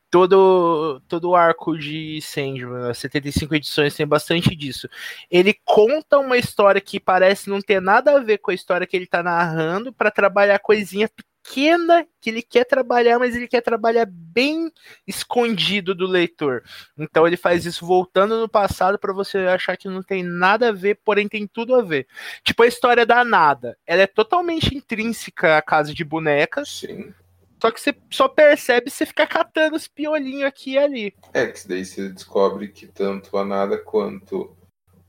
todo, 0.09 0.99
todo 1.07 1.29
o 1.29 1.35
arco 1.35 1.77
de 1.77 2.19
Sandman. 2.21 2.89
As 2.89 2.97
75 2.99 3.55
edições 3.55 3.95
tem 3.95 4.05
bastante 4.07 4.55
disso. 4.55 4.87
Ele 5.29 5.55
conta 5.65 6.17
uma 6.19 6.37
história 6.37 6.79
que 6.79 6.99
parece 6.99 7.49
não 7.49 7.59
ter 7.59 7.81
nada 7.81 8.15
a 8.15 8.19
ver 8.19 8.37
com 8.37 8.51
a 8.51 8.53
história 8.53 8.87
que 8.87 8.95
ele 8.95 9.05
está 9.05 9.21
narrando 9.23 9.91
para 9.91 10.11
trabalhar 10.11 10.59
coisinha 10.59 11.09
pequena 11.43 12.07
que 12.21 12.29
ele 12.29 12.41
quer 12.41 12.63
trabalhar, 12.63 13.19
mas 13.19 13.35
ele 13.35 13.47
quer 13.47 13.61
trabalhar 13.61 14.07
bem 14.09 14.71
escondido 15.05 15.93
do 15.93 16.07
leitor. 16.07 16.63
Então 16.97 17.27
ele 17.27 17.35
faz 17.35 17.65
isso 17.65 17.85
voltando 17.85 18.39
no 18.39 18.47
passado 18.47 18.97
para 18.97 19.13
você 19.13 19.39
achar 19.39 19.75
que 19.75 19.89
não 19.89 20.01
tem 20.01 20.23
nada 20.23 20.69
a 20.69 20.71
ver, 20.71 20.99
porém 21.03 21.27
tem 21.27 21.45
tudo 21.45 21.75
a 21.75 21.81
ver. 21.81 22.07
Tipo 22.43 22.63
a 22.63 22.67
história 22.67 23.05
da 23.05 23.23
Nada, 23.23 23.77
ela 23.85 24.01
é 24.01 24.07
totalmente 24.07 24.75
intrínseca 24.75 25.57
à 25.57 25.61
casa 25.61 25.93
de 25.93 26.03
bonecas. 26.03 26.69
Sim. 26.69 27.13
Só 27.61 27.71
que 27.71 27.79
você 27.79 27.95
só 28.09 28.27
percebe 28.27 28.89
se 28.89 29.05
ficar 29.05 29.27
catando 29.27 29.75
os 29.75 29.87
piolinhos 29.87 30.43
aqui 30.43 30.71
e 30.71 30.77
ali. 30.77 31.15
É, 31.33 31.47
que 31.47 31.67
daí 31.67 31.85
você 31.85 32.09
descobre 32.09 32.67
que 32.69 32.87
tanto 32.87 33.37
a 33.37 33.45
Nada 33.45 33.77
quanto 33.77 34.55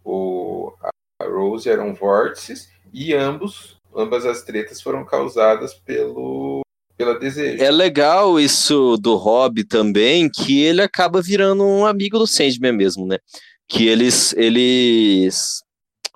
o, 0.05 0.73
a 0.81 1.25
Rose 1.25 1.69
eram 1.69 1.95
vórtices 1.95 2.71
e 2.93 3.13
ambos 3.13 3.77
ambas 3.97 4.27
as 4.27 4.43
tretas 4.43 4.81
foram 4.81 5.05
causadas 5.05 5.75
pelo 5.75 6.63
pela 6.97 7.19
desejo. 7.19 7.63
É 7.63 7.71
legal 7.71 8.39
isso 8.39 8.97
do 8.97 9.17
Rob 9.17 9.65
também, 9.65 10.31
que 10.31 10.63
ele 10.63 10.81
acaba 10.81 11.21
virando 11.21 11.65
um 11.65 11.85
amigo 11.85 12.19
do 12.19 12.27
Sandman 12.27 12.73
mesmo, 12.73 13.07
né? 13.07 13.19
Que 13.69 13.89
eles 13.89 14.33
eles 14.35 15.63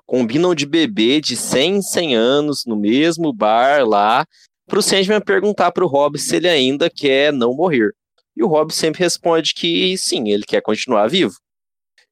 combinam 0.05 0.55
de 0.55 0.65
beber 0.65 1.21
de 1.21 1.35
100 1.35 1.75
em 1.75 1.81
100 1.81 2.15
anos 2.15 2.63
no 2.65 2.75
mesmo 2.75 3.31
bar 3.31 3.85
lá, 3.85 4.25
pro 4.67 4.81
Sandman 4.81 5.21
perguntar 5.21 5.71
pro 5.71 5.87
Rob 5.87 6.17
se 6.17 6.37
ele 6.37 6.47
ainda 6.47 6.89
quer 6.89 7.31
não 7.31 7.53
morrer. 7.53 7.91
E 8.35 8.43
o 8.43 8.47
Rob 8.47 8.73
sempre 8.73 9.03
responde 9.03 9.53
que 9.53 9.97
sim, 9.97 10.29
ele 10.29 10.43
quer 10.47 10.61
continuar 10.61 11.07
vivo. 11.07 11.35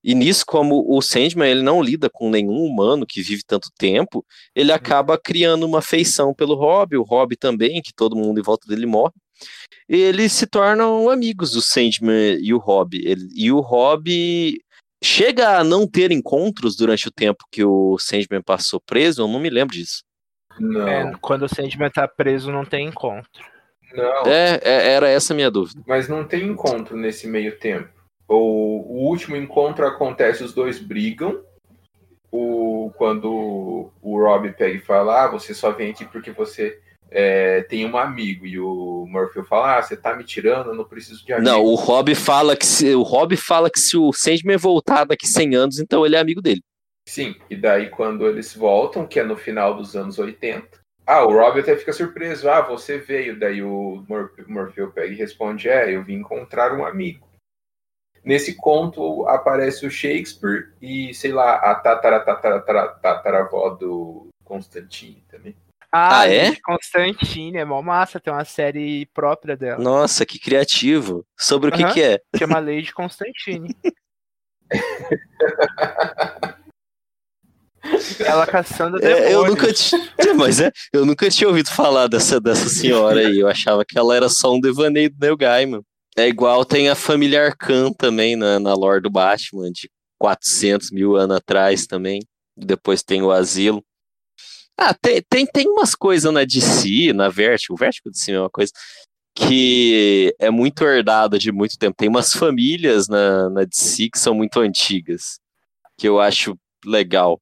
E 0.03 0.13
nisso, 0.15 0.45
como 0.45 0.85
o 0.87 1.01
Sandman 1.01 1.49
ele 1.49 1.61
não 1.61 1.81
lida 1.81 2.09
com 2.09 2.29
nenhum 2.29 2.63
humano 2.63 3.05
que 3.05 3.21
vive 3.21 3.43
tanto 3.45 3.69
tempo, 3.77 4.25
ele 4.55 4.69
uhum. 4.69 4.75
acaba 4.75 5.17
criando 5.17 5.65
uma 5.65 5.81
feição 5.81 6.33
pelo 6.33 6.55
Rob, 6.55 6.95
o 6.95 7.03
Rob 7.03 7.35
também, 7.35 7.81
que 7.81 7.93
todo 7.93 8.15
mundo 8.15 8.39
em 8.39 8.43
volta 8.43 8.67
dele 8.67 8.85
morre. 8.85 9.13
E 9.89 9.97
eles 9.97 10.31
se 10.33 10.47
tornam 10.47 11.09
amigos, 11.09 11.55
o 11.55 11.61
Sandman 11.61 12.37
e 12.41 12.53
o 12.53 12.57
Rob. 12.57 12.97
Ele, 12.97 13.27
e 13.35 13.51
o 13.51 13.59
Rob 13.59 14.59
chega 15.03 15.57
a 15.57 15.63
não 15.63 15.87
ter 15.87 16.11
encontros 16.11 16.75
durante 16.75 17.07
o 17.07 17.11
tempo 17.11 17.45
que 17.51 17.63
o 17.63 17.97
Sandman 17.99 18.41
passou 18.41 18.79
preso, 18.79 19.21
eu 19.21 19.27
não 19.27 19.39
me 19.39 19.49
lembro 19.49 19.75
disso. 19.75 20.03
Não. 20.59 20.87
É, 20.87 21.11
quando 21.21 21.43
o 21.43 21.49
Sandman 21.49 21.89
tá 21.89 22.07
preso, 22.07 22.51
não 22.51 22.65
tem 22.65 22.87
encontro. 22.87 23.43
Não. 23.93 24.25
É, 24.25 24.59
é, 24.63 24.93
era 24.93 25.07
essa 25.07 25.33
a 25.33 25.35
minha 25.35 25.51
dúvida. 25.51 25.81
Mas 25.87 26.09
não 26.09 26.25
tem 26.25 26.47
encontro 26.47 26.97
nesse 26.97 27.27
meio 27.27 27.57
tempo. 27.59 27.89
O, 28.27 28.35
o 28.35 29.07
último 29.07 29.35
encontro 29.35 29.85
acontece, 29.85 30.43
os 30.43 30.53
dois 30.53 30.79
brigam. 30.79 31.41
O, 32.31 32.91
quando 32.97 33.91
o 34.01 34.17
Rob 34.19 34.51
pega 34.51 34.75
e 34.75 34.81
fala, 34.81 35.23
ah, 35.23 35.27
você 35.27 35.53
só 35.53 35.71
vem 35.71 35.91
aqui 35.91 36.05
porque 36.05 36.31
você 36.31 36.77
é, 37.09 37.61
tem 37.63 37.85
um 37.85 37.97
amigo. 37.97 38.45
E 38.45 38.59
o 38.59 39.05
Murphy 39.07 39.43
fala, 39.43 39.77
ah, 39.77 39.81
você 39.81 39.95
tá 39.95 40.15
me 40.15 40.23
tirando, 40.23 40.71
eu 40.71 40.75
não 40.75 40.83
preciso 40.83 41.25
de 41.25 41.33
amigo. 41.33 41.49
Não, 41.49 41.63
o 41.63 41.75
Rob 41.75 42.13
fala 42.15 42.55
que 42.55 42.65
se, 42.65 42.93
o 42.93 43.01
Rob 43.01 43.35
fala 43.37 43.69
que 43.69 43.79
se 43.79 43.95
o 43.95 44.11
Sandman 44.11 44.57
voltar 44.57 45.05
daqui 45.05 45.25
100 45.25 45.55
anos, 45.55 45.79
então 45.79 46.05
ele 46.05 46.15
é 46.15 46.19
amigo 46.19 46.41
dele. 46.41 46.61
Sim, 47.07 47.35
e 47.49 47.55
daí 47.55 47.89
quando 47.89 48.27
eles 48.27 48.53
voltam, 48.53 49.07
que 49.07 49.19
é 49.19 49.23
no 49.23 49.37
final 49.37 49.73
dos 49.73 49.95
anos 49.95 50.19
80, 50.19 50.67
ah, 51.05 51.23
o 51.23 51.31
Rob 51.31 51.61
até 51.61 51.73
fica 51.77 51.93
surpreso, 51.93 52.49
ah, 52.49 52.59
você 52.59 52.97
veio, 52.97 53.39
daí 53.39 53.63
o 53.63 54.03
Murphy 54.09 54.85
pega 54.93 55.13
e 55.13 55.15
responde, 55.15 55.69
é, 55.69 55.95
eu 55.95 56.03
vim 56.03 56.15
encontrar 56.15 56.77
um 56.77 56.85
amigo. 56.85 57.25
Nesse 58.23 58.55
conto 58.55 59.27
aparece 59.27 59.85
o 59.85 59.91
Shakespeare 59.91 60.73
e, 60.81 61.13
sei 61.13 61.31
lá, 61.31 61.55
a 61.55 61.75
tatara, 61.75 62.19
tatara, 62.19 62.59
tatara, 62.59 62.87
tataravó 63.01 63.69
do 63.69 64.27
Constantine 64.43 65.23
também. 65.29 65.55
Ah, 65.91 66.19
ah 66.19 66.29
é? 66.29 66.55
Constantine, 66.57 67.57
é 67.57 67.65
mó 67.65 67.81
massa, 67.81 68.19
tem 68.19 68.31
uma 68.31 68.43
série 68.43 69.05
própria 69.13 69.55
dela. 69.55 69.81
Nossa, 69.81 70.25
que 70.25 70.37
criativo. 70.39 71.25
Sobre 71.37 71.69
o 71.69 71.71
que 71.71 71.83
que 71.93 72.01
é? 72.01 72.19
Chama 72.37 72.59
Lady 72.59 72.93
Constantine. 72.93 73.75
Ela 78.19 78.45
caçando 78.45 79.03
é, 79.03 79.33
eu 79.33 79.45
nunca 79.45 79.71
tinha, 79.71 80.01
mas 80.35 80.59
é, 80.59 80.71
eu 80.91 81.05
nunca 81.05 81.29
tinha 81.29 81.47
ouvido 81.47 81.69
falar 81.69 82.07
dessa, 82.07 82.39
dessa 82.39 82.67
senhora 82.67 83.19
aí. 83.19 83.39
Eu 83.39 83.47
achava 83.47 83.85
que 83.85 83.97
ela 83.97 84.15
era 84.15 84.27
só 84.29 84.53
um 84.53 84.59
devaneio 84.59 85.09
do 85.09 85.17
Neil 85.19 85.37
Gaiman. 85.37 85.81
É 86.17 86.27
igual 86.27 86.65
tem 86.65 86.89
a 86.89 86.95
família 86.95 87.45
Arcan 87.45 87.93
também 87.93 88.35
na, 88.35 88.59
na 88.59 88.73
lore 88.73 89.01
do 89.01 89.09
Batman, 89.09 89.71
de 89.71 89.87
400 90.19 90.89
mil 90.89 91.15
anos 91.15 91.37
atrás 91.37 91.85
também. 91.85 92.21
Depois 92.55 93.03
tem 93.03 93.21
o 93.21 93.31
Asilo. 93.31 93.83
Ah, 94.75 94.93
tem, 94.93 95.21
tem, 95.29 95.45
tem 95.45 95.67
umas 95.67 95.93
coisas 95.93 96.31
na 96.33 96.43
DC, 96.43 97.13
na 97.13 97.29
Vertigo, 97.29 97.73
o 97.73 97.77
Vertigo 97.77 98.09
de 98.09 98.19
cima 98.19 98.37
é 98.37 98.41
uma 98.41 98.49
coisa 98.49 98.71
que 99.35 100.35
é 100.39 100.49
muito 100.49 100.83
herdada 100.83 101.37
de 101.37 101.51
muito 101.51 101.77
tempo. 101.77 101.95
Tem 101.95 102.09
umas 102.09 102.33
famílias 102.33 103.07
na, 103.07 103.49
na 103.51 103.63
DC 103.63 104.09
que 104.09 104.17
são 104.17 104.33
muito 104.33 104.59
antigas, 104.59 105.39
que 105.97 106.07
eu 106.07 106.19
acho 106.19 106.57
legal. 106.83 107.39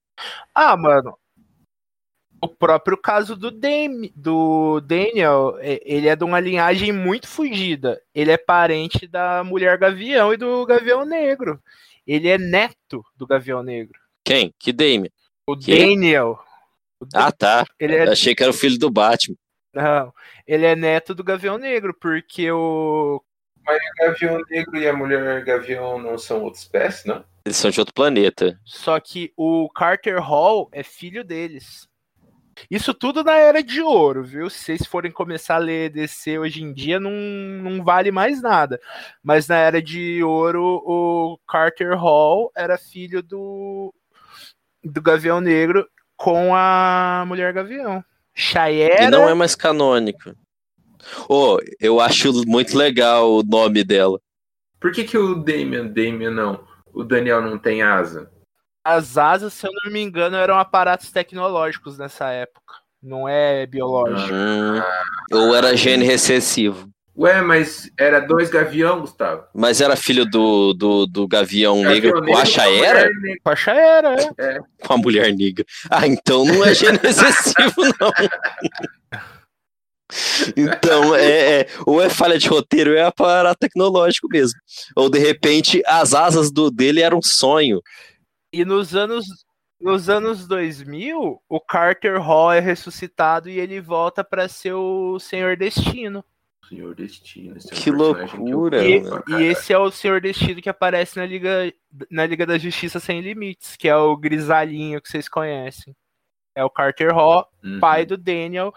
Ah, 0.54 0.76
mano, 0.76 1.18
o 2.46 2.48
próprio 2.48 2.98
caso 2.98 3.36
do, 3.36 3.52
Dame, 3.52 4.12
do 4.16 4.80
Daniel, 4.82 5.58
é, 5.60 5.82
ele 5.84 6.08
é 6.08 6.16
de 6.16 6.24
uma 6.24 6.40
linhagem 6.40 6.92
muito 6.92 7.28
fugida. 7.28 8.02
Ele 8.14 8.32
é 8.32 8.38
parente 8.38 9.08
da 9.08 9.44
mulher 9.44 9.78
Gavião 9.78 10.34
e 10.34 10.38
do 10.38 10.66
Gavião 10.66 11.06
Negro. 11.06 11.62
Ele 12.06 12.28
é 12.28 12.38
neto 12.38 13.04
do 13.16 13.28
Gavião 13.28 13.64
Negro. 13.64 14.00
Quem? 14.24 14.54
Que 14.60 14.72
Dame? 14.72 15.12
O 15.48 15.58
que? 15.58 15.78
Daniel. 15.78 16.40
O 17.00 17.06
ah, 17.14 17.32
tá. 17.32 17.66
Ele 17.80 17.96
é... 17.96 18.10
Achei 18.10 18.34
que 18.34 18.42
era 18.42 18.52
o 18.52 18.56
filho 18.56 18.80
do 18.80 18.90
Batman. 18.90 19.36
Não, 19.74 20.14
ele 20.48 20.66
é 20.66 20.76
neto 20.76 21.14
do 21.14 21.24
Gavião 21.24 21.58
Negro, 21.58 21.94
porque 21.94 22.50
o. 22.50 23.22
Mas 23.66 23.78
o 23.78 24.06
Gavião 24.06 24.42
Negro 24.50 24.78
e 24.78 24.88
a 24.88 24.94
mulher 24.94 25.44
Gavião 25.44 26.00
não 26.00 26.18
são 26.18 26.44
outra 26.44 26.60
espécie, 26.60 27.08
não? 27.08 27.26
Eles 27.44 27.58
são 27.58 27.70
de 27.70 27.80
outro 27.80 27.94
planeta. 27.94 28.60
Só 28.64 29.00
que 29.00 29.34
o 29.36 29.70
Carter 29.70 30.20
Hall 30.22 30.70
é 30.72 30.82
filho 30.82 31.24
deles. 31.24 31.88
Isso 32.70 32.94
tudo 32.94 33.24
na 33.24 33.36
era 33.36 33.62
de 33.62 33.82
ouro, 33.82 34.24
viu? 34.24 34.50
Se 34.50 34.60
vocês 34.60 34.86
forem 34.86 35.12
começar 35.12 35.56
a 35.56 35.60
ler 35.60 35.90
DC 35.90 36.40
hoje 36.40 36.64
em 36.64 36.74
dia, 36.74 37.00
não, 37.00 37.12
não 37.12 37.84
vale 37.84 38.12
mais 38.12 38.42
nada. 38.42 38.80
Mas 39.24 39.48
na 39.48 39.58
era 39.58 39.82
de 39.82 40.24
ouro, 40.24 40.82
o 40.86 41.38
Carter 41.48 41.98
Hall 41.98 42.52
era 42.56 42.78
filho 42.78 43.22
do, 43.22 43.94
do 44.84 45.02
Gavião 45.02 45.42
Negro 45.42 45.88
com 46.16 46.56
a 46.56 47.26
Mulher 47.28 47.54
Gavião. 47.54 48.04
Chayera... 48.34 49.04
E 49.04 49.10
não 49.10 49.30
é 49.30 49.34
mais 49.34 49.56
canônico. 49.56 50.34
Oh, 51.30 51.58
eu 51.80 52.00
acho 52.00 52.32
muito 52.48 52.78
legal 52.78 53.32
o 53.32 53.44
nome 53.44 53.84
dela. 53.84 54.20
Por 54.80 54.92
que, 54.92 55.04
que 55.04 55.18
o 55.18 55.36
Damian, 55.36 55.88
Damian 55.88 56.32
não? 56.32 56.66
O 56.94 57.04
Daniel 57.04 57.42
não 57.42 57.58
tem 57.58 57.82
asa? 57.82 58.32
As 58.86 59.18
asas, 59.18 59.52
se 59.52 59.66
eu 59.66 59.72
não 59.84 59.92
me 59.92 60.00
engano, 60.00 60.38
eram 60.38 60.60
aparatos 60.60 61.12
tecnológicos 61.12 61.98
nessa 61.98 62.30
época. 62.30 62.76
Não 63.02 63.28
é 63.28 63.66
biológico. 63.66 64.32
Hum, 64.32 64.82
ou 65.34 65.56
era 65.56 65.76
gene 65.76 66.06
recessivo. 66.06 66.88
Ué, 67.18 67.42
mas 67.42 67.90
era 67.98 68.20
dois 68.20 68.50
gavião, 68.50 69.00
Gustavo. 69.02 69.46
Mas 69.56 69.82
era 69.82 69.96
filho 69.96 70.26
do, 70.26 70.74
do, 70.74 71.08
do 71.08 71.28
gavião, 71.28 71.82
gavião 71.82 71.94
negro, 71.94 72.22
negro 72.22 72.34
com 72.34 72.38
a 72.38 72.46
Chaera? 72.46 73.10
Com 73.44 73.50
a 73.50 73.56
Chaera, 73.56 74.16
é. 74.38 74.46
é. 74.46 74.60
Com 74.86 74.94
a 74.94 74.98
mulher 74.98 75.34
negra. 75.34 75.66
Ah, 75.90 76.06
então 76.06 76.46
não 76.46 76.64
é 76.64 76.76
gene 76.76 77.00
recessivo, 77.02 77.82
não. 78.00 78.12
Então, 80.56 81.16
é, 81.16 81.62
é, 81.62 81.68
ou 81.86 82.02
é 82.02 82.10
falha 82.10 82.38
de 82.38 82.48
roteiro, 82.48 82.92
ou 82.92 82.98
é 82.98 83.04
aparato 83.04 83.60
tecnológico 83.60 84.28
mesmo. 84.30 84.60
Ou 84.96 85.10
de 85.10 85.18
repente 85.18 85.82
as 85.88 86.14
asas 86.14 86.52
do 86.52 86.70
dele 86.70 87.02
eram 87.02 87.18
um 87.18 87.24
sonho. 87.24 87.82
E 88.56 88.66
nos 88.66 88.96
anos 88.96 89.26
nos 89.80 90.10
anos 90.10 90.48
2000, 90.48 91.42
o 91.50 91.60
Carter 91.60 92.20
Hall 92.22 92.52
é 92.54 92.60
ressuscitado 92.62 93.50
e 93.50 93.60
ele 93.60 93.82
volta 93.82 94.24
pra 94.24 94.48
ser 94.48 94.72
o 94.74 95.20
Senhor 95.20 95.58
Destino. 95.58 96.24
Senhor 96.70 96.96
Destino. 96.96 97.58
esse 97.58 97.68
é 97.68 97.76
Que 97.76 97.84
que 97.84 97.92
loucura, 97.92 98.28
curto 98.30 99.30
E, 99.30 99.42
e 99.42 99.44
esse 99.44 99.74
é 99.74 99.78
o 99.78 99.92
Senhor 99.92 100.22
Destino 100.22 100.62
que 100.62 100.70
aparece 100.70 101.18
na 101.18 101.26
Liga, 101.26 101.72
na 102.10 102.26
Liga 102.26 102.46
da 102.46 102.58
Justiça 102.58 103.00
Sem 103.00 103.20
Limites, 103.22 103.76
que 103.76 103.88
é 103.88 103.96
o 103.96 104.16
grisalhinho 104.16 105.02
que 105.02 105.10
vocês 105.10 105.28
conhecem. 105.28 105.94
É 106.56 106.64
o 106.64 106.70
Carter 106.70 107.14
Hall, 107.14 107.46
Uhum. 107.62 107.80
pai 107.82 108.06
do 108.06 108.16
Daniel, 108.18 108.74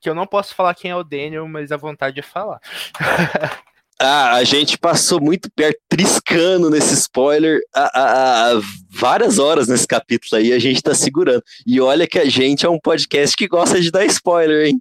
que 0.00 0.10
eu 0.10 0.14
não 0.16 0.26
posso 0.26 0.54
falar 0.54 0.74
quem 0.74 0.90
é 0.90 0.96
o 0.96 1.04
Daniel, 1.04 1.46
mas 1.46 1.70
a 1.70 1.76
vontade 1.76 2.18
é 2.18 2.22
falar. 2.22 2.60
Ah, 4.02 4.36
a 4.36 4.44
gente 4.44 4.78
passou 4.78 5.20
muito 5.20 5.50
perto, 5.54 5.78
triscando 5.86 6.70
nesse 6.70 6.94
spoiler 6.94 7.60
há, 7.74 8.58
várias 8.90 9.38
horas 9.38 9.68
nesse 9.68 9.86
capítulo 9.86 10.40
aí, 10.40 10.54
a 10.54 10.58
gente 10.58 10.82
tá 10.82 10.94
segurando. 10.94 11.42
E 11.66 11.78
olha 11.82 12.06
que 12.06 12.18
a 12.18 12.24
gente 12.24 12.64
é 12.64 12.68
um 12.70 12.80
podcast 12.80 13.36
que 13.36 13.46
gosta 13.46 13.78
de 13.78 13.90
dar 13.90 14.06
spoiler, 14.06 14.68
hein? 14.68 14.80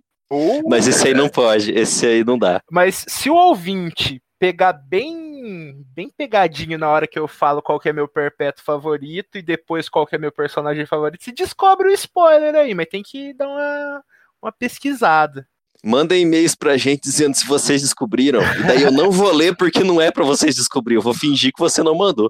Mas 0.69 0.87
esse 0.87 1.05
aí 1.05 1.13
não 1.13 1.27
pode, 1.27 1.69
esse 1.71 2.05
aí 2.05 2.23
não 2.23 2.39
dá. 2.39 2.61
Mas 2.71 3.03
se 3.09 3.29
o 3.29 3.35
ouvinte 3.35 4.21
pegar 4.39 4.71
bem, 4.71 5.83
bem 5.93 6.09
pegadinho 6.09 6.77
na 6.77 6.87
hora 6.87 7.05
que 7.05 7.19
eu 7.19 7.27
falo 7.27 7.61
qual 7.61 7.77
que 7.77 7.89
é 7.89 7.93
meu 7.93 8.07
perpétuo 8.07 8.63
favorito 8.63 9.37
e 9.37 9.41
depois 9.41 9.89
qual 9.89 10.07
que 10.07 10.15
é 10.15 10.17
meu 10.17 10.31
personagem 10.31 10.85
favorito, 10.85 11.25
se 11.25 11.33
descobre 11.33 11.89
o 11.89 11.93
spoiler 11.93 12.55
aí, 12.55 12.73
mas 12.73 12.87
tem 12.87 13.03
que 13.03 13.33
dar 13.33 13.49
uma, 13.49 14.03
uma 14.41 14.51
pesquisada. 14.53 15.45
Mandem 15.83 16.23
e-mails 16.23 16.55
pra 16.55 16.75
gente 16.75 17.03
dizendo 17.03 17.35
se 17.35 17.45
vocês 17.47 17.81
descobriram. 17.81 18.41
E 18.41 18.63
daí 18.63 18.81
eu 18.81 18.91
não 18.91 19.11
vou 19.11 19.31
ler 19.31 19.55
porque 19.55 19.83
não 19.83 20.01
é 20.01 20.11
pra 20.11 20.25
vocês 20.25 20.55
descobrir. 20.55 20.95
Eu 20.95 21.01
vou 21.01 21.13
fingir 21.13 21.51
que 21.53 21.59
você 21.59 21.81
não 21.81 21.95
mandou. 21.95 22.29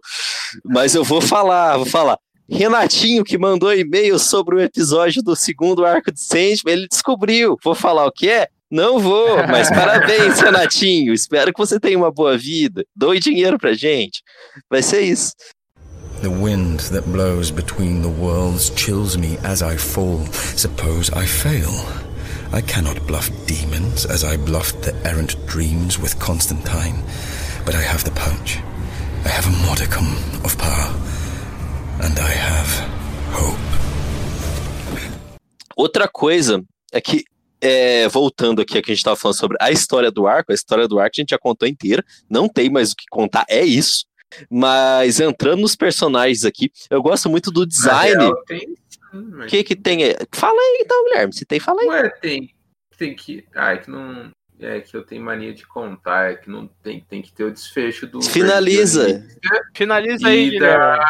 Mas 0.64 0.94
eu 0.94 1.04
vou 1.04 1.20
falar, 1.20 1.78
vou 1.78 1.86
falar. 1.86 2.18
Renatinho, 2.48 3.24
que 3.24 3.38
mandou 3.38 3.74
e-mail 3.74 4.18
sobre 4.18 4.56
o 4.56 4.60
episódio 4.60 5.22
do 5.22 5.36
segundo 5.36 5.86
arco 5.86 6.12
de 6.12 6.20
Sandman, 6.20 6.74
ele 6.74 6.88
descobriu. 6.88 7.58
Vou 7.64 7.76
falar 7.76 8.06
o 8.06 8.12
que 8.12 8.30
é? 8.30 8.48
Não 8.72 9.00
vou, 9.00 9.38
mas 9.48 9.70
parabéns, 9.74 10.40
Renatinho. 10.40 11.14
Espero 11.14 11.52
que 11.52 11.60
você 11.60 11.80
tenha 11.80 11.98
uma 11.98 12.12
boa 12.12 12.38
vida. 12.38 12.84
Doe 12.96 13.20
dinheiro 13.20 13.58
pra 13.58 13.74
gente. 13.74 14.22
Vai 14.70 14.82
ser 14.82 15.02
isso. 15.02 15.34
The 16.22 16.28
wind 16.28 16.82
that 16.92 17.08
blows 17.08 17.50
between 17.50 18.02
the 18.02 18.10
worlds 18.10 18.72
chills 18.76 19.16
me 19.16 19.38
as 19.44 19.62
I 19.62 19.78
fall. 19.78 20.20
Suppose 20.58 21.10
I 21.16 21.26
fail. 21.26 21.72
I 22.52 22.62
cannot 22.62 23.06
bluff 23.06 23.30
demons 23.46 24.08
as 24.08 24.24
I 24.24 24.36
bluffed 24.36 24.82
the 24.82 24.96
errant 25.08 25.36
dreams 25.46 26.00
with 26.00 26.18
Constantine. 26.20 27.04
But 27.64 27.76
I 27.76 27.82
have 27.82 28.04
the 28.04 28.12
pouch. 28.12 28.58
I 29.24 29.30
have 29.30 29.46
a 29.46 29.56
modicum 29.68 30.08
of 30.44 30.58
power. 30.58 30.90
And 32.02 32.18
I 32.20 32.32
have 32.32 32.70
hope. 33.32 33.60
Outra 35.78 36.08
coisa 36.08 36.64
é 36.92 37.00
que, 37.00 37.24
é, 37.62 38.08
voltando 38.10 38.62
aqui 38.62 38.80
a 38.80 38.82
que 38.82 38.92
a 38.92 38.96
gente 38.96 39.02
estava 39.02 39.16
falando 39.16 39.38
sobre 39.38 39.56
a 39.62 39.70
história 39.72 40.10
do 40.10 40.26
arco, 40.26 40.52
a 40.52 40.56
história 40.56 40.88
do 40.88 40.98
arco 40.98 41.14
a 41.18 41.22
gente 41.22 41.30
já 41.30 41.38
contou 41.38 41.68
inteira, 41.68 42.04
não 42.28 42.50
tem 42.50 42.68
mais 42.68 42.94
o 42.94 42.96
que 42.96 43.06
contar, 43.12 43.46
é 43.48 43.64
isso. 43.64 44.06
Mas 44.50 45.20
entrando 45.20 45.62
nos 45.62 45.76
personagens 45.76 46.44
aqui, 46.46 46.72
eu 46.90 47.02
gosto 47.02 47.30
muito 47.30 47.52
do 47.52 47.66
design. 47.66 48.24
real, 48.24 48.44
tem, 48.46 48.76
O 49.14 49.22
mas- 49.38 49.50
que 49.52 49.64
que 49.64 49.76
tem? 49.76 50.04
aí? 50.04 50.16
Fala 50.32 50.60
aí 50.60 50.80
então, 50.82 51.04
Guilherme, 51.06 51.34
se 51.34 51.46
tem, 51.46 51.60
fala 51.60 51.82
aí. 51.82 51.88
Ué, 51.88 52.10
tem, 52.10 52.54
tem 52.98 53.16
que. 53.16 53.46
Ah, 53.56 53.74
é 53.74 53.78
que 53.78 53.90
não. 53.90 54.32
É 54.62 54.82
que 54.82 54.96
eu 54.98 55.04
tenho 55.04 55.24
mania 55.24 55.54
de 55.54 55.66
contar, 55.66 56.32
é 56.32 56.36
que 56.36 56.50
não 56.50 56.68
tem, 56.84 57.00
tem 57.10 57.22
que 57.22 57.32
ter 57.32 57.46
o 57.46 57.52
desfecho 57.52 58.06
do. 58.06 58.22
Finaliza. 58.22 59.26
Finaliza 59.74 60.28
aí, 60.28 60.50
Guilherme. 60.50 60.78
da, 60.78 61.06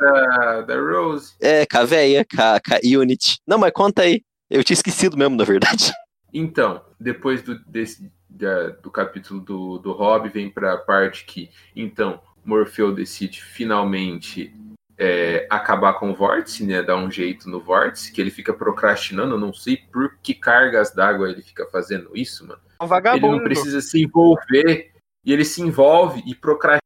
da, 0.00 0.60
da 0.62 0.80
Rose. 0.80 1.34
É, 1.40 1.64
com 1.64 1.78
a 1.78 1.84
véia, 1.84 2.24
com 2.24 2.42
a, 2.42 2.58
com 2.60 2.74
a 2.74 2.98
Unity. 3.00 3.38
Não, 3.46 3.56
mas 3.56 3.70
conta 3.72 4.02
aí. 4.02 4.22
Eu 4.50 4.64
tinha 4.64 4.74
esquecido 4.74 5.16
mesmo, 5.16 5.36
na 5.36 5.44
verdade. 5.44 5.92
Então, 6.34 6.82
depois 6.98 7.40
do, 7.42 7.58
desse, 7.66 8.10
da- 8.28 8.70
do 8.70 8.90
capítulo 8.90 9.40
do, 9.40 9.78
do 9.78 9.92
Rob, 9.92 10.28
vem 10.28 10.50
para 10.50 10.72
a 10.72 10.78
parte 10.78 11.24
que, 11.24 11.50
então, 11.76 12.20
Morfeu 12.44 12.92
decide 12.92 13.40
finalmente 13.42 14.52
é, 14.98 15.46
acabar 15.48 15.94
com 15.94 16.10
o 16.10 16.14
vórtice, 16.14 16.66
né? 16.66 16.82
Dar 16.82 16.96
um 16.96 17.10
jeito 17.10 17.48
no 17.48 17.60
vórtice, 17.60 18.12
que 18.12 18.20
ele 18.20 18.30
fica 18.30 18.52
procrastinando, 18.52 19.38
não 19.38 19.52
sei 19.52 19.76
por 19.76 20.18
que 20.20 20.34
cargas 20.34 20.92
d'água 20.92 21.30
ele 21.30 21.42
fica 21.42 21.66
fazendo 21.70 22.10
isso, 22.14 22.46
mano. 22.46 22.60
Um 22.80 22.84
Ele 22.84 22.90
vagabundo. 22.90 23.36
não 23.36 23.44
precisa 23.44 23.80
se 23.80 24.02
envolver, 24.02 24.92
e 25.24 25.32
ele 25.32 25.44
se 25.44 25.62
envolve 25.62 26.22
e 26.26 26.34
procrastina. 26.34 26.82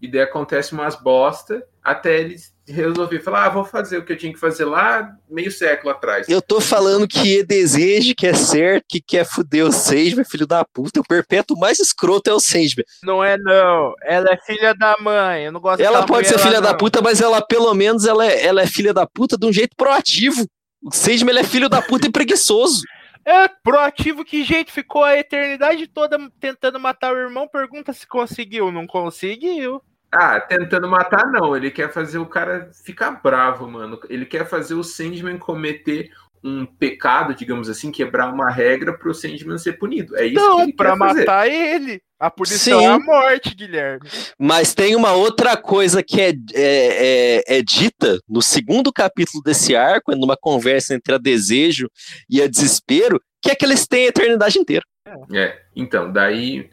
E 0.00 0.08
daí 0.08 0.22
acontece 0.22 0.72
umas 0.72 0.96
bosta, 0.96 1.66
até 1.82 2.20
ele 2.20 2.36
resolver 2.70 3.20
falar, 3.20 3.46
ah, 3.46 3.48
vou 3.48 3.64
fazer 3.64 3.98
o 3.98 4.04
que 4.04 4.12
eu 4.12 4.16
tinha 4.16 4.32
que 4.32 4.38
fazer 4.38 4.64
lá 4.64 5.10
meio 5.28 5.50
século 5.50 5.90
atrás. 5.90 6.28
Eu 6.28 6.40
tô 6.40 6.60
falando 6.60 7.06
que 7.06 7.40
é 7.40 7.42
desejo, 7.42 8.14
que 8.14 8.26
é 8.26 8.34
certo, 8.34 8.84
que 8.88 9.00
quer 9.00 9.24
fuder 9.24 9.64
o 9.64 9.72
Sandman, 9.72 10.24
filho 10.24 10.46
da 10.46 10.64
puta. 10.64 11.00
O 11.00 11.06
perpétuo 11.06 11.58
mais 11.58 11.80
escroto 11.80 12.30
é 12.30 12.32
o 12.32 12.40
Sandman. 12.40 12.84
Não 13.02 13.22
é, 13.22 13.36
não. 13.36 13.94
Ela 14.02 14.32
é 14.32 14.36
filha 14.38 14.74
da 14.74 14.96
mãe. 15.00 15.44
Eu 15.44 15.52
não 15.52 15.60
gosto 15.60 15.80
Ela 15.80 16.06
pode 16.06 16.28
ser 16.28 16.38
filha 16.38 16.60
lá, 16.60 16.66
da 16.66 16.70
não. 16.72 16.78
puta, 16.78 17.02
mas 17.02 17.20
ela, 17.20 17.42
pelo 17.42 17.74
menos, 17.74 18.06
ela 18.06 18.24
é, 18.24 18.46
ela 18.46 18.62
é 18.62 18.66
filha 18.66 18.94
da 18.94 19.06
puta 19.06 19.36
de 19.36 19.46
um 19.46 19.52
jeito 19.52 19.74
proativo. 19.76 20.46
O 20.82 20.94
Sandman 20.94 21.30
ele 21.30 21.40
é 21.40 21.44
filho 21.44 21.68
da 21.68 21.82
puta 21.82 22.06
e 22.06 22.12
preguiçoso. 22.12 22.82
É, 23.24 23.48
proativo 23.62 24.24
que 24.24 24.44
jeito? 24.44 24.72
Ficou 24.72 25.04
a 25.04 25.16
eternidade 25.16 25.86
toda 25.86 26.18
tentando 26.40 26.80
matar 26.80 27.12
o 27.12 27.18
irmão. 27.18 27.46
Pergunta 27.46 27.92
se 27.92 28.06
conseguiu. 28.06 28.72
Não 28.72 28.86
conseguiu. 28.86 29.82
Ah, 30.12 30.40
tentando 30.40 30.88
matar, 30.88 31.26
não. 31.30 31.56
Ele 31.56 31.70
quer 31.70 31.92
fazer 31.92 32.18
o 32.18 32.26
cara 32.26 32.70
ficar 32.84 33.12
bravo, 33.22 33.68
mano. 33.68 33.98
Ele 34.08 34.26
quer 34.26 34.46
fazer 34.48 34.74
o 34.74 34.82
Sandman 34.82 35.38
cometer 35.38 36.10
um 36.42 36.64
pecado, 36.64 37.34
digamos 37.34 37.68
assim, 37.68 37.92
quebrar 37.92 38.32
uma 38.32 38.50
regra 38.50 38.96
pro 38.96 39.14
Sandman 39.14 39.58
ser 39.58 39.74
punido. 39.74 40.16
É 40.16 40.24
isso 40.24 40.34
que 40.34 40.40
Não, 40.40 40.62
ele 40.62 40.72
pra 40.72 40.92
quer 40.92 40.98
fazer. 40.98 41.20
matar 41.20 41.48
ele. 41.48 42.00
A 42.18 42.30
punição 42.30 42.78
Sim. 42.80 42.84
é 42.86 42.88
a 42.88 42.98
morte, 42.98 43.54
Guilherme. 43.54 44.08
Mas 44.38 44.74
tem 44.74 44.96
uma 44.96 45.12
outra 45.12 45.56
coisa 45.56 46.02
que 46.02 46.20
é, 46.20 46.30
é, 46.30 46.34
é- 46.54 47.58
é 47.58 47.62
dita 47.62 48.18
no 48.28 48.42
segundo 48.42 48.92
capítulo 48.92 49.42
desse 49.42 49.76
arco, 49.76 50.14
numa 50.16 50.36
conversa 50.36 50.94
entre 50.94 51.14
a 51.14 51.18
desejo 51.18 51.88
e 52.28 52.42
a 52.42 52.48
desespero, 52.48 53.20
que 53.42 53.50
é 53.50 53.54
que 53.54 53.64
eles 53.64 53.86
têm 53.86 54.06
a 54.06 54.08
eternidade 54.08 54.58
inteira. 54.58 54.84
É, 55.32 55.58
então, 55.76 56.10
daí 56.12 56.68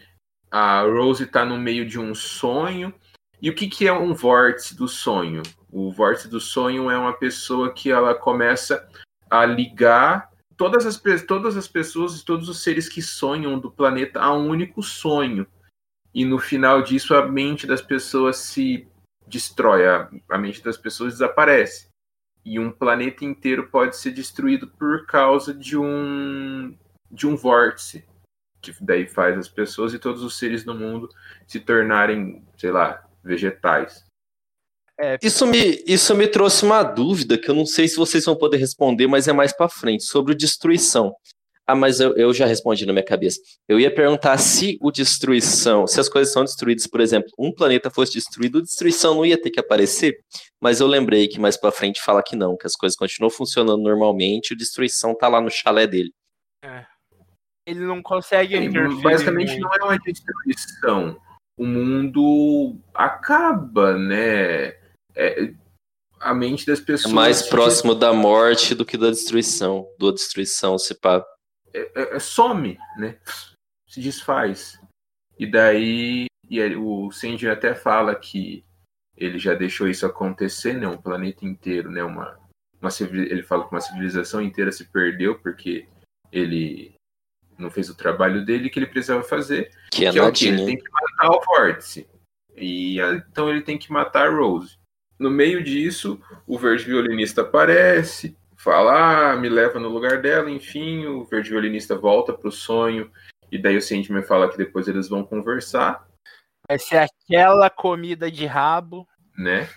a 0.51 0.81
Rose 0.81 1.25
tá 1.25 1.45
no 1.45 1.57
meio 1.57 1.85
de 1.85 1.99
um 1.99 2.15
sonho. 2.15 2.93
E 3.41 3.49
o 3.49 3.55
que, 3.55 3.67
que 3.67 3.87
é 3.87 3.93
um 3.93 4.13
vórtice 4.13 4.75
do 4.75 4.87
sonho? 4.87 5.43
O 5.71 5.91
vórtice 5.91 6.27
do 6.27 6.39
sonho 6.39 6.89
é 6.89 6.97
uma 6.97 7.13
pessoa 7.13 7.71
que 7.71 7.91
ela 7.91 8.15
começa 8.15 8.87
a 9.29 9.45
ligar 9.45 10.31
todas 10.55 10.85
as, 10.85 10.99
todas 11.25 11.55
as 11.55 11.67
pessoas 11.67 12.19
e 12.19 12.25
todos 12.25 12.49
os 12.49 12.63
seres 12.63 12.89
que 12.89 13.01
sonham 13.01 13.59
do 13.59 13.69
planeta 13.69 14.19
a 14.19 14.33
um 14.33 14.47
único 14.47 14.81
sonho. 14.81 15.45
E 16.13 16.25
no 16.25 16.39
final 16.39 16.81
disso, 16.81 17.13
a 17.13 17.27
mente 17.27 17.67
das 17.67 17.81
pessoas 17.81 18.37
se 18.37 18.87
destrói, 19.27 19.85
a, 19.85 20.09
a 20.29 20.37
mente 20.37 20.63
das 20.63 20.77
pessoas 20.77 21.13
desaparece. 21.13 21.89
E 22.43 22.57
um 22.57 22.71
planeta 22.71 23.23
inteiro 23.23 23.67
pode 23.67 23.97
ser 23.97 24.11
destruído 24.11 24.67
por 24.67 25.05
causa 25.05 25.53
de 25.53 25.77
um, 25.77 26.75
de 27.11 27.27
um 27.27 27.35
vórtice 27.35 28.03
que 28.61 28.73
daí 28.81 29.05
faz 29.05 29.37
as 29.37 29.47
pessoas 29.47 29.93
e 29.93 29.99
todos 29.99 30.23
os 30.23 30.37
seres 30.37 30.63
do 30.63 30.73
mundo 30.73 31.09
se 31.45 31.59
tornarem, 31.59 32.43
sei 32.57 32.71
lá, 32.71 33.06
vegetais. 33.27 34.03
É, 34.99 35.17
Isso 35.21 35.45
me, 35.45 35.83
isso 35.85 36.15
me 36.15 36.27
trouxe 36.27 36.65
uma 36.65 36.81
dúvida 36.81 37.37
que 37.37 37.49
eu 37.51 37.53
não 37.53 37.67
sei 37.67 37.87
se 37.87 37.95
vocês 37.97 38.25
vão 38.25 38.35
poder 38.35 38.57
responder, 38.57 39.05
mas 39.05 39.27
é 39.27 39.33
mais 39.33 39.53
pra 39.55 39.69
frente, 39.69 40.03
sobre 40.03 40.33
o 40.33 40.35
destruição. 40.35 41.13
Ah, 41.69 41.75
mas 41.75 41.99
eu, 41.99 42.15
eu 42.15 42.33
já 42.33 42.45
respondi 42.45 42.85
na 42.85 42.93
minha 42.93 43.03
cabeça. 43.03 43.39
Eu 43.67 43.77
ia 43.77 43.93
perguntar 43.93 44.37
se 44.37 44.77
o 44.81 44.89
destruição, 44.89 45.85
se 45.85 45.99
as 45.99 46.07
coisas 46.07 46.33
são 46.33 46.43
destruídas, 46.45 46.87
por 46.87 47.01
exemplo, 47.01 47.29
um 47.37 47.53
planeta 47.53 47.91
fosse 47.91 48.13
destruído, 48.13 48.61
destruição 48.61 49.13
não 49.13 49.25
ia 49.25 49.39
ter 49.39 49.49
que 49.51 49.59
aparecer, 49.59 50.17
mas 50.61 50.79
eu 50.79 50.87
lembrei 50.87 51.27
que 51.27 51.39
mais 51.39 51.57
pra 51.57 51.69
frente 51.69 52.01
fala 52.01 52.23
que 52.23 52.37
não, 52.37 52.55
que 52.55 52.65
as 52.65 52.73
coisas 52.73 52.95
continuam 52.97 53.29
funcionando 53.29 53.83
normalmente, 53.83 54.53
o 54.53 54.57
destruição 54.57 55.13
tá 55.13 55.27
lá 55.27 55.41
no 55.41 55.51
chalé 55.51 55.85
dele. 55.85 56.11
ele 57.67 57.81
não 57.81 58.01
consegue 58.01 58.55
É, 58.55 58.63
interferir 58.63 59.01
basicamente 59.03 59.59
não 59.59 59.69
é 59.73 59.83
uma 59.83 59.97
destruição. 59.99 61.19
O 61.57 61.65
mundo 61.65 62.77
acaba, 62.93 63.97
né? 63.97 64.67
É, 65.15 65.53
a 66.19 66.33
mente 66.33 66.65
das 66.65 66.79
É 66.79 66.85
pessoas 66.85 67.13
mais 67.13 67.37
se 67.37 67.49
próximo 67.49 67.95
da 67.95 68.13
morte 68.13 68.75
do 68.75 68.85
que 68.85 68.97
da 68.97 69.09
destruição, 69.09 69.87
da 69.99 70.11
destruição, 70.11 70.77
se 70.77 70.93
pá. 70.95 71.25
é- 71.73 72.15
é- 72.15 72.19
some, 72.19 72.77
né? 72.97 73.17
Se 73.87 74.01
desfaz. 74.01 74.79
E 75.39 75.45
daí 75.45 76.25
e 76.49 76.61
aí 76.61 76.75
o 76.75 77.11
Sandy 77.11 77.47
até 77.49 77.75
fala 77.75 78.15
que 78.15 78.63
ele 79.15 79.37
já 79.37 79.53
deixou 79.53 79.87
isso 79.87 80.05
acontecer, 80.05 80.73
né? 80.73 80.87
Um 80.87 80.97
planeta 80.97 81.45
inteiro, 81.45 81.91
né? 81.91 82.03
Uma, 82.03 82.39
uma 82.81 82.89
ele 83.01 83.43
fala 83.43 83.67
que 83.67 83.73
uma 83.73 83.81
civilização 83.81 84.41
inteira 84.41 84.71
se 84.71 84.85
perdeu 84.85 85.39
porque 85.39 85.87
ele 86.31 86.93
não 87.57 87.69
fez 87.71 87.89
o 87.89 87.95
trabalho 87.95 88.45
dele 88.45 88.69
que 88.69 88.79
ele 88.79 88.85
precisava 88.87 89.23
fazer, 89.23 89.71
Que 89.91 90.05
é 90.05 90.11
que 90.11 90.19
é 90.19 90.23
o 90.23 90.31
que 90.31 90.47
ele 90.47 90.65
tem 90.65 90.77
que 90.77 90.89
matar 90.91 91.29
o 91.35 91.41
Vórtice. 91.45 92.07
E 92.55 92.99
a- 93.01 93.13
então 93.13 93.49
ele 93.49 93.61
tem 93.61 93.77
que 93.77 93.91
matar 93.91 94.27
a 94.27 94.31
Rose. 94.31 94.77
no 95.19 95.31
meio 95.31 95.63
disso, 95.63 96.21
o 96.45 96.59
verde 96.59 96.85
violinista 96.85 97.41
aparece, 97.41 98.37
fala, 98.55 99.31
ah, 99.31 99.35
me 99.35 99.49
leva 99.49 99.79
no 99.79 99.89
lugar 99.89 100.21
dela, 100.21 100.49
enfim, 100.51 101.07
o 101.07 101.23
verde 101.25 101.49
violinista 101.49 101.95
volta 101.95 102.31
pro 102.33 102.51
sonho, 102.51 103.11
e 103.51 103.57
daí 103.57 103.75
o 103.77 103.81
Sandman 103.81 104.21
fala 104.21 104.47
que 104.49 104.57
depois 104.57 104.87
eles 104.87 105.09
vão 105.09 105.23
conversar, 105.23 106.05
Vai 106.69 106.77
ser 106.77 106.97
aquela 106.97 107.67
comida 107.69 108.29
de 108.29 108.45
rabo. 108.45 109.07
né? 109.35 109.67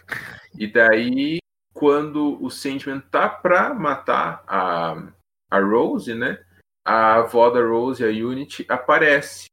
E 0.59 0.67
daí, 0.67 1.39
quando 1.73 2.37
o 2.45 2.51
Sandman 2.51 3.01
tá 3.01 3.27
pra 3.29 3.73
matar 3.73 4.43
a, 4.47 5.03
a 5.51 5.59
Rose, 5.61 6.15
né? 6.15 6.39
A 6.85 7.17
avó 7.17 7.51
da 7.51 7.61
Rose, 7.61 8.05
a 8.05 8.09
Unity, 8.09 8.65
aparece. 8.69 9.47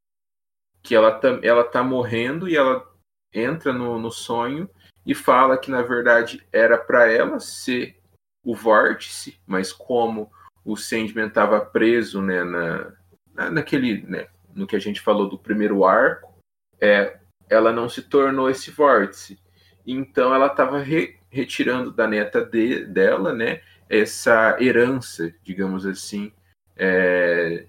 Que 0.82 0.96
ela 0.96 1.12
tá, 1.12 1.40
ela 1.44 1.64
tá 1.64 1.84
morrendo 1.84 2.48
e 2.48 2.56
ela 2.56 2.86
entra 3.34 3.74
no, 3.74 4.00
no 4.00 4.12
sonho 4.12 4.70
e 5.06 5.14
fala 5.14 5.58
que, 5.58 5.70
na 5.70 5.82
verdade, 5.82 6.46
era 6.52 6.78
pra 6.78 7.12
ela 7.12 7.40
ser 7.40 8.00
o 8.44 8.56
vórtice, 8.56 9.38
mas 9.46 9.74
como 9.74 10.32
o 10.64 10.78
Sandman 10.78 11.30
tava 11.30 11.60
preso, 11.60 12.22
né, 12.22 12.44
na, 12.44 12.94
na- 13.34 13.52
naquele, 13.52 14.02
né, 14.04 14.28
no 14.56 14.66
que 14.66 14.76
a 14.76 14.80
gente 14.80 15.02
falou 15.02 15.28
do 15.30 15.38
primeiro 15.38 15.84
arco, 15.86 16.34
é, 16.80 17.20
ela 17.50 17.72
não 17.74 17.90
se 17.90 18.02
tornou 18.02 18.50
esse 18.50 18.72
vórtice. 18.72 19.38
Então 19.86 20.34
ela 20.34 20.48
estava 20.48 20.82
retirando 21.30 21.92
da 21.92 22.08
neta 22.08 22.44
de- 22.46 22.86
dela, 22.86 23.34
né, 23.34 23.62
essa 23.90 24.58
herança, 24.62 25.34
digamos 25.44 25.86
assim, 25.86 26.32
é, 26.78 27.68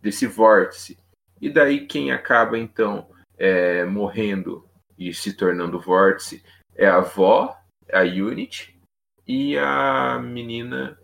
desse 0.00 0.26
vórtice. 0.26 0.98
E 1.40 1.48
daí 1.50 1.86
quem 1.86 2.10
acaba 2.12 2.58
então 2.58 3.08
é, 3.38 3.84
morrendo 3.84 4.68
e 4.98 5.12
se 5.14 5.32
tornando 5.34 5.80
vórtice 5.80 6.42
é 6.74 6.86
a 6.86 6.96
avó, 6.96 7.56
a 7.92 8.02
Unity, 8.02 8.78
e 9.26 9.56
a 9.56 10.18
menina 10.18 10.98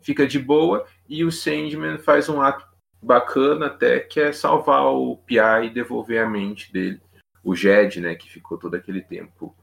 fica 0.00 0.26
de 0.26 0.38
boa 0.38 0.86
e 1.08 1.24
o 1.24 1.32
Sandman 1.32 1.98
faz 1.98 2.28
um 2.28 2.40
ato 2.42 2.66
bacana 3.02 3.66
até 3.66 4.00
que 4.00 4.20
é 4.20 4.32
salvar 4.32 4.86
o 4.86 5.16
Pia 5.18 5.62
e 5.62 5.70
devolver 5.70 6.22
a 6.22 6.28
mente 6.28 6.72
dele, 6.72 7.00
o 7.42 7.54
Jed, 7.54 8.00
né, 8.00 8.14
que 8.14 8.30
ficou 8.30 8.58
todo 8.58 8.74
aquele 8.74 9.02
tempo 9.02 9.54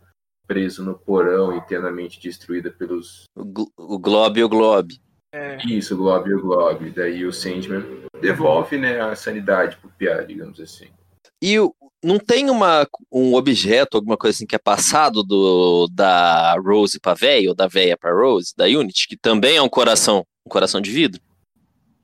preso 0.47 0.84
no 0.84 0.97
porão 0.97 1.56
e 1.56 1.62
tendo 1.66 1.88
a 1.88 1.91
mente 1.91 2.20
destruída 2.20 2.72
pelos 2.72 3.24
O, 3.36 3.43
gl- 3.45 3.72
o 3.78 3.97
Glob 3.99 4.38
e 4.39 4.43
o 4.43 4.49
Glob. 4.49 4.93
Isso, 5.66 5.94
o 5.94 5.98
Glob 5.98 6.30
e 6.30 6.34
o 6.34 6.42
Glob. 6.42 6.90
Daí 6.92 7.26
o 7.26 7.34
Sandman 7.34 7.84
devolve, 8.22 8.78
né, 8.78 9.00
a 9.00 9.16
sanidade 9.16 9.78
pro 9.78 9.90
Pia, 9.90 10.24
digamos 10.26 10.60
assim. 10.60 10.88
E 11.42 11.56
não 12.04 12.20
tem 12.20 12.50
uma, 12.50 12.88
um 13.12 13.34
objeto, 13.34 13.98
alguma 13.98 14.18
coisa 14.18 14.36
assim 14.36 14.46
que 14.46 14.56
é 14.56 14.60
passado 14.60 15.24
do, 15.24 15.88
da 15.92 16.56
Rose 16.60 17.00
pra 17.00 17.14
véia, 17.14 17.50
ou 17.50 17.56
da 17.56 17.68
véia 17.68 17.98
pra 17.98 18.14
Rose, 18.14 18.54
da 18.56 18.66
Unity, 18.66 19.08
que 19.08 19.18
também 19.18 19.58
é 19.58 19.62
um 19.62 19.70
coração, 19.70 20.26
um 20.46 20.50
coração 20.50 20.82
de 20.82 20.92
vidro? 20.92 21.22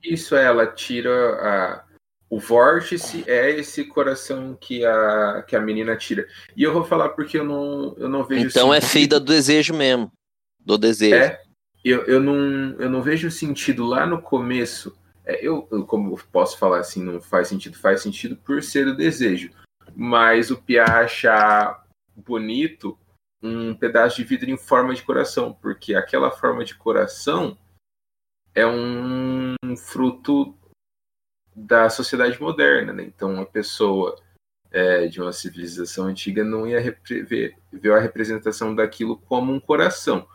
Isso 0.02 0.34
é, 0.36 0.44
ela 0.44 0.66
tira 0.66 1.10
a, 1.10 1.84
o 2.30 2.38
vórtice 2.38 3.24
é 3.26 3.50
esse 3.50 3.84
coração 3.84 4.56
que 4.60 4.84
a, 4.84 5.44
que 5.46 5.56
a 5.56 5.60
menina 5.60 5.96
tira. 5.96 6.26
E 6.56 6.62
eu 6.62 6.72
vou 6.72 6.84
falar 6.84 7.10
porque 7.10 7.38
eu 7.38 7.44
não, 7.44 7.94
eu 7.98 8.08
não 8.08 8.24
vejo 8.24 8.46
Então 8.46 8.72
é 8.72 8.80
feita 8.80 9.18
do 9.18 9.26
desejo 9.26 9.74
mesmo. 9.74 10.12
Do 10.60 10.76
desejo. 10.76 11.16
É, 11.16 11.40
eu, 11.84 12.04
eu, 12.04 12.20
não, 12.20 12.34
eu 12.80 12.90
não 12.90 13.02
vejo 13.02 13.30
sentido 13.30 13.84
lá 13.84 14.06
no 14.06 14.20
começo. 14.20 14.96
É, 15.24 15.44
eu, 15.44 15.62
como 15.86 16.18
posso 16.32 16.58
falar 16.58 16.80
assim, 16.80 17.02
não 17.02 17.20
faz 17.20 17.48
sentido, 17.48 17.78
faz 17.78 18.02
sentido 18.02 18.36
por 18.36 18.62
ser 18.62 18.88
o 18.88 18.96
desejo. 18.96 19.50
Mas 19.94 20.50
o 20.50 20.60
Pia 20.60 20.84
achar 20.84 21.86
bonito 22.16 22.98
um 23.42 23.74
pedaço 23.74 24.16
de 24.16 24.24
vidro 24.24 24.50
em 24.50 24.56
forma 24.56 24.94
de 24.94 25.02
coração, 25.02 25.52
porque 25.52 25.94
aquela 25.94 26.30
forma 26.30 26.64
de 26.64 26.74
coração 26.74 27.56
é 28.54 28.66
um 28.66 29.54
fruto 29.76 30.56
da 31.54 31.88
sociedade 31.88 32.40
moderna, 32.40 32.92
né? 32.92 33.04
Então, 33.04 33.32
uma 33.32 33.46
pessoa 33.46 34.16
é, 34.70 35.06
de 35.06 35.20
uma 35.20 35.32
civilização 35.32 36.06
antiga 36.06 36.44
não 36.44 36.66
ia 36.66 36.80
ver 37.00 37.56
a 37.92 38.00
representação 38.00 38.74
daquilo 38.74 39.16
como 39.16 39.52
um 39.52 39.60
coração. 39.60 40.26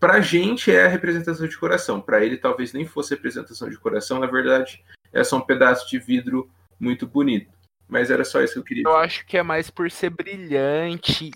Pra 0.00 0.20
gente 0.20 0.70
é 0.70 0.84
a 0.84 0.88
representação 0.88 1.46
de 1.48 1.58
coração, 1.58 2.00
Pra 2.00 2.24
ele 2.24 2.36
talvez 2.36 2.72
nem 2.72 2.86
fosse 2.86 3.14
representação 3.14 3.68
de 3.68 3.78
coração, 3.78 4.18
na 4.20 4.26
verdade 4.26 4.84
é 5.12 5.24
só 5.24 5.36
um 5.38 5.40
pedaço 5.40 5.88
de 5.88 5.98
vidro 5.98 6.50
muito 6.78 7.06
bonito. 7.06 7.50
Mas 7.88 8.10
era 8.10 8.22
só 8.24 8.42
isso 8.42 8.52
que 8.54 8.58
eu 8.58 8.64
queria 8.64 8.82
Eu 8.86 8.96
acho 8.96 9.24
que 9.26 9.36
é 9.38 9.42
mais 9.42 9.70
por 9.70 9.90
ser 9.90 10.10
brilhante. 10.10 11.30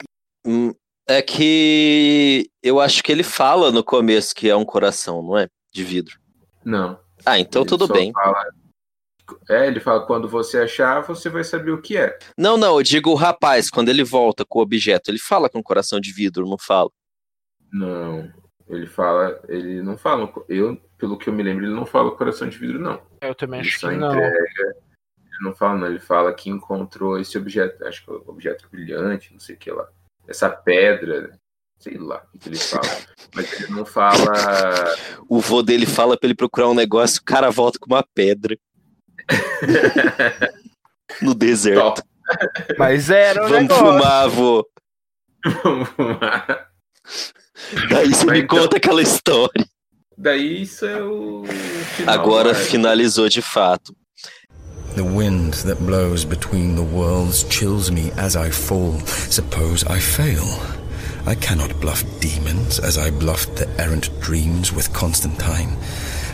Hum, 0.47 0.73
É 1.09 1.21
que 1.23 2.49
eu 2.63 2.79
acho 2.81 3.03
que 3.03 3.11
ele 3.11 3.23
fala 3.25 3.73
no 3.73 3.83
começo 3.83 4.35
que 4.35 4.49
é 4.49 4.55
um 4.55 4.65
coração, 4.65 5.23
não 5.23 5.37
é? 5.39 5.49
De 5.73 5.83
vidro. 5.83 6.21
Não. 6.65 7.01
Ah, 7.27 7.39
então 7.41 7.63
ele 7.63 7.69
tudo 7.69 7.89
bem. 7.89 8.13
fala- 8.13 8.47
É, 9.49 9.67
ele 9.67 9.81
fala 9.81 10.07
quando 10.07 10.29
você 10.29 10.59
achar, 10.59 11.01
você 11.01 11.29
vai 11.31 11.43
saber 11.43 11.71
o 11.73 11.81
que 11.81 11.97
é. 11.97 12.17
Não, 12.39 12.57
não, 12.59 12.77
eu 12.77 12.83
digo 12.83 13.11
o 13.11 13.15
rapaz, 13.17 13.69
quando 13.71 13.89
ele 13.89 14.05
volta 14.05 14.45
com 14.45 14.59
o 14.59 14.63
objeto, 14.63 15.11
ele 15.11 15.19
fala 15.19 15.49
com 15.49 15.59
um 15.59 15.63
coração 15.63 15.99
de 15.99 16.13
vidro, 16.13 16.47
não 16.49 16.59
fala. 16.59 16.91
Não. 17.73 18.31
Ele 18.69 18.87
fala, 18.87 19.41
ele 19.49 19.83
não 19.83 19.97
fala. 19.99 20.33
Eu, 20.49 20.77
pelo 20.99 21.19
que 21.19 21.29
eu 21.29 21.33
me 21.33 21.43
lembro, 21.43 21.65
ele 21.67 21.75
não 21.75 21.85
fala 21.87 22.11
coração 22.13 22.49
de 22.49 22.57
vidro, 22.59 22.79
não. 22.79 23.01
Eu 23.21 23.35
também 23.35 23.61
Ele 23.61 23.69
acho 23.69 23.81
só 23.81 23.91
que 23.91 23.97
não. 23.97 24.13
entrega. 24.13 24.37
Ele 24.37 25.43
não 25.43 25.55
fala, 25.55 25.79
não. 25.79 25.87
Ele 25.89 26.01
fala 26.01 26.33
que 26.35 26.49
encontrou 26.51 27.19
esse 27.19 27.37
objeto, 27.37 27.85
acho 27.87 28.05
que 28.05 28.11
é 28.11 28.15
um 28.15 28.23
objeto 28.27 28.69
brilhante, 28.71 29.33
não 29.33 29.41
sei 29.41 29.55
o 29.57 29.59
que 29.59 29.71
lá. 29.71 29.89
Essa 30.29 30.49
pedra, 30.49 31.33
sei 31.79 31.99
lá 31.99 32.25
o 32.35 32.39
que 32.39 32.49
ele 32.49 32.57
fala. 32.59 32.83
Mas 33.35 33.53
ele 33.61 33.73
não 33.73 33.85
fala. 33.85 34.33
O 35.29 35.41
vô 35.41 35.63
dele 35.63 35.87
fala 35.87 36.17
pra 36.17 36.27
ele 36.29 36.37
procurar 36.37 36.69
um 36.69 36.75
negócio, 36.75 37.21
o 37.21 37.25
cara 37.25 37.51
volta 37.51 37.79
com 37.79 37.87
uma 37.93 38.05
pedra 38.15 38.57
no 41.21 41.35
deserto. 41.35 41.97
Top. 41.97 42.03
Mas 42.79 43.11
era 43.11 43.45
um 43.45 43.49
Vamos 43.49 43.63
negócio. 43.63 43.85
fumar, 43.87 44.29
vô. 44.29 44.65
Daí 47.90 48.14
você 48.14 48.24
Mas 48.24 48.38
me 48.38 48.40
então- 48.44 48.59
conta 48.59 48.76
aquela 48.76 49.03
história. 49.03 49.66
Daí 50.16 50.62
isso 50.62 50.84
é 50.86 51.03
o. 51.03 51.44
final, 51.96 52.14
Agora 52.14 52.53
né? 52.53 52.59
finalizou 52.59 53.28
de 53.28 53.42
fato. 53.42 53.94
The 54.94 55.03
wind 55.03 55.55
that 55.64 55.80
blows 55.82 56.22
between 56.24 56.74
the 56.76 56.82
worlds 56.82 57.46
chills 57.48 57.90
me 57.90 58.12
as 58.18 58.36
I 58.36 58.50
fall. 58.50 59.00
Suppose 59.30 59.84
I 59.88 59.98
fail. 59.98 60.44
I 61.26 61.34
cannot 61.34 61.72
bluff 61.80 62.05
demons 62.20 62.78
as 62.80 62.98
I 62.98 63.11
bluffed 63.11 63.55
the 63.57 63.66
errant 63.80 64.11
dreams 64.20 64.70
with 64.72 64.92
Constantine. 64.92 65.76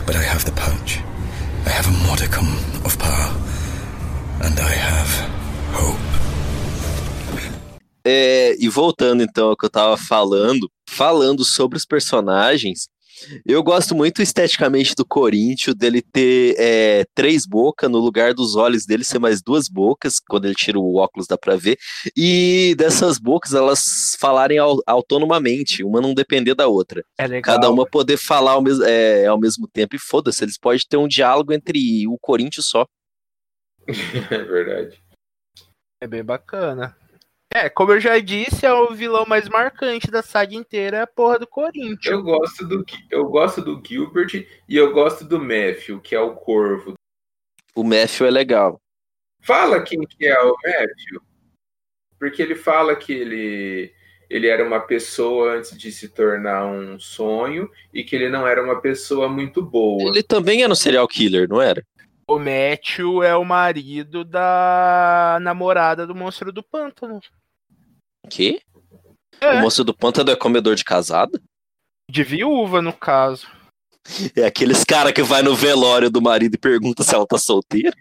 But 0.05 0.15
I 0.15 0.23
have 0.23 0.43
the 0.43 0.51
punch. 0.51 0.99
I 1.65 1.69
have 1.69 1.87
a 1.87 2.07
modicum 2.07 2.47
of 2.83 2.97
power. 2.97 3.31
And 4.43 4.59
I 4.59 4.73
have 4.73 5.29
hope. 5.73 5.99
É, 8.05 8.55
e 8.59 8.67
voltando 8.69 9.23
então 9.23 9.49
ao 9.49 9.57
que 9.57 9.65
eu 9.65 9.69
tava 9.69 9.95
falando, 9.97 10.69
falando 10.89 11.43
sobre 11.45 11.77
os 11.77 11.85
personagens, 11.85 12.87
eu 13.45 13.61
gosto 13.61 13.93
muito 13.93 14.21
esteticamente 14.21 14.95
do 14.95 15.05
Corinthians, 15.05 15.75
dele 15.75 16.01
ter 16.01 16.55
é, 16.57 17.05
três 17.13 17.45
bocas 17.45 17.89
no 17.91 17.97
lugar 17.97 18.33
dos 18.33 18.55
olhos 18.55 18.85
dele 18.85 19.03
ser 19.03 19.19
mais 19.19 19.41
duas 19.41 19.67
bocas, 19.67 20.19
quando 20.19 20.45
ele 20.45 20.55
tira 20.55 20.79
o 20.79 20.95
óculos 20.95 21.27
dá 21.27 21.37
pra 21.37 21.57
ver, 21.57 21.77
e 22.15 22.73
dessas 22.77 23.17
bocas 23.19 23.53
elas 23.53 24.15
falarem 24.19 24.57
au- 24.57 24.81
autonomamente, 24.87 25.83
uma 25.83 25.99
não 25.99 26.13
depender 26.13 26.55
da 26.55 26.67
outra. 26.67 27.03
É 27.17 27.27
legal. 27.27 27.55
Cada 27.55 27.69
uma 27.69 27.85
poder 27.85 28.15
falar 28.15 28.51
ao, 28.51 28.61
mes 28.61 28.79
é, 28.79 29.25
ao 29.25 29.37
mesmo 29.39 29.67
tempo, 29.67 29.95
e 29.95 29.99
foda-se, 29.99 30.41
eles 30.43 30.57
podem 30.57 30.79
ter 30.87 30.97
um 30.97 31.07
diálogo 31.07 31.51
entre 31.51 32.07
o 32.07 32.17
Corinthians 32.21 32.67
só. 32.67 32.85
É 34.31 34.37
verdade. 34.43 35.01
É 36.01 36.07
bem 36.07 36.23
bacana. 36.23 36.95
É, 37.51 37.67
como 37.67 37.93
eu 37.93 37.99
já 37.99 38.19
disse, 38.19 38.63
é 38.63 38.71
o 38.71 38.93
vilão 38.93 39.25
mais 39.25 39.49
marcante 39.49 40.11
da 40.11 40.21
saga 40.21 40.53
inteira, 40.53 40.97
é 40.97 41.01
a 41.01 41.07
porra 41.07 41.39
do 41.39 41.47
Corinthians. 41.47 42.05
Eu 42.05 42.21
gosto 42.21 42.67
do, 42.67 42.85
eu 43.09 43.25
gosto 43.25 43.61
do 43.61 43.81
Gilbert 43.83 44.45
e 44.67 44.77
eu 44.77 44.93
gosto 44.93 45.25
do 45.25 45.39
Matthew, 45.39 45.99
que 45.99 46.13
é 46.13 46.19
o 46.19 46.35
corvo. 46.35 46.93
O 47.73 47.83
Matthew 47.83 48.27
é 48.27 48.31
legal. 48.31 48.79
Fala 49.41 49.81
quem 49.81 49.99
que 50.01 50.27
é 50.27 50.39
o 50.39 50.55
Matthew. 50.63 51.21
Porque 52.19 52.41
ele 52.41 52.53
fala 52.53 52.95
que 52.95 53.13
ele, 53.13 53.93
ele 54.29 54.47
era 54.47 54.63
uma 54.63 54.81
pessoa 54.81 55.53
antes 55.53 55.75
de 55.75 55.91
se 55.91 56.09
tornar 56.09 56.67
um 56.67 56.99
sonho 56.99 57.67
e 57.91 58.03
que 58.03 58.15
ele 58.15 58.29
não 58.29 58.45
era 58.45 58.63
uma 58.63 58.79
pessoa 58.79 59.27
muito 59.27 59.63
boa. 59.63 60.03
Ele 60.03 60.21
também 60.21 60.61
era 60.61 60.71
um 60.71 60.75
serial 60.75 61.07
killer, 61.07 61.49
não 61.49 61.59
era? 61.59 61.83
O 62.27 62.37
Matthew 62.37 63.23
é 63.23 63.35
o 63.35 63.43
marido 63.43 64.23
da 64.23 65.39
namorada 65.41 66.05
do 66.05 66.13
monstro 66.13 66.51
do 66.51 66.61
pântano. 66.61 67.19
Que? 68.29 68.59
É. 69.41 69.59
O 69.59 69.61
moço 69.61 69.83
do 69.83 69.93
pântano 69.93 70.31
é 70.31 70.35
comedor 70.35 70.75
de 70.75 70.83
casada? 70.83 71.39
De 72.09 72.23
viúva, 72.23 72.81
no 72.81 72.93
caso. 72.93 73.47
É 74.35 74.45
aqueles 74.45 74.83
cara 74.83 75.13
que 75.13 75.21
vai 75.21 75.43
no 75.43 75.55
velório 75.55 76.09
do 76.09 76.21
marido 76.21 76.55
e 76.55 76.57
pergunta 76.57 77.03
se 77.03 77.13
ela 77.13 77.27
tá 77.27 77.37
solteira? 77.37 77.95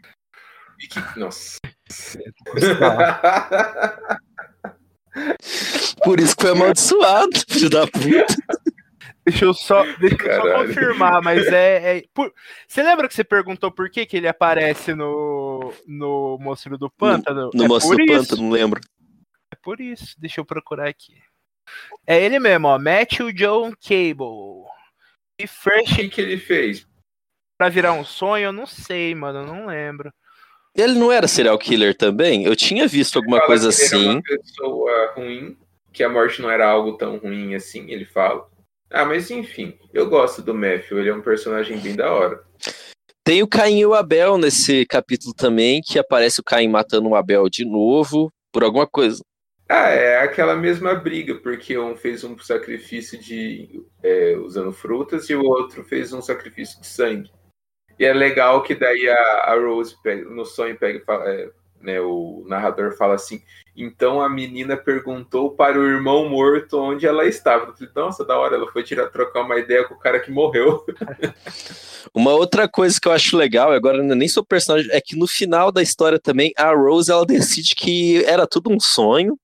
Nossa. 1.16 1.58
Por 6.04 6.20
isso 6.20 6.36
que 6.36 6.42
foi 6.42 6.52
amaldiçoado, 6.52 7.30
filho 7.48 7.70
da 7.70 7.86
puta. 7.86 8.26
Deixa 9.26 9.44
eu 9.44 9.52
só, 9.52 9.84
deixa 9.98 10.16
eu 10.22 10.40
só 10.40 10.64
confirmar, 10.64 11.20
mas 11.22 11.46
é. 11.48 11.98
é- 11.98 12.02
por- 12.14 12.32
Você 12.66 12.82
lembra 12.82 13.08
que 13.08 13.14
você 13.14 13.24
perguntou 13.24 13.70
por 13.70 13.90
que, 13.90 14.06
que 14.06 14.16
ele 14.16 14.28
aparece 14.28 14.94
no, 14.94 15.72
no 15.86 16.38
Monstro 16.40 16.78
do 16.78 16.88
Pântano? 16.90 17.50
No 17.52 17.64
é 17.64 17.68
Moço 17.68 17.88
por 17.88 17.96
do 17.96 18.02
isso. 18.04 18.12
Pântano, 18.14 18.42
não 18.42 18.50
lembro. 18.50 18.80
É 19.52 19.56
por 19.62 19.80
isso. 19.80 20.14
Deixa 20.18 20.40
eu 20.40 20.44
procurar 20.44 20.88
aqui. 20.88 21.14
É 22.06 22.22
ele 22.22 22.38
mesmo, 22.38 22.68
ó. 22.68 22.78
Matthew 22.78 23.32
John 23.32 23.72
Cable. 23.82 24.66
E 25.40 25.44
O 25.44 25.48
Fresh 25.48 25.96
que, 25.96 26.08
que 26.08 26.20
ele 26.20 26.38
fez? 26.38 26.86
pra 27.56 27.68
virar 27.68 27.92
um 27.92 28.04
sonho, 28.04 28.44
eu 28.44 28.52
não 28.52 28.66
sei, 28.66 29.14
mano. 29.14 29.40
Eu 29.40 29.46
não 29.46 29.66
lembro. 29.66 30.12
Ele 30.76 30.94
não 30.94 31.10
era 31.10 31.26
serial 31.26 31.58
killer 31.58 31.96
também? 31.96 32.44
Eu 32.44 32.54
tinha 32.54 32.86
visto 32.86 33.16
alguma 33.16 33.44
coisa 33.44 33.68
que 33.70 33.74
ele 33.76 33.84
era 33.84 33.96
assim. 33.96 34.08
uma 34.10 34.22
pessoa 34.22 35.12
ruim, 35.16 35.58
que 35.92 36.04
a 36.04 36.08
morte 36.08 36.40
não 36.40 36.48
era 36.48 36.68
algo 36.68 36.96
tão 36.96 37.16
ruim 37.18 37.54
assim, 37.56 37.90
ele 37.90 38.04
fala. 38.04 38.48
Ah, 38.90 39.04
mas 39.04 39.30
enfim, 39.30 39.76
eu 39.92 40.08
gosto 40.08 40.40
do 40.40 40.54
Matthew, 40.54 41.00
ele 41.00 41.08
é 41.08 41.14
um 41.14 41.20
personagem 41.20 41.78
bem 41.78 41.96
da 41.96 42.12
hora. 42.12 42.44
Tem 43.24 43.42
o 43.42 43.48
Caim 43.48 43.80
e 43.80 43.86
o 43.86 43.92
Abel 43.92 44.38
nesse 44.38 44.86
capítulo 44.86 45.34
também, 45.34 45.80
que 45.82 45.98
aparece 45.98 46.40
o 46.40 46.44
Caim 46.44 46.68
matando 46.68 47.08
o 47.08 47.16
Abel 47.16 47.48
de 47.50 47.64
novo, 47.64 48.32
por 48.52 48.62
alguma 48.62 48.86
coisa. 48.86 49.20
Ah, 49.68 49.90
é 49.90 50.20
aquela 50.20 50.56
mesma 50.56 50.94
briga, 50.94 51.34
porque 51.34 51.76
um 51.78 51.94
fez 51.94 52.24
um 52.24 52.38
sacrifício 52.38 53.18
de 53.18 53.82
é, 54.02 54.34
usando 54.38 54.72
frutas 54.72 55.28
e 55.28 55.34
o 55.34 55.44
outro 55.44 55.84
fez 55.84 56.12
um 56.12 56.22
sacrifício 56.22 56.80
de 56.80 56.86
sangue. 56.86 57.30
E 57.98 58.04
é 58.04 58.12
legal 58.14 58.62
que 58.62 58.74
daí 58.74 59.08
a, 59.08 59.20
a 59.44 59.54
Rose 59.60 59.94
pega- 60.02 60.24
no 60.30 60.46
sonho 60.46 60.78
pega 60.78 61.02
é, 61.26 61.50
né, 61.82 62.00
o 62.00 62.44
narrador 62.46 62.96
fala 62.96 63.14
assim, 63.14 63.42
então 63.76 64.20
a 64.22 64.28
menina 64.28 64.76
perguntou 64.76 65.50
para 65.50 65.78
o 65.78 65.86
irmão 65.86 66.28
morto 66.28 66.78
onde 66.78 67.06
ela 67.06 67.26
estava. 67.26 67.66
Eu 67.66 67.74
falei, 67.74 67.92
Nossa, 67.94 68.24
da 68.24 68.38
hora, 68.38 68.56
ela 68.56 68.72
foi 68.72 68.82
tirar, 68.82 69.08
trocar 69.08 69.42
uma 69.42 69.58
ideia 69.58 69.84
com 69.84 69.94
o 69.94 69.98
cara 69.98 70.18
que 70.18 70.30
morreu. 70.30 70.84
Uma 72.14 72.32
outra 72.32 72.66
coisa 72.66 72.98
que 72.98 73.06
eu 73.06 73.12
acho 73.12 73.36
legal, 73.36 73.70
agora 73.70 74.02
nem 74.02 74.28
sou 74.28 74.42
personagem, 74.42 74.90
é 74.92 75.00
que 75.00 75.14
no 75.14 75.26
final 75.26 75.70
da 75.70 75.82
história 75.82 76.18
também, 76.18 76.52
a 76.56 76.72
Rose 76.72 77.10
ela 77.10 77.26
decide 77.26 77.74
que 77.74 78.24
era 78.24 78.46
tudo 78.46 78.72
um 78.72 78.80
sonho, 78.80 79.38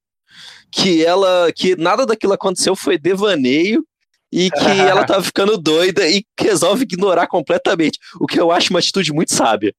que 0.74 1.04
ela, 1.04 1.52
que 1.54 1.76
nada 1.76 2.04
daquilo 2.04 2.32
aconteceu 2.32 2.74
foi 2.74 2.98
devaneio 2.98 3.86
e 4.32 4.50
que 4.50 4.58
ela 4.80 5.06
tava 5.06 5.22
ficando 5.22 5.56
doida 5.56 6.08
e 6.08 6.24
resolve 6.38 6.82
ignorar 6.82 7.28
completamente, 7.28 7.98
o 8.20 8.26
que 8.26 8.40
eu 8.40 8.50
acho 8.50 8.70
uma 8.70 8.80
atitude 8.80 9.12
muito 9.12 9.32
sábia. 9.32 9.72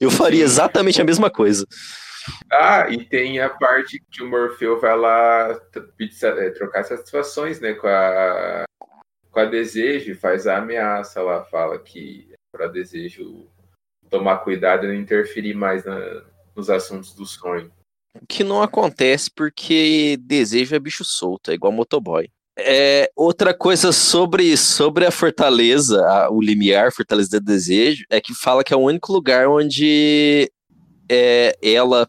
Eu 0.00 0.10
faria 0.10 0.42
exatamente 0.42 1.00
a 1.00 1.04
mesma 1.04 1.30
coisa. 1.30 1.64
Ah, 2.52 2.88
e 2.90 3.04
tem 3.04 3.38
a 3.40 3.48
parte 3.48 4.02
que 4.10 4.22
o 4.22 4.28
Morfeu 4.28 4.80
vai 4.80 4.98
lá 4.98 5.60
é, 6.22 6.50
trocar 6.50 6.82
satisfações, 6.82 7.60
né, 7.60 7.74
com 7.74 7.86
a, 7.86 8.64
com 9.30 9.40
a 9.40 9.44
Desejo, 9.44 10.10
e 10.10 10.14
faz 10.14 10.48
a 10.48 10.58
ameaça 10.58 11.22
lá, 11.22 11.44
fala 11.44 11.78
que 11.78 12.34
para 12.50 12.66
Desejo 12.66 13.46
tomar 14.10 14.38
cuidado 14.38 14.84
e 14.84 14.88
não 14.88 14.94
interferir 14.94 15.54
mais 15.54 15.84
na- 15.84 16.22
nos 16.54 16.68
assuntos 16.68 17.14
do 17.14 17.24
sonho. 17.24 17.70
Que 18.28 18.42
não 18.44 18.62
acontece 18.62 19.30
porque 19.34 20.16
desejo 20.20 20.74
é 20.74 20.78
bicho 20.78 21.04
solto, 21.04 21.50
é 21.50 21.54
igual 21.54 21.72
motoboy. 21.72 22.28
É, 22.58 23.10
outra 23.14 23.52
coisa 23.52 23.92
sobre, 23.92 24.56
sobre 24.56 25.04
a 25.04 25.10
fortaleza, 25.10 26.02
a- 26.06 26.30
o 26.30 26.40
limiar, 26.40 26.90
fortaleza 26.92 27.38
do 27.38 27.44
desejo, 27.44 28.04
é 28.10 28.18
que 28.20 28.32
fala 28.34 28.64
que 28.64 28.72
é 28.72 28.76
o 28.76 28.80
único 28.80 29.12
lugar 29.12 29.46
onde 29.46 30.50
é, 31.10 31.54
ela 31.62 32.08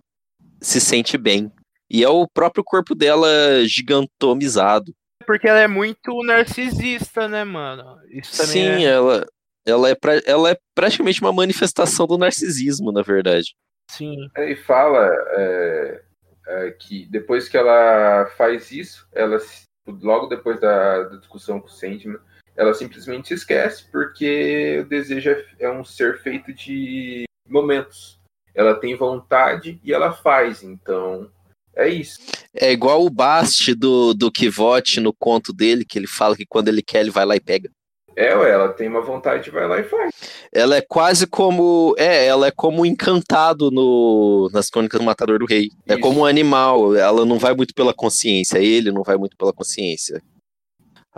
se 0.61 0.79
sente 0.79 1.17
bem. 1.17 1.51
E 1.89 2.03
é 2.03 2.09
o 2.09 2.27
próprio 2.27 2.63
corpo 2.63 2.95
dela 2.95 3.27
gigantomizado. 3.65 4.93
Porque 5.25 5.47
ela 5.47 5.59
é 5.59 5.67
muito 5.67 6.23
narcisista, 6.23 7.27
né, 7.27 7.43
mano? 7.43 7.83
Sim, 8.23 8.59
é... 8.61 8.83
ela, 8.83 9.25
ela, 9.65 9.89
é 9.89 9.95
pra- 9.95 10.21
ela 10.25 10.51
é 10.51 10.57
praticamente 10.73 11.19
uma 11.21 11.33
manifestação 11.33 12.07
do 12.07 12.17
narcisismo, 12.17 12.91
na 12.91 13.01
verdade. 13.01 13.53
Sim. 13.89 14.29
Aí 14.35 14.55
fala 14.55 15.07
é, 15.31 16.01
é, 16.47 16.71
que 16.71 17.05
depois 17.07 17.47
que 17.47 17.57
ela 17.57 18.27
faz 18.37 18.71
isso, 18.71 19.07
ela 19.13 19.39
se- 19.39 19.63
logo 19.87 20.27
depois 20.27 20.59
da, 20.59 21.03
da 21.03 21.17
discussão 21.17 21.59
com 21.59 21.67
o 21.67 21.71
Sandman, 21.71 22.19
ela 22.55 22.73
simplesmente 22.73 23.29
se 23.29 23.35
esquece, 23.35 23.89
porque 23.91 24.79
o 24.81 24.85
desejo 24.85 25.29
é, 25.29 25.45
é 25.59 25.71
um 25.71 25.83
ser 25.83 26.19
feito 26.21 26.53
de 26.53 27.25
momentos. 27.47 28.19
Ela 28.53 28.75
tem 28.75 28.95
vontade 28.95 29.79
e 29.83 29.93
ela 29.93 30.11
faz, 30.11 30.63
então 30.63 31.31
é 31.75 31.87
isso. 31.87 32.19
É 32.53 32.71
igual 32.71 33.05
o 33.05 33.09
Bast 33.09 33.73
do, 33.75 34.15
do 34.15 34.31
Kivote 34.31 34.99
no 34.99 35.13
conto 35.13 35.53
dele, 35.53 35.85
que 35.85 35.99
ele 35.99 36.07
fala 36.07 36.35
que 36.35 36.45
quando 36.45 36.67
ele 36.67 36.81
quer, 36.81 37.01
ele 37.01 37.11
vai 37.11 37.23
lá 37.23 37.35
e 37.35 37.39
pega. 37.39 37.69
É, 38.17 38.35
ué, 38.35 38.49
ela 38.49 38.73
tem 38.73 38.87
uma 38.87 38.99
vontade, 38.99 39.51
vai 39.51 39.67
lá 39.67 39.79
e 39.79 39.83
faz. 39.83 40.11
Ela 40.51 40.77
é 40.77 40.81
quase 40.81 41.27
como. 41.27 41.93
É, 41.99 42.25
ela 42.25 42.47
é 42.47 42.51
como 42.51 42.81
um 42.81 42.85
encantado 42.85 43.69
no, 43.69 44.49
nas 44.51 44.71
crônicas 44.71 44.99
do 44.99 45.05
Matador 45.05 45.37
do 45.37 45.45
Rei. 45.45 45.69
É 45.87 45.93
Isso. 45.93 46.01
como 46.01 46.21
um 46.21 46.25
animal. 46.25 46.95
Ela 46.95 47.23
não 47.27 47.37
vai 47.37 47.53
muito 47.53 47.75
pela 47.75 47.93
consciência. 47.93 48.57
Ele 48.57 48.91
não 48.91 49.03
vai 49.03 49.17
muito 49.17 49.37
pela 49.37 49.53
consciência. 49.53 50.19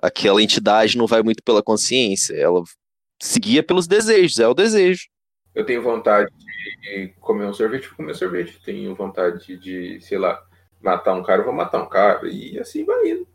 Aquela 0.01 0.43
entidade 0.43 0.97
não 0.97 1.07
vai 1.07 1.23
muito 1.23 1.41
pela 1.41 1.63
consciência. 1.63 2.35
Ela 2.35 2.61
seguia 3.17 3.63
pelos 3.63 3.87
desejos. 3.87 4.37
É 4.37 4.47
o 4.49 4.53
desejo. 4.53 5.03
Eu 5.55 5.65
tenho 5.65 5.81
vontade 5.81 6.29
de 6.81 7.13
comer 7.21 7.45
um 7.45 7.53
sorvete, 7.53 7.87
vou 7.87 7.95
comer 7.95 8.13
sorvete. 8.13 8.59
Tenho 8.61 8.93
vontade 8.93 9.55
de, 9.55 10.01
sei 10.01 10.17
lá, 10.17 10.37
matar 10.81 11.13
um 11.13 11.23
cara, 11.23 11.43
vou 11.43 11.53
matar 11.53 11.81
um 11.81 11.87
cara. 11.87 12.27
E 12.29 12.59
assim 12.59 12.83
vai 12.83 13.07
indo. 13.07 13.25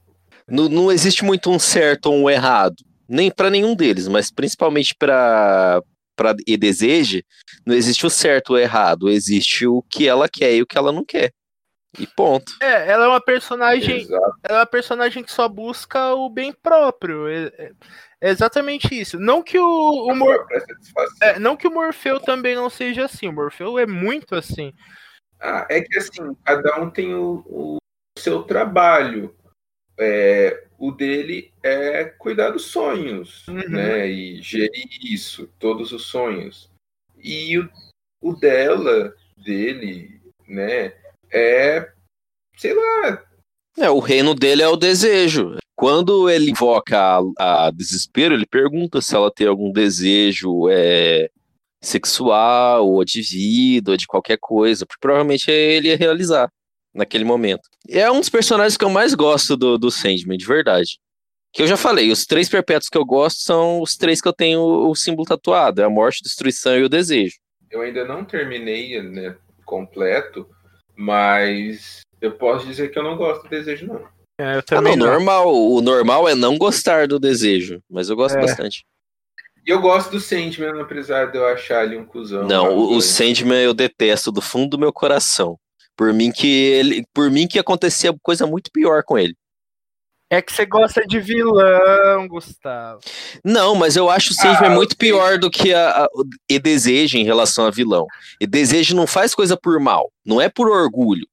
Não, 0.46 0.68
não 0.68 0.92
existe 0.92 1.24
muito 1.24 1.50
um 1.50 1.58
certo 1.58 2.10
ou 2.10 2.14
um 2.14 2.28
errado. 2.28 2.76
Nem 3.08 3.30
para 3.30 3.50
nenhum 3.50 3.74
deles, 3.74 4.08
mas 4.08 4.30
principalmente 4.30 4.94
para 4.98 5.82
para 6.16 6.32
e 6.46 6.56
deseje, 6.56 7.24
não 7.66 7.74
existe 7.74 8.06
o 8.06 8.10
certo 8.10 8.50
ou 8.50 8.56
o 8.56 8.58
errado. 8.60 9.08
Existe 9.10 9.66
o 9.66 9.82
que 9.82 10.06
ela 10.06 10.28
quer 10.28 10.54
e 10.54 10.62
o 10.62 10.66
que 10.66 10.78
ela 10.78 10.92
não 10.92 11.04
quer. 11.04 11.32
E 11.98 12.06
ponto. 12.06 12.52
É, 12.62 12.88
ela 12.90 13.06
é 13.06 13.08
uma 13.08 13.20
personagem. 13.20 14.02
Exato. 14.02 14.36
Ela 14.44 14.58
é 14.58 14.60
uma 14.60 14.66
personagem 14.66 15.24
que 15.24 15.32
só 15.32 15.48
busca 15.48 16.14
o 16.14 16.28
bem 16.30 16.52
próprio. 16.52 17.26
É, 17.28 17.46
é- 17.58 17.72
é 18.20 18.30
exatamente 18.30 18.94
isso. 18.98 19.18
Não 19.18 19.42
que 19.42 19.58
o, 19.58 20.06
o 20.08 20.14
Mor- 20.14 20.46
satisfação. 20.50 21.16
é, 21.20 21.38
não 21.38 21.56
que 21.56 21.66
o 21.68 21.70
Morfeu 21.74 22.18
também 22.20 22.54
não 22.54 22.70
seja 22.70 23.04
assim. 23.06 23.26
O 23.28 23.32
Morfeu 23.32 23.76
é 23.78 23.84
muito 23.86 24.34
assim. 24.36 24.72
Ah, 25.40 25.66
é 25.68 25.80
que 25.82 25.98
assim, 25.98 26.34
cada 26.44 26.80
um 26.80 26.88
tem 26.88 27.12
o, 27.14 27.44
o 27.46 27.76
seu 28.18 28.42
trabalho. 28.44 29.34
É, 29.98 30.64
o 30.78 30.90
dele 30.90 31.52
é 31.62 32.04
cuidar 32.04 32.50
dos 32.50 32.66
sonhos, 32.66 33.46
Uhum. 33.48 33.68
né? 33.68 34.08
E 34.08 34.42
gerir 34.42 34.88
isso, 35.02 35.48
todos 35.58 35.92
os 35.92 36.06
sonhos. 36.06 36.70
E 37.22 37.58
o, 37.58 37.68
o 38.22 38.32
dela, 38.34 39.14
dele, 39.36 40.20
né? 40.48 40.92
É, 41.32 41.90
sei 42.56 42.74
lá, 42.74 43.24
É, 43.76 43.90
o 43.90 43.98
reino 43.98 44.34
dele 44.34 44.62
é 44.62 44.68
o 44.68 44.76
desejo. 44.76 45.56
Quando 45.76 46.30
ele 46.30 46.50
invoca 46.52 47.18
a, 47.38 47.66
a 47.66 47.70
desespero, 47.70 48.32
ele 48.34 48.46
pergunta 48.46 49.00
se 49.00 49.16
ela 49.16 49.32
tem 49.32 49.46
algum 49.48 49.72
desejo 49.72 50.68
é, 50.70 51.28
sexual, 51.82 52.88
ou 52.88 53.04
de 53.04 53.20
vida, 53.22 53.90
ou 53.90 53.96
de 53.96 54.06
qualquer 54.06 54.38
coisa, 54.38 54.86
porque 54.86 55.00
provavelmente 55.00 55.50
ele 55.50 55.88
ia 55.88 55.96
realizar 55.96 56.48
naquele 56.94 57.24
momento. 57.24 57.62
E 57.88 57.98
é 57.98 58.10
um 58.10 58.20
dos 58.20 58.28
personagens 58.28 58.76
que 58.76 58.84
eu 58.84 58.90
mais 58.90 59.14
gosto 59.14 59.56
do, 59.56 59.76
do 59.78 59.90
Sandman, 59.90 60.38
de 60.38 60.46
verdade. 60.46 60.98
Que 61.52 61.62
eu 61.62 61.66
já 61.66 61.76
falei, 61.76 62.10
os 62.10 62.24
três 62.26 62.48
perpétuos 62.48 62.88
que 62.88 62.98
eu 62.98 63.04
gosto 63.04 63.40
são 63.40 63.80
os 63.80 63.96
três 63.96 64.20
que 64.20 64.26
eu 64.28 64.32
tenho 64.32 64.60
o, 64.60 64.90
o 64.90 64.94
símbolo 64.96 65.26
tatuado: 65.26 65.80
é 65.80 65.84
a 65.84 65.90
morte, 65.90 66.18
a 66.22 66.24
destruição 66.24 66.76
e 66.78 66.82
o 66.82 66.88
desejo. 66.88 67.36
eu 67.70 67.80
ainda 67.82 68.04
não 68.04 68.24
terminei 68.24 69.00
né, 69.02 69.36
completo, 69.64 70.48
mas 70.96 72.00
eu 72.20 72.32
posso 72.32 72.66
dizer 72.66 72.90
que 72.90 72.98
eu 72.98 73.02
não 73.04 73.16
gosto 73.16 73.42
do 73.44 73.48
desejo, 73.50 73.86
não. 73.86 74.00
É, 74.40 74.56
eu 74.56 74.58
Ah, 74.58 74.62
também 74.62 74.96
não, 74.96 75.06
não. 75.06 75.12
normal. 75.12 75.54
O 75.54 75.80
normal 75.80 76.28
é 76.28 76.34
não 76.34 76.58
gostar 76.58 77.06
do 77.06 77.20
desejo, 77.20 77.80
mas 77.88 78.08
eu 78.08 78.16
gosto 78.16 78.36
É. 78.36 78.40
bastante. 78.40 78.84
E 79.66 79.70
eu 79.70 79.80
gosto 79.80 80.10
do 80.10 80.20
Sandman, 80.20 80.80
apesar 80.80 81.26
de 81.30 81.38
eu 81.38 81.46
achar 81.46 81.84
ele 81.84 81.96
um 81.96 82.04
cuzão. 82.04 82.46
Não, 82.46 82.76
o, 82.76 82.96
o. 82.96 83.00
Sandman 83.00 83.62
eu 83.62 83.72
detesto 83.72 84.30
do 84.32 84.42
fundo 84.42 84.70
do 84.70 84.78
meu 84.78 84.92
coração. 84.92 85.56
Por 85.96 86.12
mim 86.12 86.32
que 86.32 86.46
ele, 86.46 87.06
por 87.14 87.30
mim 87.30 87.46
que 87.46 87.58
acontecia 87.58 88.14
coisa 88.22 88.46
muito 88.46 88.70
pior 88.70 89.02
com 89.04 89.18
ele. 89.18 89.36
É 90.30 90.42
que 90.42 90.52
você 90.52 90.66
gosta 90.66 91.06
de 91.06 91.20
vilão, 91.20 92.26
Gustavo. 92.26 92.98
Não, 93.44 93.74
mas 93.76 93.94
eu 93.94 94.10
acho 94.10 94.32
o 94.32 94.34
Sandman 94.34 94.70
Ah, 94.70 94.74
muito 94.74 94.96
pior 94.96 95.38
do 95.38 95.50
que 95.50 95.72
a, 95.72 96.04
a, 96.04 96.08
e 96.50 96.58
desejo 96.58 97.16
em 97.16 97.24
relação 97.24 97.66
a 97.66 97.70
vilão. 97.70 98.06
E 98.40 98.46
desejo 98.46 98.96
não 98.96 99.06
faz 99.06 99.34
coisa 99.34 99.56
por 99.56 99.78
mal, 99.78 100.10
não 100.24 100.40
é 100.40 100.48
por 100.48 100.68
orgulho. 100.68 101.26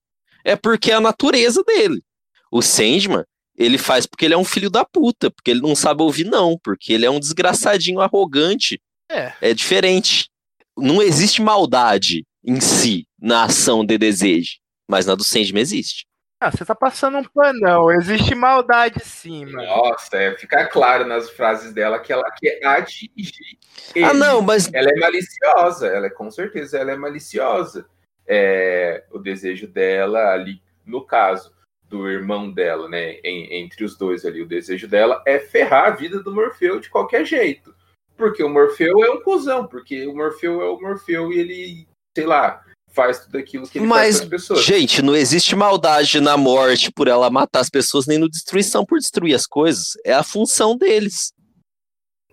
É 0.43 0.55
porque 0.55 0.91
é 0.91 0.95
a 0.95 1.01
natureza 1.01 1.63
dele. 1.65 2.03
O 2.51 2.61
Sandman, 2.61 3.23
ele 3.57 3.77
faz 3.77 4.05
porque 4.05 4.25
ele 4.25 4.33
é 4.33 4.37
um 4.37 4.43
filho 4.43 4.69
da 4.69 4.85
puta, 4.85 5.31
porque 5.31 5.49
ele 5.49 5.61
não 5.61 5.75
sabe 5.75 6.03
ouvir 6.03 6.25
não, 6.25 6.59
porque 6.61 6.93
ele 6.93 7.05
é 7.05 7.09
um 7.09 7.19
desgraçadinho 7.19 8.01
arrogante. 8.01 8.79
É. 9.09 9.33
É 9.41 9.53
diferente. 9.53 10.29
Não 10.77 11.01
existe 11.01 11.41
maldade 11.41 12.25
em 12.43 12.59
si 12.59 13.07
na 13.21 13.43
ação 13.43 13.85
de 13.85 13.97
desejo, 13.97 14.57
mas 14.89 15.05
na 15.05 15.13
do 15.15 15.23
Sandman 15.23 15.61
existe. 15.61 16.05
Ah, 16.43 16.49
você 16.49 16.65
tá 16.65 16.73
passando 16.73 17.19
um 17.19 17.23
panão. 17.23 17.91
Existe 17.91 18.33
maldade 18.33 18.99
sim, 19.05 19.45
mano. 19.45 19.63
Nossa, 19.67 20.17
é, 20.17 20.35
fica 20.35 20.65
claro 20.65 21.05
nas 21.05 21.29
frases 21.29 21.71
dela 21.71 21.99
que 21.99 22.11
ela 22.11 22.29
quer 22.31 22.59
atingir. 22.65 23.11
Ah, 23.95 24.09
ele. 24.09 24.13
não, 24.13 24.41
mas 24.41 24.67
Ela 24.73 24.89
é 24.89 24.99
maliciosa, 24.99 25.87
ela 25.87 26.07
é 26.07 26.09
com 26.09 26.31
certeza, 26.31 26.79
ela 26.79 26.91
é 26.91 26.95
maliciosa. 26.97 27.85
É, 28.25 29.03
o 29.11 29.19
desejo 29.19 29.67
dela 29.67 30.31
ali, 30.33 30.59
no 30.83 31.05
caso 31.05 31.53
do 31.83 32.09
irmão 32.09 32.49
dela, 32.51 32.87
né, 32.89 33.19
em- 33.23 33.61
entre 33.61 33.83
os 33.83 33.95
dois 33.97 34.25
ali, 34.25 34.41
o 34.41 34.47
desejo 34.47 34.87
dela 34.87 35.21
é 35.27 35.37
ferrar 35.37 35.87
a 35.87 35.91
vida 35.91 36.23
do 36.23 36.33
Morfeu 36.33 36.79
de 36.79 36.89
qualquer 36.89 37.23
jeito. 37.25 37.75
Porque 38.17 38.41
o 38.41 38.49
Morfeu 38.49 39.03
é 39.03 39.11
um 39.11 39.21
cuzão, 39.21 39.67
porque 39.67 40.07
o 40.07 40.15
Morfeu 40.15 40.61
é 40.61 40.69
o 40.69 40.79
Morfeu 40.79 41.31
e 41.31 41.39
ele, 41.39 41.87
sei 42.17 42.25
lá, 42.25 42.63
faz 42.91 43.25
tudo 43.25 43.37
aquilo 43.37 43.67
que 43.67 43.79
ele 43.79 43.87
Mas, 43.87 44.17
faz 44.17 44.17
com 44.17 44.23
as 44.23 44.29
pessoas. 44.29 44.63
gente, 44.63 45.01
não 45.01 45.15
existe 45.15 45.55
maldade 45.55 46.19
na 46.19 46.37
morte 46.37 46.91
por 46.91 47.07
ela 47.07 47.29
matar 47.29 47.59
as 47.59 47.69
pessoas, 47.69 48.05
nem 48.05 48.17
no 48.17 48.29
destruição 48.29 48.85
por 48.85 48.99
destruir 48.99 49.33
as 49.33 49.45
coisas. 49.45 49.93
É 50.05 50.13
a 50.13 50.23
função 50.23 50.77
deles. 50.77 51.33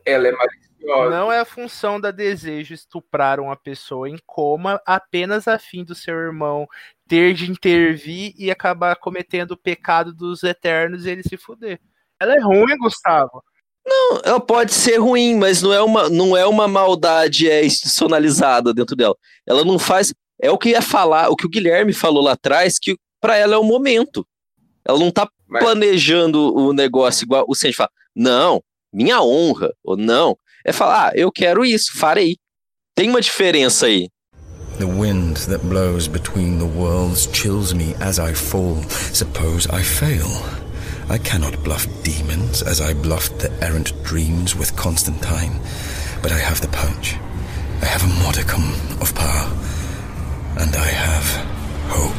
Ela 0.05 0.29
é 0.29 0.33
maliciosa. 0.33 1.11
Não 1.11 1.31
é 1.31 1.41
a 1.41 1.45
função 1.45 2.01
da 2.01 2.11
desejo 2.11 2.75
estuprar 2.75 3.41
uma 3.41 3.57
pessoa 3.57 4.09
em 4.09 4.19
coma 4.27 4.81
apenas 4.87 5.47
a 5.47 5.59
fim 5.59 5.85
do 5.85 5.95
seu 5.95 6.15
irmão 6.15 6.67
ter 7.07 7.35
de 7.35 7.51
intervir 7.51 8.35
e 8.37 8.51
acabar 8.51 8.97
cometendo 8.97 9.53
o 9.53 9.57
pecado 9.57 10.13
dos 10.13 10.43
eternos 10.43 11.07
e 11.07 11.11
ele 11.11 11.23
se 11.23 11.37
fuder. 11.37 11.81
Ela 12.21 12.35
é 12.35 12.41
ruim, 12.41 12.77
Gustavo. 12.79 13.43
Não, 13.87 14.21
ela 14.23 14.41
pode 14.41 14.75
ser 14.75 14.99
ruim, 14.99 15.35
mas 15.37 15.63
não 15.63 15.73
é 15.73 15.81
uma, 15.81 16.11
não 16.11 16.37
é 16.37 16.47
uma 16.47 16.69
maldade 16.69 17.49
é, 17.49 17.65
institucionalizada 17.65 18.75
dentro 18.75 18.95
dela. 18.95 19.17
Ela 19.47 19.65
não 19.65 19.79
faz. 19.79 20.13
É 20.41 20.51
o 20.51 20.59
que 20.59 20.71
ia 20.71 20.83
falar, 20.83 21.29
o 21.31 21.37
que 21.37 21.47
o 21.47 21.49
Guilherme 21.49 21.93
falou 21.93 22.23
lá 22.23 22.33
atrás, 22.33 22.79
que 22.79 22.97
pra 23.21 23.37
ela 23.37 23.55
é 23.55 23.59
o 23.59 23.65
momento. 23.65 24.27
Ela 24.87 24.99
não 24.99 25.11
tá 25.11 25.29
Mas- 25.47 25.63
planejando 25.63 26.55
o 26.55 26.73
negócio 26.73 27.25
igual 27.25 27.45
o 27.49 27.55
Sandy 27.55 27.75
fala. 27.75 27.91
Não, 28.15 28.63
minha 28.93 29.21
honra. 29.23 29.73
Ou 29.85 29.97
não. 29.97 30.37
É 30.65 30.73
falar, 30.73 31.09
ah, 31.09 31.13
eu 31.15 31.31
quero 31.33 31.65
isso, 31.65 31.93
farei. 31.99 32.37
Tem 32.95 33.09
uma 33.09 33.21
diferença 33.21 33.87
aí. 33.87 34.09
The 34.79 34.85
wind 34.87 35.39
that 35.49 35.65
blows 35.67 36.07
between 36.07 36.59
the 36.59 36.65
worlds 36.79 37.29
chills 37.33 37.73
me 37.73 37.95
as 38.01 38.19
I 38.19 38.33
fall. 38.35 38.77
Suppose 39.13 39.69
I 39.73 39.83
fail. 39.83 40.27
I 41.11 41.19
cannot 41.19 41.57
bluff 41.65 41.89
demons 42.05 42.63
as 42.63 42.81
I 42.81 42.95
bluffed 42.95 43.39
the 43.39 43.51
errant 43.65 43.93
dreams 44.05 44.55
with 44.55 44.73
Constantine, 44.77 45.59
but 46.23 46.31
I 46.31 46.39
have 46.39 46.61
the 46.61 46.69
punch. 46.69 47.17
I 47.83 47.87
have 47.87 48.05
a 48.05 48.23
modicum 48.23 48.63
of 49.01 49.13
power, 49.15 49.49
and 50.59 50.75
I 50.77 50.91
have 50.91 51.29
hope. 51.91 52.15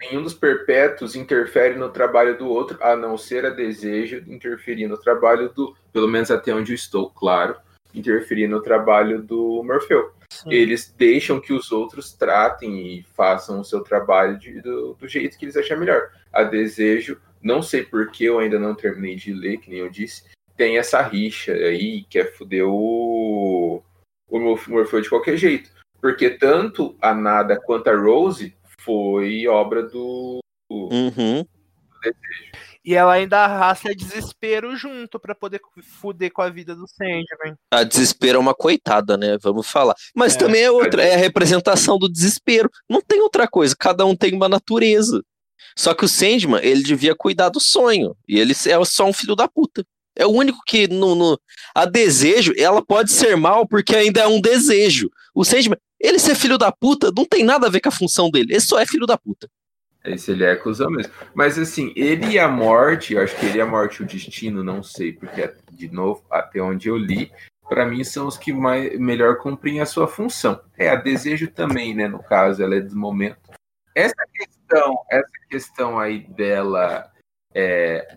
Nenhum 0.00 0.22
dos 0.22 0.34
perpétuos 0.34 1.14
interfere 1.14 1.76
no 1.76 1.88
trabalho 1.90 2.36
do 2.36 2.48
outro, 2.48 2.78
a 2.82 2.96
não 2.96 3.16
ser 3.16 3.44
a 3.46 3.50
desejo 3.50 4.20
de 4.20 4.32
interferir 4.32 4.86
no 4.88 4.96
trabalho 4.98 5.48
do, 5.50 5.76
pelo 5.92 6.08
menos 6.08 6.30
até 6.30 6.54
onde 6.54 6.72
eu 6.72 6.74
estou, 6.74 7.10
claro, 7.10 7.56
interferir 7.94 8.48
no 8.48 8.60
trabalho 8.62 9.22
do 9.22 9.62
Morfeu. 9.64 10.12
Eles 10.46 10.92
deixam 10.96 11.40
que 11.40 11.52
os 11.52 11.70
outros 11.72 12.12
tratem 12.12 12.98
e 12.98 13.02
façam 13.14 13.60
o 13.60 13.64
seu 13.64 13.80
trabalho 13.80 14.38
de- 14.38 14.60
do, 14.60 14.94
do 14.94 15.08
jeito 15.08 15.36
que 15.36 15.44
eles 15.44 15.56
acharem 15.56 15.80
melhor. 15.80 16.08
A 16.32 16.44
desejo, 16.44 17.20
não 17.42 17.60
sei 17.60 17.82
porque 17.82 18.24
eu 18.24 18.38
ainda 18.38 18.58
não 18.58 18.74
terminei 18.74 19.16
de 19.16 19.32
ler, 19.34 19.58
que 19.58 19.68
nem 19.70 19.80
eu 19.80 19.90
disse, 19.90 20.22
tem 20.56 20.78
essa 20.78 21.02
rixa 21.02 21.52
aí, 21.52 22.04
que 22.08 22.18
é 22.18 22.24
foder 22.24 22.64
o, 22.66 23.82
o 24.28 24.38
Morf- 24.38 24.68
Morfeu 24.68 25.00
de 25.00 25.08
qualquer 25.08 25.36
jeito. 25.36 25.68
Porque 26.00 26.30
tanto 26.30 26.96
a 27.00 27.14
Nada 27.14 27.60
quanto 27.60 27.88
a 27.88 27.96
Rose 27.96 28.54
foi 28.78 29.46
obra 29.46 29.82
do. 29.82 30.40
Uhum. 30.70 31.44
E 32.82 32.94
ela 32.94 33.12
ainda 33.12 33.40
arrasta 33.44 33.94
desespero 33.94 34.74
junto 34.74 35.20
pra 35.20 35.34
poder 35.34 35.60
fuder 35.82 36.32
com 36.32 36.40
a 36.40 36.48
vida 36.48 36.74
do 36.74 36.86
Sandman. 36.88 37.54
A 37.70 37.84
desespero 37.84 38.38
é 38.38 38.40
uma 38.40 38.54
coitada, 38.54 39.18
né? 39.18 39.36
Vamos 39.42 39.68
falar. 39.70 39.94
Mas 40.14 40.34
É. 40.34 40.38
também 40.38 40.62
é 40.62 40.70
outra, 40.70 41.02
é 41.04 41.14
a 41.14 41.18
representação 41.18 41.98
do 41.98 42.08
desespero. 42.10 42.70
Não 42.88 43.02
tem 43.02 43.20
outra 43.20 43.46
coisa, 43.46 43.76
cada 43.78 44.06
um 44.06 44.16
tem 44.16 44.34
uma 44.34 44.48
natureza. 44.48 45.22
Só 45.76 45.92
que 45.92 46.04
o 46.06 46.08
Sandman, 46.08 46.60
ele 46.64 46.82
devia 46.82 47.14
cuidar 47.14 47.50
do 47.50 47.60
sonho. 47.60 48.16
E 48.26 48.38
ele 48.40 48.52
é 48.52 48.84
só 48.86 49.04
um 49.04 49.12
filho 49.12 49.36
da 49.36 49.46
puta. 49.46 49.84
É 50.16 50.26
o 50.26 50.30
único 50.30 50.58
que 50.66 50.88
no, 50.88 51.14
no- 51.14 51.38
a 51.74 51.84
desejo, 51.84 52.52
ela 52.56 52.84
pode 52.84 53.12
ser 53.12 53.36
mal 53.36 53.66
porque 53.68 53.94
ainda 53.94 54.20
é 54.22 54.26
um 54.26 54.40
desejo. 54.40 55.10
O 55.34 55.44
Sandman, 55.44 55.78
ele 56.00 56.18
ser 56.18 56.34
filho 56.34 56.56
da 56.56 56.72
puta 56.72 57.12
não 57.14 57.26
tem 57.26 57.44
nada 57.44 57.66
a 57.66 57.70
ver 57.70 57.80
com 57.80 57.90
a 57.90 57.92
função 57.92 58.30
dele. 58.30 58.52
Ele 58.52 58.60
só 58.60 58.80
é 58.80 58.86
filho 58.86 59.06
da 59.06 59.18
puta. 59.18 59.48
Esse 60.04 60.30
ele 60.32 60.44
é 60.44 60.56
cuzão 60.56 60.90
mesmo. 60.90 61.12
Mas 61.34 61.58
assim, 61.58 61.92
ele 61.94 62.32
e 62.32 62.38
a 62.38 62.48
morte, 62.48 63.12
eu 63.12 63.22
acho 63.22 63.36
que 63.36 63.46
ele 63.46 63.58
e 63.58 63.60
a 63.60 63.66
morte 63.66 64.02
o 64.02 64.06
destino, 64.06 64.64
não 64.64 64.82
sei, 64.82 65.12
porque, 65.12 65.52
de 65.70 65.92
novo, 65.92 66.24
até 66.30 66.60
onde 66.62 66.88
eu 66.88 66.96
li, 66.96 67.30
pra 67.68 67.84
mim 67.84 68.02
são 68.02 68.26
os 68.26 68.38
que 68.38 68.52
mais, 68.52 68.98
melhor 68.98 69.36
cumprem 69.36 69.80
a 69.80 69.86
sua 69.86 70.08
função. 70.08 70.58
É, 70.76 70.88
a 70.88 70.96
desejo 70.96 71.48
também, 71.48 71.94
né? 71.94 72.08
No 72.08 72.22
caso, 72.22 72.62
ela 72.62 72.76
é 72.76 72.80
do 72.80 72.96
momento. 72.96 73.38
Essa 73.94 74.24
questão, 74.32 74.98
essa 75.10 75.32
questão 75.50 75.98
aí 75.98 76.20
dela 76.20 77.10
é, 77.54 78.16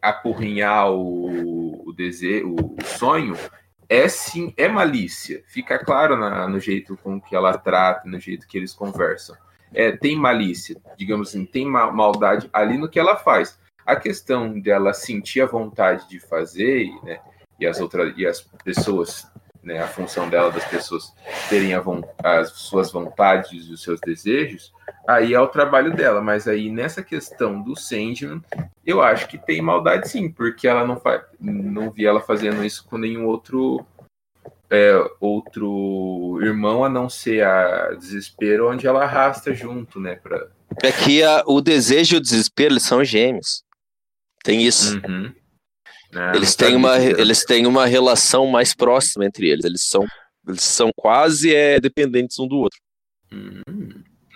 apurrinhar 0.00 0.90
o, 0.90 1.86
o 1.86 1.92
desejo, 1.92 2.54
o 2.54 2.76
sonho, 2.84 3.36
é 3.90 4.08
sim, 4.08 4.54
é 4.56 4.68
malícia. 4.68 5.42
Fica 5.48 5.78
claro 5.78 6.16
na- 6.16 6.48
no 6.48 6.58
jeito 6.58 6.96
com 7.02 7.20
que 7.20 7.36
ela 7.36 7.58
trata, 7.58 8.08
no 8.08 8.18
jeito 8.18 8.46
que 8.46 8.56
eles 8.56 8.72
conversam 8.72 9.36
é, 9.72 9.92
tem 9.92 10.16
malícia, 10.16 10.76
digamos 10.96 11.28
assim, 11.28 11.44
tem 11.44 11.64
ma- 11.64 11.92
maldade 11.92 12.48
ali 12.52 12.76
no 12.76 12.88
que 12.88 12.98
ela 12.98 13.16
faz. 13.16 13.56
A 13.86 13.94
questão 13.94 14.58
dela 14.58 14.92
sentir 14.92 15.42
a 15.42 15.46
vontade 15.46 16.08
de 16.08 16.18
fazer, 16.18 16.88
né, 17.04 17.20
e 17.58 17.66
as 17.66 17.80
outras 17.80 18.12
e 18.16 18.26
as 18.26 18.40
pessoas, 18.64 19.29
né, 19.62 19.78
a 19.82 19.86
função 19.86 20.28
dela 20.28 20.50
das 20.50 20.64
pessoas 20.64 21.12
terem 21.48 21.72
as 22.22 22.50
suas 22.52 22.90
vontades 22.90 23.66
e 23.68 23.72
os 23.72 23.82
seus 23.82 24.00
desejos, 24.00 24.72
aí 25.06 25.34
é 25.34 25.40
o 25.40 25.48
trabalho 25.48 25.94
dela. 25.94 26.20
Mas 26.20 26.48
aí 26.48 26.70
nessa 26.70 27.02
questão 27.02 27.60
do 27.62 27.76
Sandman, 27.76 28.42
eu 28.84 29.02
acho 29.02 29.28
que 29.28 29.36
tem 29.38 29.60
maldade 29.60 30.08
sim, 30.08 30.30
porque 30.30 30.66
ela 30.66 30.86
não 30.86 30.98
faz, 30.98 31.22
não 31.38 31.90
vi 31.90 32.06
ela 32.06 32.20
fazendo 32.20 32.64
isso 32.64 32.84
com 32.86 32.96
nenhum 32.98 33.26
outro 33.26 33.84
é, 34.70 34.92
outro 35.20 36.38
irmão 36.42 36.84
a 36.84 36.88
não 36.88 37.08
ser 37.08 37.44
a 37.44 37.92
desespero, 37.94 38.70
onde 38.70 38.86
ela 38.86 39.02
arrasta 39.02 39.52
junto, 39.52 39.98
né? 39.98 40.14
Pra... 40.14 40.46
É 40.82 40.92
que 40.92 41.22
a- 41.24 41.42
o 41.46 41.60
desejo 41.60 42.14
e 42.14 42.18
o 42.18 42.20
desespero, 42.20 42.74
eles 42.74 42.84
são 42.84 43.04
gêmeos. 43.04 43.64
Tem 44.44 44.62
isso. 44.62 45.00
Uhum. 45.06 45.32
Ah, 46.14 46.32
Eles 46.34 46.56
não 46.56 46.66
têm, 46.66 46.76
uma, 46.76 46.98
disso. 46.98 47.20
eles 47.20 47.44
têm 47.44 47.66
uma 47.66 47.86
relação 47.86 48.46
mais 48.46 48.74
próxima 48.74 49.24
entre 49.24 49.48
eles. 49.48 49.64
Eles 49.64 49.82
são, 49.84 50.06
eles 50.46 50.62
são 50.64 50.90
quase 50.96 51.54
é, 51.54 51.78
dependentes 51.78 52.38
um 52.38 52.48
do 52.48 52.56
outro. 52.56 52.78
Hum. 53.32 53.62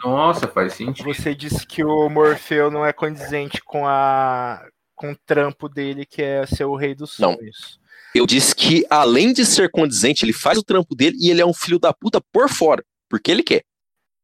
Nossa, 0.05 0.47
faz 0.47 0.75
sentido. 0.75 1.07
Você 1.07 1.35
disse 1.35 1.67
que 1.67 1.83
o 1.83 2.09
Morfeu 2.09 2.71
não 2.71 2.85
é 2.85 2.93
condizente 2.93 3.61
com 3.65 3.87
a 3.87 4.65
com 4.95 5.11
o 5.11 5.17
trampo 5.27 5.69
dele, 5.69 6.07
que 6.07 6.23
é 6.23 6.47
ser 6.47 6.65
o 6.65 6.77
rei 6.77 6.95
dos 6.95 7.19
Não. 7.19 7.35
sonhos. 7.35 7.81
Eu 8.15 8.27
disse 8.27 8.55
que, 8.55 8.87
além 8.89 9.33
de 9.33 9.45
ser 9.45 9.69
condizente, 9.69 10.25
ele 10.25 10.33
faz 10.33 10.57
o 10.57 10.63
trampo 10.63 10.95
dele 10.95 11.17
e 11.21 11.31
ele 11.31 11.41
é 11.41 11.47
um 11.47 11.53
filho 11.53 11.81
da 11.81 11.93
puta 11.93 12.21
por 12.33 12.49
fora. 12.49 12.85
Porque 13.09 13.29
ele 13.29 13.43
quer. 13.43 13.65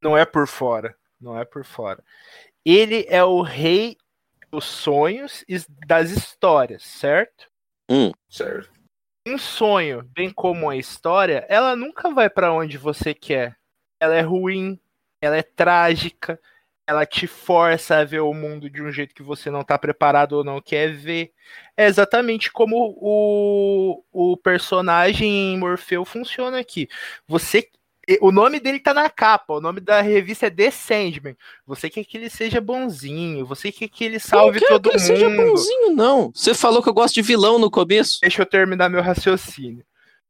Não 0.01 0.17
é 0.17 0.25
por 0.25 0.47
fora. 0.47 0.95
Não 1.21 1.37
é 1.37 1.45
por 1.45 1.65
fora. 1.65 2.03
Ele 2.65 3.05
é 3.09 3.25
o 3.25 3.43
rei 3.43 3.97
dos 4.51 4.65
sonhos 4.65 5.45
e 5.49 5.59
das 5.87 6.11
histórias, 6.11 6.83
certo? 6.83 7.49
Certo. 8.29 8.71
Um 9.27 9.39
sonho, 9.39 10.03
bem 10.15 10.31
como 10.31 10.71
a 10.71 10.77
história, 10.77 11.45
ela 11.49 11.77
nunca 11.77 12.11
vai 12.11 12.29
pra 12.31 12.53
onde 12.53 12.79
você 12.79 13.13
quer. 13.13 13.57
Ela 14.01 14.15
é 14.15 14.23
ruim, 14.23 14.81
ela 15.21 15.37
é 15.37 15.43
trágica, 15.43 16.41
ela 16.87 17.07
te 17.07 17.27
força 17.27 17.99
a 17.99 18.05
ver 18.05 18.21
o 18.21 18.35
mundo 18.35 18.69
de 18.69 18.83
um 18.83 18.91
jeito 18.91 19.15
que 19.15 19.23
você 19.23 19.51
não 19.51 19.63
tá 19.63 19.79
preparado 19.79 20.33
ou 20.33 20.43
não 20.43 20.61
quer 20.61 20.93
ver. 20.93 21.33
É 21.77 21.87
exatamente 21.87 22.51
como 22.51 22.97
o, 22.99 24.03
o 24.11 24.37
personagem 24.37 25.57
Morfeu 25.59 26.05
funciona 26.05 26.59
aqui. 26.59 26.89
Você 27.29 27.71
o 28.21 28.33
nome 28.33 28.59
dele 28.61 28.81
tá 28.81 28.95
na 28.95 29.09
capa, 29.11 29.55
o 29.55 29.61
nome 29.61 29.81
da 29.81 30.01
revista 30.01 30.47
é 30.47 30.51
The 30.51 30.71
Sandman. 30.71 31.37
Você 31.67 31.91
quer 31.91 32.05
que 32.05 32.17
ele 32.17 32.31
seja 32.31 32.61
bonzinho, 32.61 33.47
você 33.47 33.71
quer 33.71 33.89
que 33.89 34.05
ele 34.05 34.19
salve 34.19 34.61
não 34.61 34.67
quero 34.67 34.81
todo 34.81 34.91
que 34.91 34.97
ele 34.97 34.99
seja 34.99 35.29
mundo. 35.29 35.51
bonzinho, 35.51 35.95
não. 35.95 36.33
Você 36.35 36.55
falou 36.55 36.83
que 36.83 36.89
eu 36.89 36.95
gosto 36.95 37.15
de 37.15 37.23
vilão 37.23 37.59
no 37.59 37.71
começo. 37.71 38.19
Deixa 38.21 38.43
eu 38.43 38.47
terminar 38.47 38.89
meu 38.89 39.03
raciocínio. 39.03 39.85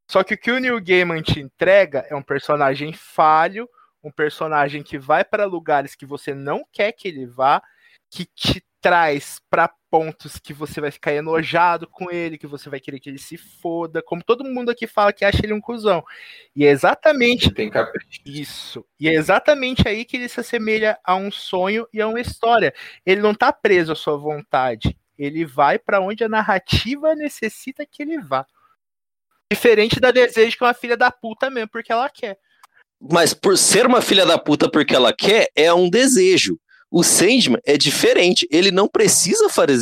Só 0.09 0.23
que 0.23 0.33
o 0.33 0.37
que 0.37 0.51
o 0.51 0.59
Neil 0.59 0.81
Gaiman 0.81 1.21
te 1.21 1.39
entrega 1.39 2.05
é 2.09 2.15
um 2.15 2.21
personagem 2.21 2.91
falho, 2.91 3.69
um 4.03 4.11
personagem 4.11 4.83
que 4.83 4.97
vai 4.97 5.23
para 5.23 5.45
lugares 5.45 5.95
que 5.95 6.05
você 6.05 6.33
não 6.33 6.65
quer 6.71 6.91
que 6.91 7.07
ele 7.07 7.25
vá, 7.25 7.61
que 8.09 8.25
te 8.25 8.61
traz 8.81 9.39
para 9.49 9.71
pontos 9.91 10.39
que 10.39 10.53
você 10.53 10.79
vai 10.79 10.89
ficar 10.89 11.13
enojado 11.13 11.85
com 11.85 12.09
ele, 12.09 12.37
que 12.37 12.47
você 12.47 12.69
vai 12.69 12.79
querer 12.79 12.97
que 13.01 13.09
ele 13.09 13.19
se 13.19 13.35
foda, 13.35 14.01
como 14.01 14.23
todo 14.23 14.45
mundo 14.45 14.71
aqui 14.71 14.87
fala 14.87 15.11
que 15.11 15.25
acha 15.25 15.41
ele 15.43 15.51
um 15.51 15.59
cuzão. 15.59 16.01
E 16.55 16.65
é 16.65 16.69
exatamente 16.69 17.51
Tem 17.53 17.69
capricho. 17.69 18.21
isso. 18.25 18.85
E 18.97 19.09
é 19.09 19.13
exatamente 19.13 19.85
aí 19.85 20.05
que 20.05 20.15
ele 20.15 20.29
se 20.29 20.39
assemelha 20.39 20.97
a 21.03 21.15
um 21.15 21.29
sonho 21.29 21.85
e 21.93 21.99
a 21.99 22.07
uma 22.07 22.21
história. 22.21 22.73
Ele 23.05 23.19
não 23.19 23.35
tá 23.35 23.51
preso 23.51 23.91
à 23.91 23.95
sua 23.95 24.15
vontade. 24.15 24.97
Ele 25.17 25.45
vai 25.45 25.77
pra 25.77 25.99
onde 25.99 26.23
a 26.23 26.29
narrativa 26.29 27.13
necessita 27.13 27.85
que 27.85 28.01
ele 28.01 28.17
vá. 28.17 28.45
Diferente 29.51 29.99
da 29.99 30.11
desejo 30.11 30.57
que 30.57 30.63
é 30.63 30.67
uma 30.67 30.73
filha 30.73 30.95
da 30.95 31.11
puta 31.11 31.49
mesmo, 31.49 31.67
porque 31.67 31.91
ela 31.91 32.09
quer. 32.09 32.39
Mas 32.99 33.33
por 33.33 33.57
ser 33.57 33.85
uma 33.85 34.01
filha 34.01 34.25
da 34.25 34.37
puta 34.37 34.71
porque 34.71 34.95
ela 34.95 35.11
quer, 35.13 35.49
é 35.53 35.73
um 35.73 35.89
desejo. 35.89 36.57
O 36.91 37.03
Sandman 37.03 37.61
é 37.65 37.77
diferente. 37.77 38.45
Ele 38.51 38.69
não 38.69 38.87
precisa 38.87 39.49
fazer, 39.49 39.75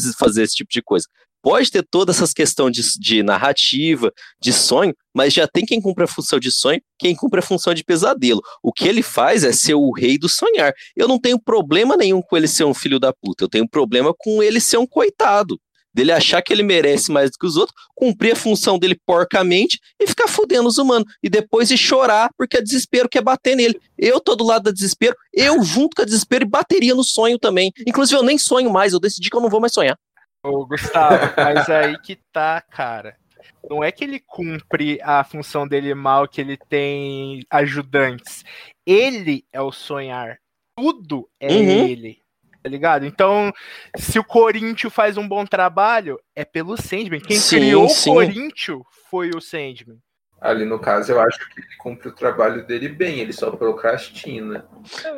esse 0.44 0.56
tipo 0.56 0.72
de 0.72 0.82
coisa. 0.82 1.08
Pode 1.42 1.72
ter 1.72 1.84
todas 1.90 2.18
essas 2.18 2.34
questões 2.34 2.74
de, 2.74 2.84
de 3.00 3.24
narrativa, 3.24 4.12
de 4.42 4.52
sonho, 4.52 4.94
mas 5.16 5.34
já 5.34 5.48
tem 5.48 5.66
quem 5.66 5.82
cumpre 5.82 6.04
a 6.04 6.08
função 6.08 6.38
de 6.38 6.52
sonho, 6.52 6.82
quem 7.00 7.16
cumpre 7.16 7.40
a 7.40 7.44
função 7.44 7.74
de 7.74 7.84
pesadelo. 7.84 8.42
O 8.62 8.74
que 8.74 8.88
ele 8.88 9.02
faz 9.02 9.44
é 9.44 9.54
ser 9.54 9.74
o 9.74 9.92
rei 9.92 10.18
do 10.18 10.30
sonhar. 10.30 10.74
Eu 10.96 11.08
não 11.08 11.18
tenho 11.18 11.40
problema 11.40 11.96
nenhum 11.96 12.22
com 12.22 12.36
ele 12.38 12.48
ser 12.48 12.66
um 12.66 12.74
filho 12.74 13.00
da 13.00 13.14
puta. 13.14 13.46
Eu 13.46 13.50
tenho 13.50 13.68
problema 13.68 14.14
com 14.16 14.44
ele 14.44 14.60
ser 14.60 14.78
um 14.78 14.86
coitado 14.86 15.58
dele 15.94 16.12
achar 16.12 16.42
que 16.42 16.54
ele 16.54 16.64
merece 16.64 17.12
mais 17.12 17.32
do 17.32 17.38
que 17.38 17.46
os 17.46 17.58
outros, 17.58 17.76
cumprir 17.96 18.34
a 18.34 18.36
função 18.36 18.78
dele 18.78 19.00
porcamente 19.06 19.80
e 20.00 20.08
ficar 20.08 20.28
fudendo 20.28 20.68
os 20.70 20.78
humanos. 20.78 21.12
E 21.22 21.30
depois 21.30 21.68
de 21.70 21.78
chorar 21.78 22.30
porque 22.38 22.58
é 22.58 22.62
desespero 22.62 23.10
quer 23.10 23.22
bater 23.22 23.56
nele. 23.56 23.80
Eu 23.98 24.20
tô 24.20 24.36
do 24.36 24.44
lado 24.44 24.64
da 24.64 24.72
desespero, 24.72 25.16
eu 25.34 25.62
junto 25.64 25.96
com 25.96 26.02
a 26.02 26.06
desespero 26.06 26.44
e 26.46 26.48
bateria 26.50 26.96
no 26.96 27.04
sonho 27.04 27.38
também. 27.40 27.72
Inclusive, 27.88 28.20
eu 28.20 28.24
nem 28.24 28.38
sonho 28.38 28.70
mais, 28.72 28.94
eu 28.94 29.00
decidi 29.00 29.30
que 29.30 29.36
eu 29.36 29.42
não 29.42 29.50
vou 29.50 29.60
mais 29.60 29.74
sonhar. 29.74 29.98
Ô, 30.44 30.66
Gustavo, 30.66 31.34
mas 31.36 31.70
aí 31.70 31.98
que 32.00 32.18
tá, 32.32 32.62
cara. 32.62 33.18
Não 33.70 33.84
é 33.84 33.92
que 33.92 34.04
ele 34.04 34.20
cumpre 34.26 35.00
a 35.02 35.24
função 35.24 35.68
dele 35.68 35.94
mal, 35.94 36.28
que 36.28 36.40
ele 36.40 36.56
tem 36.70 37.44
ajudantes. 37.50 38.44
Ele 38.86 39.44
é 39.52 39.62
o 39.62 39.72
sonhar. 39.72 40.38
Tudo 40.78 41.30
é 41.40 41.52
Uhum. 41.52 41.88
ele. 41.88 42.22
Tá 42.70 42.72
ligado? 42.72 43.06
Então, 43.08 43.52
se 43.98 44.20
o 44.20 44.24
Corinthians 44.24 44.94
faz 44.94 45.18
um 45.18 45.28
bom 45.28 45.44
trabalho, 45.44 46.20
é 46.36 46.46
pelo 46.46 46.78
Sandman. 46.78 47.20
Quem 47.20 47.36
Sim, 47.36 47.56
criou 47.58 47.90
sim. 47.90 48.12
o 48.12 48.14
Corinthians 48.14 48.82
foi 49.10 49.32
o 49.32 49.42
Sandman. 49.42 49.98
Ali 50.40 50.66
no 50.66 50.78
caso, 50.78 51.12
eu 51.12 51.20
acho 51.20 51.40
que 51.50 51.62
ele 51.62 51.68
cumpre 51.80 52.10
o 52.10 52.16
trabalho 52.16 52.66
dele 52.68 52.88
bem, 52.88 53.20
ele 53.20 53.34
só 53.34 53.50
procrastina. 53.50 54.66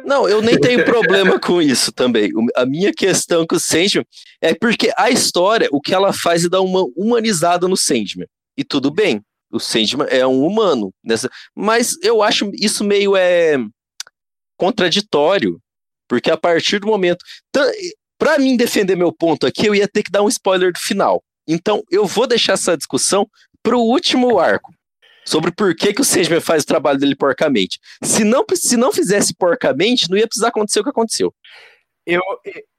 Não, 0.05 0.29
eu 0.29 0.41
nem 0.41 0.57
tenho 0.57 0.85
problema 0.85 1.37
com 1.37 1.61
isso 1.61 1.91
também. 1.91 2.31
A 2.55 2.65
minha 2.65 2.93
questão 2.93 3.45
com 3.45 3.57
o 3.57 3.59
Sandman 3.59 4.05
é 4.41 4.53
porque 4.53 4.89
a 4.95 5.09
história, 5.11 5.67
o 5.73 5.81
que 5.81 5.93
ela 5.93 6.13
faz 6.13 6.45
é 6.45 6.49
dar 6.49 6.61
uma 6.61 6.85
humanizada 6.95 7.67
no 7.67 7.75
Sandman. 7.75 8.27
E 8.57 8.63
tudo 8.63 8.89
bem, 8.89 9.21
o 9.51 9.59
Sandman 9.59 10.07
é 10.09 10.25
um 10.25 10.45
humano. 10.45 10.93
Nessa... 11.03 11.29
Mas 11.53 11.97
eu 12.01 12.23
acho 12.23 12.49
isso 12.53 12.83
meio 12.83 13.15
é, 13.15 13.57
contraditório. 14.55 15.59
Porque 16.11 16.29
a 16.29 16.35
partir 16.35 16.79
do 16.79 16.87
momento. 16.87 17.23
Pra 18.19 18.37
mim 18.37 18.57
defender 18.57 18.97
meu 18.97 19.13
ponto 19.13 19.47
aqui, 19.47 19.65
eu 19.65 19.73
ia 19.73 19.87
ter 19.87 20.03
que 20.03 20.11
dar 20.11 20.21
um 20.21 20.27
spoiler 20.27 20.73
do 20.73 20.77
final. 20.77 21.23
Então, 21.47 21.81
eu 21.89 22.05
vou 22.05 22.27
deixar 22.27 22.53
essa 22.53 22.75
discussão 22.75 23.25
pro 23.63 23.79
último 23.79 24.37
arco. 24.37 24.73
Sobre 25.25 25.53
por 25.53 25.73
que, 25.73 25.93
que 25.93 26.01
o 26.01 26.03
Sandman 26.03 26.41
faz 26.41 26.63
o 26.63 26.67
trabalho 26.67 26.99
dele 26.99 27.15
porcamente. 27.15 27.79
Se 28.03 28.25
não, 28.25 28.43
se 28.53 28.75
não 28.75 28.91
fizesse 28.91 29.33
porcamente, 29.33 30.09
não 30.09 30.17
ia 30.17 30.27
precisar 30.27 30.49
acontecer 30.49 30.81
o 30.81 30.83
que 30.83 30.89
aconteceu. 30.89 31.33
Eu, 32.05 32.21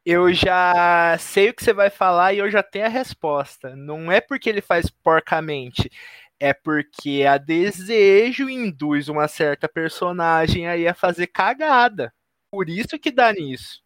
eu 0.05 0.31
já 0.35 1.17
sei 1.19 1.49
o 1.49 1.55
que 1.55 1.65
você 1.65 1.73
vai 1.73 1.89
falar 1.89 2.35
e 2.35 2.39
eu 2.39 2.51
já 2.51 2.63
tenho 2.63 2.85
a 2.85 2.91
resposta. 2.91 3.75
Não 3.75 4.13
é 4.13 4.21
porque 4.21 4.51
ele 4.51 4.61
faz 4.61 4.91
porcamente, 5.03 5.91
é 6.39 6.53
porque 6.53 7.25
a 7.27 7.39
desejo 7.39 8.51
induz 8.51 9.09
uma 9.09 9.27
certa 9.27 9.69
personagem 9.69 10.69
aí 10.69 10.87
a 10.87 10.95
fazer 10.95 11.29
cagada. 11.29 12.13
Por 12.53 12.69
isso 12.69 12.99
que 12.99 13.11
dá 13.11 13.33
nisso. 13.33 13.81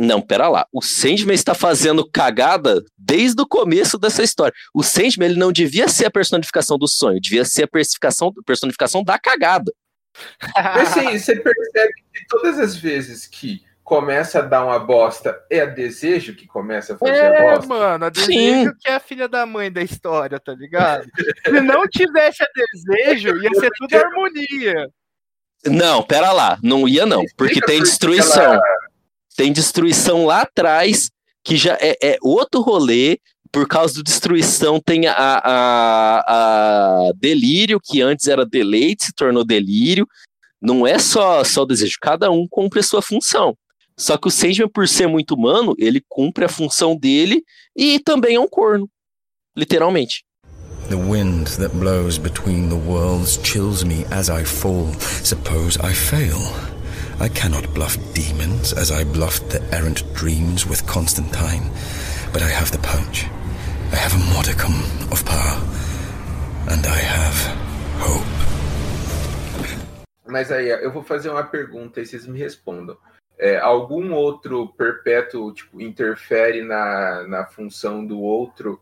Não, 0.00 0.20
pera 0.20 0.48
lá. 0.48 0.66
O 0.72 0.82
Sandman 0.82 1.34
está 1.34 1.54
fazendo 1.54 2.08
cagada 2.10 2.82
desde 2.96 3.40
o 3.42 3.46
começo 3.46 3.98
dessa 3.98 4.22
história. 4.22 4.54
O 4.74 4.82
Sandman 4.82 5.30
ele 5.30 5.38
não 5.38 5.52
devia 5.52 5.86
ser 5.88 6.06
a 6.06 6.10
personificação 6.10 6.78
do 6.78 6.88
sonho, 6.88 7.20
devia 7.20 7.44
ser 7.44 7.64
a 7.64 7.68
personificação, 7.68 8.32
personificação 8.44 9.02
da 9.04 9.18
cagada. 9.18 9.72
Mas 10.56 10.96
assim, 10.96 11.18
você 11.18 11.36
percebe 11.36 11.92
que 12.12 12.26
todas 12.28 12.58
as 12.58 12.74
vezes 12.76 13.26
que 13.26 13.64
começa 13.84 14.40
a 14.40 14.42
dar 14.42 14.64
uma 14.64 14.78
bosta, 14.80 15.38
é 15.48 15.60
a 15.60 15.66
desejo 15.66 16.34
que 16.34 16.44
começa 16.46 16.94
a 16.94 16.98
fazer 16.98 17.20
a 17.20 17.24
É, 17.34 17.42
bosta. 17.54 17.66
mano, 17.68 18.04
a 18.06 18.10
Sim. 18.12 18.26
desejo 18.26 18.74
que 18.80 18.88
é 18.88 18.94
a 18.96 19.00
filha 19.00 19.28
da 19.28 19.46
mãe 19.46 19.70
da 19.70 19.80
história, 19.80 20.40
tá 20.40 20.52
ligado? 20.54 21.06
Se 21.44 21.60
não 21.60 21.86
tivesse 21.86 22.42
a 22.42 22.48
desejo, 22.54 23.40
ia 23.40 23.50
ser 23.54 23.70
tudo 23.78 23.94
harmonia. 23.94 24.90
Não, 25.70 26.02
pera 26.02 26.32
lá. 26.32 26.58
Não 26.62 26.88
ia 26.88 27.06
não, 27.06 27.22
porque 27.36 27.60
tem 27.60 27.82
destruição. 27.82 28.60
Tem 29.36 29.52
destruição 29.52 30.24
lá 30.24 30.42
atrás, 30.42 31.10
que 31.44 31.56
já 31.56 31.76
é, 31.80 31.96
é 32.02 32.18
outro 32.22 32.60
rolê. 32.60 33.18
Por 33.52 33.66
causa 33.66 33.94
do 33.94 34.02
destruição, 34.02 34.80
tem 34.80 35.06
a, 35.06 35.14
a, 35.14 36.18
a 37.08 37.12
delírio, 37.14 37.80
que 37.82 38.02
antes 38.02 38.26
era 38.26 38.44
deleite, 38.44 39.06
se 39.06 39.12
tornou 39.14 39.44
delírio. 39.44 40.06
Não 40.60 40.86
é 40.86 40.98
só, 40.98 41.42
só 41.44 41.62
o 41.62 41.66
desejo, 41.66 41.96
cada 42.00 42.30
um 42.30 42.46
cumpre 42.50 42.80
a 42.80 42.82
sua 42.82 43.00
função. 43.00 43.56
Só 43.98 44.18
que 44.18 44.28
o 44.28 44.30
Sandman, 44.30 44.68
por 44.68 44.86
ser 44.86 45.06
muito 45.06 45.34
humano, 45.34 45.74
ele 45.78 46.02
cumpre 46.06 46.44
a 46.44 46.48
função 46.48 46.96
dele 46.96 47.42
e 47.74 47.98
também 48.00 48.34
é 48.34 48.40
um 48.40 48.48
corno. 48.48 48.90
Literalmente. 49.56 50.25
The 50.88 50.96
wind 50.96 51.48
that 51.58 51.72
blows 51.72 52.16
between 52.16 52.68
the 52.68 52.76
worlds 52.76 53.38
chills 53.38 53.84
me 53.84 54.04
as 54.12 54.30
I 54.30 54.44
fall. 54.44 54.92
Suppose 55.24 55.76
I 55.78 55.92
fail. 55.92 56.38
I 57.18 57.28
cannot 57.28 57.74
bluff 57.74 57.98
demons 58.14 58.72
as 58.72 58.92
I 58.92 59.02
bluffed 59.02 59.50
the 59.50 59.60
errant 59.74 60.04
dreams 60.14 60.64
with 60.64 60.86
Constantine, 60.86 61.72
but 62.32 62.40
I 62.40 62.48
have 62.48 62.70
the 62.70 62.78
punch. 62.78 63.24
I 63.90 63.96
have 63.96 64.14
a 64.14 64.32
modicum 64.32 64.74
of 65.10 65.24
power, 65.24 65.58
and 66.70 66.86
I 66.86 66.98
have 66.98 67.36
hope. 67.98 68.26
Mas 70.24 70.52
aí, 70.52 70.68
eu 70.68 70.92
vou 70.92 71.02
fazer 71.02 71.30
uma 71.30 71.42
pergunta 71.42 72.00
e 72.00 72.06
vocês 72.06 72.28
me 72.28 72.38
respondam. 72.38 72.96
É, 73.36 73.58
algum 73.58 74.12
outro 74.12 74.68
perpétuo, 74.68 75.52
tipo, 75.52 75.80
interfere 75.80 76.62
na, 76.62 77.26
na 77.26 77.44
função 77.44 78.06
do 78.06 78.20
outro 78.20 78.80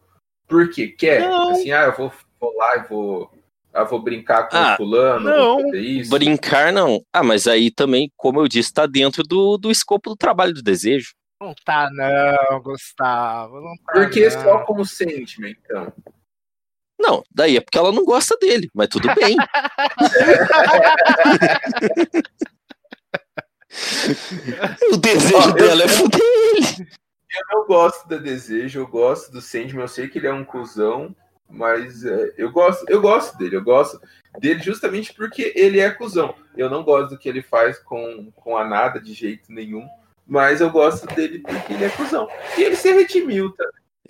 porque 0.49 0.89
quer? 0.89 1.21
Não. 1.21 1.51
Assim, 1.51 1.71
ah, 1.73 1.85
eu 1.85 1.97
vou, 1.97 2.13
vou 2.41 2.55
lá 2.57 2.77
e 2.77 2.89
vou, 2.89 3.31
ah, 3.73 3.85
vou 3.85 4.01
brincar 4.03 4.49
com 4.49 4.57
Ah, 4.57 4.75
o 4.75 4.77
fulano, 4.77 5.25
não. 5.31 5.55
vou 5.57 5.63
fazer 5.65 5.81
isso. 5.81 6.11
Brincar, 6.11 6.73
não. 6.73 7.01
Ah, 7.13 7.23
mas 7.23 7.47
aí 7.47 7.71
também, 7.71 8.11
como 8.17 8.41
eu 8.41 8.49
disse, 8.49 8.71
está 8.71 8.87
dentro 8.87 9.23
do, 9.23 9.57
do 9.57 9.71
escopo 9.71 10.11
do 10.11 10.17
trabalho 10.17 10.53
do 10.55 10.63
desejo. 10.63 11.13
Não 11.41 11.55
tá, 11.65 11.89
não, 11.93 12.61
Gustavo. 12.63 13.61
Não 13.61 13.75
tá, 13.85 13.93
Por 13.93 14.11
que 14.11 14.29
não. 14.29 14.43
só 14.43 14.59
com 14.65 14.81
o 14.81 14.85
Sandman, 14.85 15.57
então? 15.65 15.93
Não, 16.99 17.23
daí 17.31 17.57
é 17.57 17.61
porque 17.61 17.77
ela 17.77 17.91
não 17.93 18.05
gosta 18.05 18.37
dele, 18.41 18.71
mas 18.73 18.89
tudo 18.89 19.09
bem. 19.15 19.37
o 24.93 24.97
desejo 24.97 25.37
Ó, 25.37 25.49
eu- 25.49 25.53
dela 25.55 25.83
é 25.85 25.89
fuder 25.89 26.21
ele. 26.23 26.89
Eu 27.35 27.59
não 27.59 27.67
gosto 27.67 28.09
da 28.09 28.17
Desejo, 28.17 28.81
eu 28.81 28.87
gosto 28.87 29.33
do 29.33 29.41
Sandman, 29.41 29.83
eu 29.83 29.89
sei 29.89 30.09
que 30.09 30.19
ele 30.19 30.29
é 30.29 30.33
um 30.33 30.45
cuzão, 30.45 31.15
mas 31.51 32.05
é, 32.05 32.33
eu, 32.39 32.51
gosto, 32.51 32.85
eu 32.89 33.01
gosto 33.01 33.37
dele, 33.37 33.57
eu 33.57 33.65
gosto 33.65 34.01
dele 34.39 34.63
justamente 34.63 35.13
porque 35.13 35.53
ele 35.55 35.81
é 35.81 35.91
cuzão. 35.91 36.35
Eu 36.57 36.71
não 36.71 36.83
gosto 36.83 37.11
do 37.11 37.19
que 37.19 37.29
ele 37.29 37.43
faz 37.43 37.79
com, 37.79 38.31
com 38.37 38.57
a 38.57 38.65
nada 38.65 39.01
de 39.01 39.13
jeito 39.13 39.53
nenhum, 39.53 39.87
mas 40.27 40.61
eu 40.61 40.71
gosto 40.71 41.07
dele 41.15 41.41
porque 41.41 41.73
ele 41.73 41.85
é 41.85 41.89
cuzão. 41.89 42.29
E 42.57 42.63
ele 42.63 42.77
se 42.77 42.93
redimiu, 42.93 43.51
tá? 43.53 43.65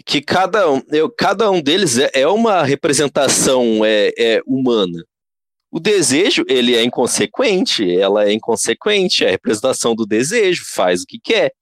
Que 0.05 0.20
cada 0.20 0.70
um, 0.70 0.82
eu, 0.90 1.10
cada 1.10 1.51
um 1.51 1.62
deles 1.62 1.98
é, 1.98 2.10
é 2.12 2.28
uma 2.28 2.62
representação 2.62 3.84
é, 3.84 4.12
é, 4.18 4.40
humana. 4.46 5.05
O 5.70 5.80
desejo, 5.80 6.44
ele 6.46 6.76
é 6.76 6.84
inconsequente, 6.84 7.98
ela 7.98 8.24
é 8.24 8.32
inconsequente, 8.32 9.24
é 9.24 9.28
a 9.28 9.30
representação 9.32 9.94
do 9.94 10.06
desejo, 10.06 10.64
faz 10.66 11.02
o 11.02 11.06
que 11.06 11.18
quer. 11.18 11.52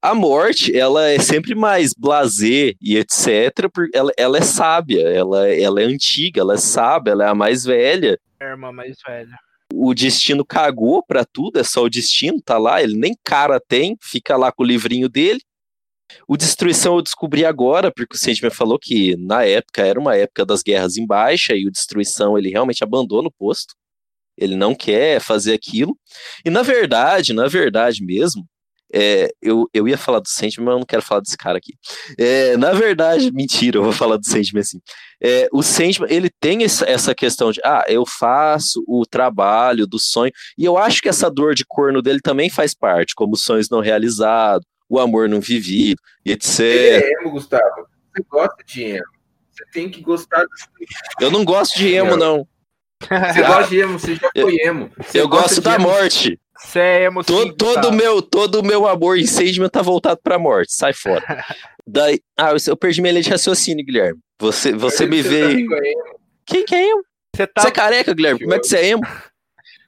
A 0.00 0.14
morte, 0.14 0.76
ela 0.76 1.08
é 1.08 1.18
sempre 1.18 1.56
mais 1.56 1.92
blazer 1.92 2.76
e 2.80 2.96
etc, 2.96 3.68
porque 3.72 3.96
ela, 3.96 4.12
ela 4.16 4.38
é 4.38 4.42
sábia, 4.42 5.02
ela, 5.08 5.48
ela 5.48 5.82
é 5.82 5.84
antiga, 5.84 6.40
ela 6.40 6.54
é 6.54 6.56
sábia, 6.56 7.10
ela 7.10 7.24
é 7.24 7.28
a 7.28 7.34
mais 7.34 7.64
velha. 7.64 8.18
É 8.38 8.46
a 8.46 8.50
irmã 8.50 8.70
mais 8.70 8.96
velha. 9.04 9.36
O 9.74 9.92
destino 9.92 10.44
cagou 10.44 11.02
pra 11.04 11.24
tudo, 11.24 11.58
é 11.58 11.64
só 11.64 11.82
o 11.82 11.90
destino, 11.90 12.40
tá 12.40 12.56
lá, 12.58 12.80
ele 12.80 12.96
nem 12.96 13.16
cara 13.24 13.60
tem, 13.60 13.96
fica 14.00 14.36
lá 14.36 14.52
com 14.52 14.62
o 14.62 14.66
livrinho 14.66 15.08
dele. 15.08 15.40
O 16.26 16.36
Destruição 16.36 16.96
eu 16.96 17.02
descobri 17.02 17.44
agora, 17.44 17.92
porque 17.92 18.16
o 18.16 18.18
Sandman 18.18 18.50
falou 18.50 18.78
que 18.78 19.16
na 19.16 19.44
época 19.44 19.84
era 19.84 20.00
uma 20.00 20.16
época 20.16 20.46
das 20.46 20.62
guerras 20.62 20.96
em 20.96 21.06
baixa 21.06 21.54
e 21.54 21.66
o 21.66 21.70
Destruição 21.70 22.38
ele 22.38 22.50
realmente 22.50 22.82
abandona 22.82 23.28
o 23.28 23.32
posto. 23.32 23.74
Ele 24.36 24.56
não 24.56 24.74
quer 24.74 25.20
fazer 25.20 25.52
aquilo. 25.52 25.98
E 26.44 26.50
na 26.50 26.62
verdade, 26.62 27.32
na 27.32 27.46
verdade 27.48 28.02
mesmo, 28.02 28.46
É, 28.92 29.30
eu, 29.42 29.68
eu 29.72 29.86
ia 29.86 29.98
falar 29.98 30.20
do 30.20 30.28
Sandman, 30.28 30.64
mas 30.64 30.72
eu 30.72 30.78
não 30.78 30.86
quero 30.86 31.02
falar 31.02 31.20
desse 31.20 31.36
cara 31.36 31.58
aqui. 31.58 31.74
É, 32.18 32.56
na 32.56 32.72
verdade, 32.72 33.30
mentira, 33.32 33.78
eu 33.78 33.82
vou 33.82 33.92
falar 33.92 34.16
do 34.16 34.26
Sandman 34.26 34.60
assim. 34.60 34.80
É, 35.22 35.48
o 35.52 35.62
Sandman, 35.62 36.10
ele 36.10 36.30
tem 36.40 36.64
essa, 36.64 36.88
essa 36.88 37.14
questão 37.14 37.52
de, 37.52 37.60
ah, 37.64 37.84
eu 37.88 38.04
faço 38.06 38.82
o 38.86 39.04
trabalho 39.04 39.86
do 39.86 39.98
sonho, 39.98 40.32
e 40.56 40.64
eu 40.64 40.78
acho 40.78 41.00
que 41.02 41.08
essa 41.08 41.30
dor 41.30 41.54
de 41.54 41.64
corno 41.66 42.00
dele 42.00 42.20
também 42.22 42.48
faz 42.48 42.74
parte, 42.74 43.14
como 43.14 43.34
os 43.34 43.42
sonhos 43.42 43.68
não 43.68 43.80
realizados, 43.80 44.66
o 44.88 44.98
amor 44.98 45.28
não 45.28 45.40
vivido, 45.40 46.00
e 46.24 46.32
etc. 46.32 46.60
Ele 46.60 47.04
é 47.04 47.12
emo, 47.20 47.30
Gustavo. 47.30 47.86
Você 48.14 48.24
gosta 48.28 48.64
de 48.64 48.82
emo. 48.82 49.04
Você 49.50 49.64
tem 49.72 49.90
que 49.90 50.00
gostar 50.00 50.42
do... 50.42 50.48
Eu 51.20 51.30
não 51.30 51.44
gosto 51.44 51.76
de 51.76 51.88
emo, 51.92 52.16
não. 52.16 52.46
Você 53.00 53.42
gosta 53.42 53.68
de 53.68 53.80
emo, 53.80 53.98
você 53.98 54.14
já 54.16 54.30
foi 54.36 54.56
emo. 54.60 54.90
Você 54.98 55.20
eu 55.20 55.28
gosto 55.28 55.60
da 55.60 55.74
emo. 55.74 55.88
morte. 55.88 56.38
Você 56.58 56.78
é 56.80 57.04
emo, 57.04 57.22
sim, 57.22 57.26
Todo, 57.26 57.54
todo 57.54 57.74
Gustavo. 57.74 57.92
meu 57.92 58.22
todo 58.22 58.62
meu 58.62 58.86
amor 58.86 59.18
em 59.18 59.26
Sandman 59.26 59.68
tá 59.68 59.82
voltado 59.82 60.20
pra 60.22 60.38
morte. 60.38 60.72
Sai 60.74 60.92
fora. 60.92 61.24
Daí, 61.86 62.20
ah, 62.36 62.50
eu, 62.50 62.56
eu 62.66 62.76
perdi 62.76 63.00
minha 63.00 63.12
linha 63.12 63.22
de 63.22 63.30
raciocínio, 63.30 63.84
Guilherme. 63.84 64.20
Você, 64.40 64.72
você 64.72 65.06
me 65.06 65.22
vê. 65.22 65.64
Quem 66.44 66.64
que 66.64 66.74
é 66.74 66.90
emo? 66.90 67.02
Você 67.34 67.46
tá 67.46 67.62
Você 67.62 67.68
é 67.68 67.70
careca, 67.70 68.12
Guilherme? 68.12 68.40
Como 68.40 68.54
é 68.54 68.58
que 68.58 68.66
você 68.66 68.76
é 68.78 68.86
emo? 68.88 69.02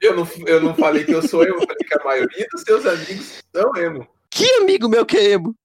Eu 0.01 0.15
não, 0.15 0.27
eu 0.47 0.59
não 0.59 0.73
falei 0.73 1.03
que 1.03 1.13
eu 1.13 1.21
sou 1.21 1.43
emo, 1.43 1.57
eu 1.57 1.61
falei 1.61 1.77
que 1.87 1.93
a 1.93 2.03
maioria 2.03 2.47
dos 2.51 2.63
seus 2.63 2.87
amigos 2.87 3.43
são 3.55 3.75
emo. 3.75 4.07
Que 4.31 4.51
amigo 4.55 4.89
meu 4.89 5.05
que 5.05 5.15
é 5.15 5.23
emo? 5.33 5.55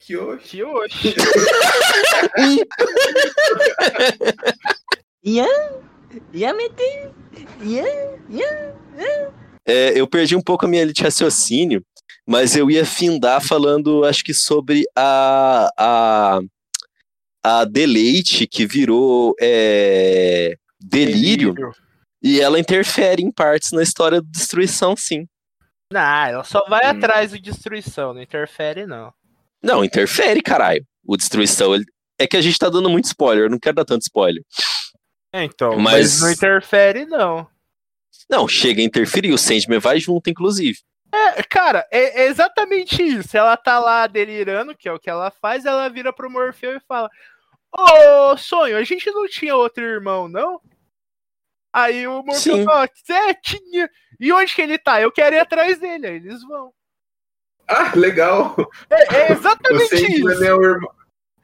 Que 0.00 0.16
hoje. 0.16 0.42
que 0.42 0.64
hoje. 0.64 1.14
Ian? 5.22 5.46
Ian 6.32 6.54
meter? 6.54 7.10
Ian? 7.60 7.84
É, 9.66 9.98
eu 9.98 10.06
perdi 10.06 10.36
um 10.36 10.42
pouco 10.42 10.66
a 10.66 10.68
minha 10.68 10.82
linha 10.84 10.92
de 10.94 11.02
raciocínio, 11.02 11.84
mas 12.26 12.54
eu 12.56 12.70
ia 12.70 12.84
findar 12.84 13.40
falando, 13.40 14.04
acho 14.04 14.22
que 14.24 14.34
sobre 14.34 14.84
a, 14.96 15.70
a, 15.78 16.40
a 17.42 17.64
Deleite, 17.64 18.46
que 18.46 18.66
virou 18.66 19.34
é, 19.40 20.54
delírio, 20.80 21.54
e 22.22 22.40
ela 22.40 22.58
interfere 22.58 23.22
em 23.22 23.30
partes 23.30 23.72
na 23.72 23.82
história 23.82 24.20
da 24.20 24.28
destruição, 24.30 24.94
sim. 24.96 25.26
Não, 25.92 26.00
ela 26.00 26.44
só 26.44 26.64
vai 26.68 26.86
Hum. 26.86 26.96
atrás 26.98 27.30
do 27.32 27.38
destruição, 27.38 28.14
não 28.14 28.22
interfere, 28.22 28.86
não. 28.86 29.12
Não, 29.62 29.84
interfere, 29.84 30.42
caralho. 30.42 30.84
O 31.06 31.16
destruição. 31.16 31.74
ele- 31.74 31.84
É 32.18 32.26
que 32.26 32.36
a 32.36 32.40
gente 32.42 32.58
tá 32.58 32.68
dando 32.68 32.88
muito 32.90 33.06
spoiler, 33.06 33.44
eu 33.44 33.50
não 33.50 33.58
quero 33.58 33.76
dar 33.76 33.84
tanto 33.84 34.02
spoiler. 34.02 34.42
É, 35.32 35.44
então, 35.44 35.76
Mas- 35.78 36.20
mas... 36.20 36.20
não 36.20 36.30
interfere, 36.30 37.04
não. 37.06 37.46
Não, 38.28 38.48
chega 38.48 38.80
a 38.80 38.84
interferir, 38.84 39.32
o 39.32 39.38
Sandman 39.38 39.78
vai 39.78 39.98
junto, 40.00 40.30
inclusive. 40.30 40.78
É, 41.12 41.42
cara, 41.44 41.86
é, 41.92 42.22
é 42.22 42.26
exatamente 42.26 43.00
isso. 43.02 43.36
Ela 43.36 43.56
tá 43.56 43.78
lá 43.78 44.06
delirando, 44.06 44.76
que 44.76 44.88
é 44.88 44.92
o 44.92 44.98
que 44.98 45.08
ela 45.08 45.30
faz, 45.30 45.64
ela 45.64 45.88
vira 45.88 46.12
pro 46.12 46.30
Morfeu 46.30 46.76
e 46.76 46.80
fala: 46.80 47.08
Ô, 47.70 48.36
sonho, 48.36 48.76
a 48.76 48.82
gente 48.82 49.10
não 49.10 49.28
tinha 49.28 49.54
outro 49.54 49.84
irmão, 49.84 50.26
não? 50.28 50.60
Aí 51.72 52.06
o 52.06 52.22
Morfeu 52.22 52.56
Sim. 52.56 52.64
fala: 52.64 52.88
É, 53.08 53.34
tinha. 53.34 53.88
E 54.18 54.32
onde 54.32 54.54
que 54.54 54.62
ele 54.62 54.78
tá? 54.78 55.00
Eu 55.00 55.12
quero 55.12 55.36
ir 55.36 55.40
atrás 55.40 55.78
dele. 55.78 56.06
Aí 56.06 56.16
eles 56.16 56.42
vão. 56.42 56.72
Ah, 57.68 57.92
legal. 57.94 58.54
É, 58.90 59.16
é 59.16 59.28
O 59.30 59.32
exatamente 59.32 59.88
Sandman 59.88 60.34
isso. 60.34 60.44
é 60.44 60.54
o 60.54 60.62
irmão. 60.62 60.90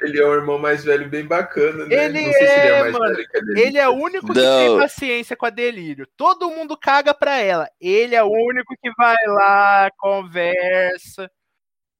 Ele 0.02 0.18
é 0.18 0.24
o 0.26 0.34
irmão 0.34 0.58
mais 0.58 0.84
velho, 0.84 1.08
bem 1.08 1.24
bacana, 1.26 1.84
né? 1.86 2.06
Ele 2.06 2.22
não 2.26 2.32
sei 2.32 2.46
se 2.46 2.52
ele 2.52 2.60
é 2.60 2.68
é, 2.68 2.80
mais 2.80 2.92
mano. 2.92 3.14
velho 3.14 3.28
que 3.28 3.36
a. 3.36 3.60
Ele 3.60 3.78
é 3.78 3.88
o 3.88 3.92
único 3.92 4.32
que 4.32 4.40
Não. 4.40 4.58
tem 4.58 4.78
paciência 4.78 5.36
com 5.36 5.46
a 5.46 5.50
delírio. 5.50 6.06
Todo 6.16 6.50
mundo 6.50 6.76
caga 6.76 7.12
pra 7.12 7.36
ela. 7.38 7.68
Ele 7.80 8.14
é 8.14 8.22
o 8.22 8.30
único 8.30 8.74
que 8.82 8.90
vai 8.96 9.16
lá, 9.26 9.90
conversa. 9.98 11.30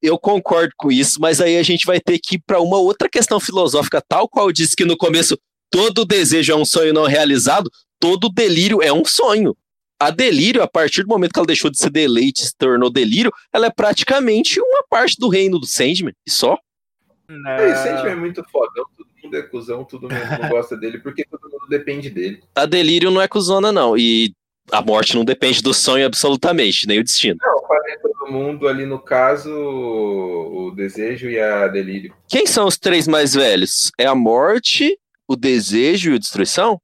Eu 0.03 0.19
concordo 0.19 0.73
com 0.77 0.91
isso, 0.91 1.21
mas 1.21 1.41
aí 1.41 1.59
a 1.59 1.63
gente 1.63 1.85
vai 1.87 2.01
ter 2.01 2.19
que 2.19 2.37
ir 2.37 2.43
para 2.47 2.61
uma 2.61 2.79
outra 2.79 3.09
questão 3.09 3.39
filosófica, 3.39 4.01
tal 4.01 4.27
qual 4.29 4.47
eu 4.49 4.53
disse 4.53 4.75
que 4.75 4.85
no 4.87 4.97
começo 4.97 5.39
todo 5.71 6.07
desejo 6.07 6.53
é 6.53 6.57
um 6.57 6.65
sonho 6.65 6.95
não 6.95 7.05
realizado, 7.05 7.71
todo 7.99 8.31
delírio 8.31 8.83
é 8.83 8.91
um 8.93 9.05
sonho. 9.05 9.55
A 10.01 10.09
delírio, 10.11 10.63
a 10.63 10.67
partir 10.67 11.03
do 11.03 11.09
momento 11.09 11.33
que 11.35 11.39
ela 11.39 11.47
deixou 11.47 11.71
de 11.71 11.79
ser 11.79 11.91
deleite 11.91 12.43
e 12.43 12.47
se 12.47 12.57
tornou 12.57 12.89
delírio, 12.89 13.31
ela 13.53 13.67
é 13.67 13.71
praticamente 13.71 14.59
uma 14.59 14.83
parte 14.89 15.17
do 15.19 15.29
reino 15.29 15.59
do 15.59 15.67
Sandman, 15.67 16.15
e 16.27 16.31
só. 16.31 16.57
É, 17.47 18.03
o 18.03 18.09
é 18.09 18.15
muito 18.17 18.43
fodão, 18.51 18.85
todo 18.97 19.09
mundo 19.23 19.37
é 19.37 19.43
cuzão, 19.43 19.85
todo 19.85 20.03
mundo 20.03 20.41
não 20.41 20.49
gosta 20.51 20.77
dele, 20.77 20.99
porque 20.99 21.25
todo 21.25 21.43
mundo 21.43 21.69
depende 21.69 22.11
dele. 22.11 22.43
A 22.55 22.67
delírio 22.67 23.11
não 23.11 23.23
é 23.23 23.29
cuzona, 23.29 23.71
não, 23.71 23.97
e 23.97 24.33
a 24.73 24.83
morte 24.83 25.15
não 25.15 25.25
depende 25.25 25.63
do 25.63 25.73
sonho 25.73 26.07
absolutamente, 26.07 26.87
nem 26.89 26.99
o 26.99 27.05
destino. 27.05 27.39
Não, 27.41 27.63
fazer 27.67 27.99
todo 27.99 28.33
mundo 28.33 28.67
ali 28.67 28.85
no 28.85 28.99
caso, 28.99 29.51
o 29.53 30.73
desejo 30.75 31.29
e 31.29 31.39
a 31.39 31.69
delírio. 31.69 32.13
Quem 32.29 32.47
são 32.47 32.67
os 32.67 32.77
três 32.77 33.07
mais 33.07 33.35
velhos? 33.35 33.93
É 33.97 34.07
a 34.07 34.15
morte, 34.15 34.99
o 35.29 35.37
desejo 35.37 36.13
e 36.13 36.15
a 36.17 36.19
destruição? 36.19 36.81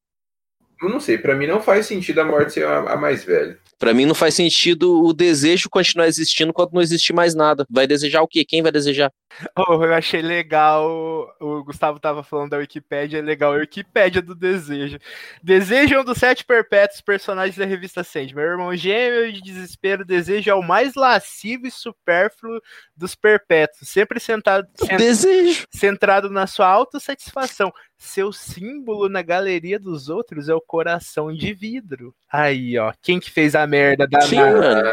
Eu 0.81 0.89
não 0.90 1.01
sei, 1.01 1.18
pra 1.18 1.35
mim 1.35 1.47
não 1.47 1.60
faz 1.60 1.86
sentido 1.86 2.20
a 2.20 2.24
morte 2.24 2.52
ser 2.52 2.66
a, 2.66 2.93
a 2.93 2.97
mais 2.97 3.24
velha. 3.24 3.59
Pra 3.78 3.93
mim 3.93 4.06
não 4.06 4.14
faz 4.14 4.35
sentido 4.35 5.05
o 5.05 5.12
desejo 5.12 5.68
continuar 5.68 6.06
existindo 6.06 6.52
quando 6.52 6.73
não 6.73 6.81
existir 6.81 7.12
mais 7.12 7.35
nada. 7.35 7.66
Vai 7.68 7.86
desejar 7.86 8.23
o 8.23 8.28
quê? 8.28 8.44
Quem 8.44 8.62
vai 8.62 8.73
desejar? 8.73 9.10
Oh, 9.57 9.83
eu 9.85 9.95
achei 9.95 10.23
legal. 10.23 11.35
O 11.41 11.63
Gustavo 11.65 11.99
tava 12.01 12.23
falando 12.23 12.51
da 12.51 12.57
Wikipédia, 12.59 13.19
é 13.19 13.23
legal. 13.23 13.53
A 13.53 13.57
Wikipédia 13.57 14.23
do 14.23 14.35
desejo. 14.35 14.99
Desejo 15.43 15.95
é 15.95 16.01
um 16.01 16.05
dos 16.05 16.19
sete 16.19 16.45
perpétuos 16.45 17.01
personagens 17.01 17.57
da 17.57 17.65
revista 17.65 18.03
Sand. 18.05 18.29
Meu 18.35 18.45
irmão 18.45 18.75
gêmeo 18.77 19.33
de 19.33 19.43
desespero, 19.43 20.05
desejo 20.05 20.51
é 20.51 20.55
o 20.55 20.63
mais 20.63 20.95
lascivo 20.95 21.67
e 21.67 21.71
supérfluo 21.71 22.61
dos 22.97 23.15
perpétuos. 23.15 23.89
Sempre 23.89 24.21
sentado, 24.21 24.67
cent- 24.77 24.99
Desejo. 24.99 25.65
centrado 25.71 26.31
na 26.31 26.47
sua 26.47 26.69
autossatisfação. 26.69 27.73
Seu 27.99 28.33
símbolo 28.33 29.09
na 29.09 29.23
galeria 29.23 29.79
dos 29.79 30.09
outros 30.09 30.49
é 30.49 30.55
o 30.55 30.61
coração 30.61 31.33
de 31.33 31.53
vidro. 31.55 32.15
Aí, 32.31 32.79
ó. 32.79 32.93
Quem 33.03 33.19
que 33.19 33.31
fez 33.31 33.55
a 33.55 33.67
merda 33.67 34.07
da 34.07 34.21
Sim, 34.23 34.37
mano. 34.37 34.91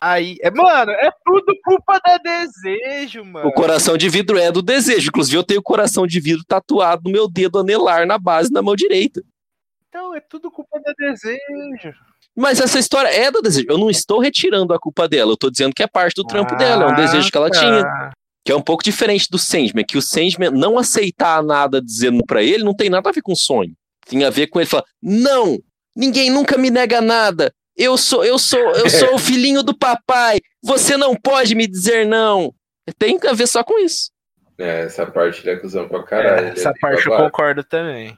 Aí, 0.00 0.36
é, 0.42 0.50
mano, 0.50 0.90
é 0.92 1.10
tudo 1.24 1.54
culpa 1.64 2.00
da 2.04 2.18
desejo, 2.18 3.24
mano. 3.24 3.48
O 3.48 3.52
coração 3.52 3.96
de 3.96 4.08
vidro 4.08 4.38
é 4.38 4.50
do 4.50 4.62
desejo. 4.62 5.08
Inclusive, 5.08 5.36
eu 5.36 5.44
tenho 5.44 5.60
o 5.60 5.64
coração 5.64 6.06
de 6.06 6.18
vidro 6.20 6.44
tatuado 6.46 7.02
no 7.04 7.10
meu 7.12 7.28
dedo 7.28 7.58
anelar 7.58 8.06
na 8.06 8.18
base 8.18 8.50
da 8.50 8.62
mão 8.62 8.74
direita. 8.76 9.22
Então, 9.88 10.14
é 10.14 10.20
tudo 10.20 10.50
culpa 10.50 10.80
da 10.80 10.92
desejo. 10.98 11.94
Mas 12.34 12.60
essa 12.60 12.78
história 12.78 13.08
é 13.08 13.30
do 13.30 13.42
desejo. 13.42 13.66
Eu 13.68 13.76
não 13.76 13.90
estou 13.90 14.18
retirando 14.18 14.72
a 14.72 14.78
culpa 14.78 15.06
dela. 15.06 15.32
Eu 15.32 15.36
tô 15.36 15.50
dizendo 15.50 15.74
que 15.74 15.82
é 15.82 15.86
parte 15.86 16.14
do 16.14 16.24
trampo 16.24 16.56
dela. 16.56 16.84
É 16.84 16.86
um 16.86 16.94
desejo 16.94 17.30
que 17.30 17.36
ela 17.36 17.48
Ah, 17.48 17.50
tá. 17.50 17.60
tinha. 17.60 18.10
Que 18.44 18.50
é 18.52 18.56
um 18.56 18.62
pouco 18.62 18.82
diferente 18.82 19.28
do 19.30 19.38
Sandman. 19.38 19.84
Que 19.84 19.98
o 19.98 20.02
Sandman 20.02 20.50
não 20.50 20.78
aceitar 20.78 21.42
nada 21.42 21.80
dizendo 21.80 22.24
pra 22.26 22.42
ele 22.42 22.64
não 22.64 22.74
tem 22.74 22.88
nada 22.88 23.10
a 23.10 23.12
ver 23.12 23.20
com 23.22 23.34
sonho. 23.34 23.74
Tem 24.06 24.24
a 24.24 24.30
ver 24.30 24.46
com 24.46 24.58
ele 24.58 24.68
falar: 24.68 24.84
Não, 25.02 25.58
ninguém 25.94 26.30
nunca 26.30 26.56
me 26.56 26.70
nega 26.70 27.00
nada. 27.02 27.52
Eu 27.76 27.96
sou, 27.96 28.24
eu 28.24 28.38
sou, 28.38 28.60
eu 28.60 28.88
sou 28.90 29.14
o 29.14 29.18
filhinho 29.20 29.62
do 29.62 29.76
papai. 29.76 30.38
Você 30.62 30.96
não 30.96 31.14
pode 31.16 31.54
me 31.54 31.66
dizer 31.66 32.06
não. 32.06 32.54
Tem 32.98 33.18
a 33.28 33.32
ver 33.32 33.46
só 33.46 33.62
com 33.64 33.78
isso. 33.78 34.10
É, 34.58 34.82
essa 34.82 35.06
parte 35.06 35.40
ele 35.40 35.56
é 35.56 35.60
cuzão 35.60 35.88
pra 35.88 36.02
caralho. 36.02 36.46
É, 36.46 36.50
ele 36.50 36.58
essa 36.58 36.70
é 36.70 36.78
parte 36.80 37.06
eu 37.06 37.10
babaca. 37.10 37.30
concordo 37.30 37.64
também. 37.64 38.16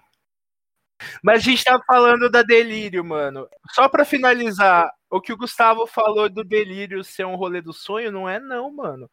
Mas 1.22 1.40
a 1.40 1.42
gente 1.42 1.64
tá 1.64 1.80
falando 1.86 2.30
da 2.30 2.42
delírio, 2.42 3.04
mano. 3.04 3.48
Só 3.70 3.88
pra 3.88 4.04
finalizar, 4.04 4.90
o 5.10 5.20
que 5.20 5.32
o 5.32 5.36
Gustavo 5.36 5.86
falou 5.86 6.28
do 6.28 6.44
delírio 6.44 7.04
ser 7.04 7.24
um 7.26 7.36
rolê 7.36 7.60
do 7.60 7.72
sonho, 7.72 8.10
não 8.10 8.28
é 8.28 8.40
não, 8.40 8.70
mano. 8.72 9.10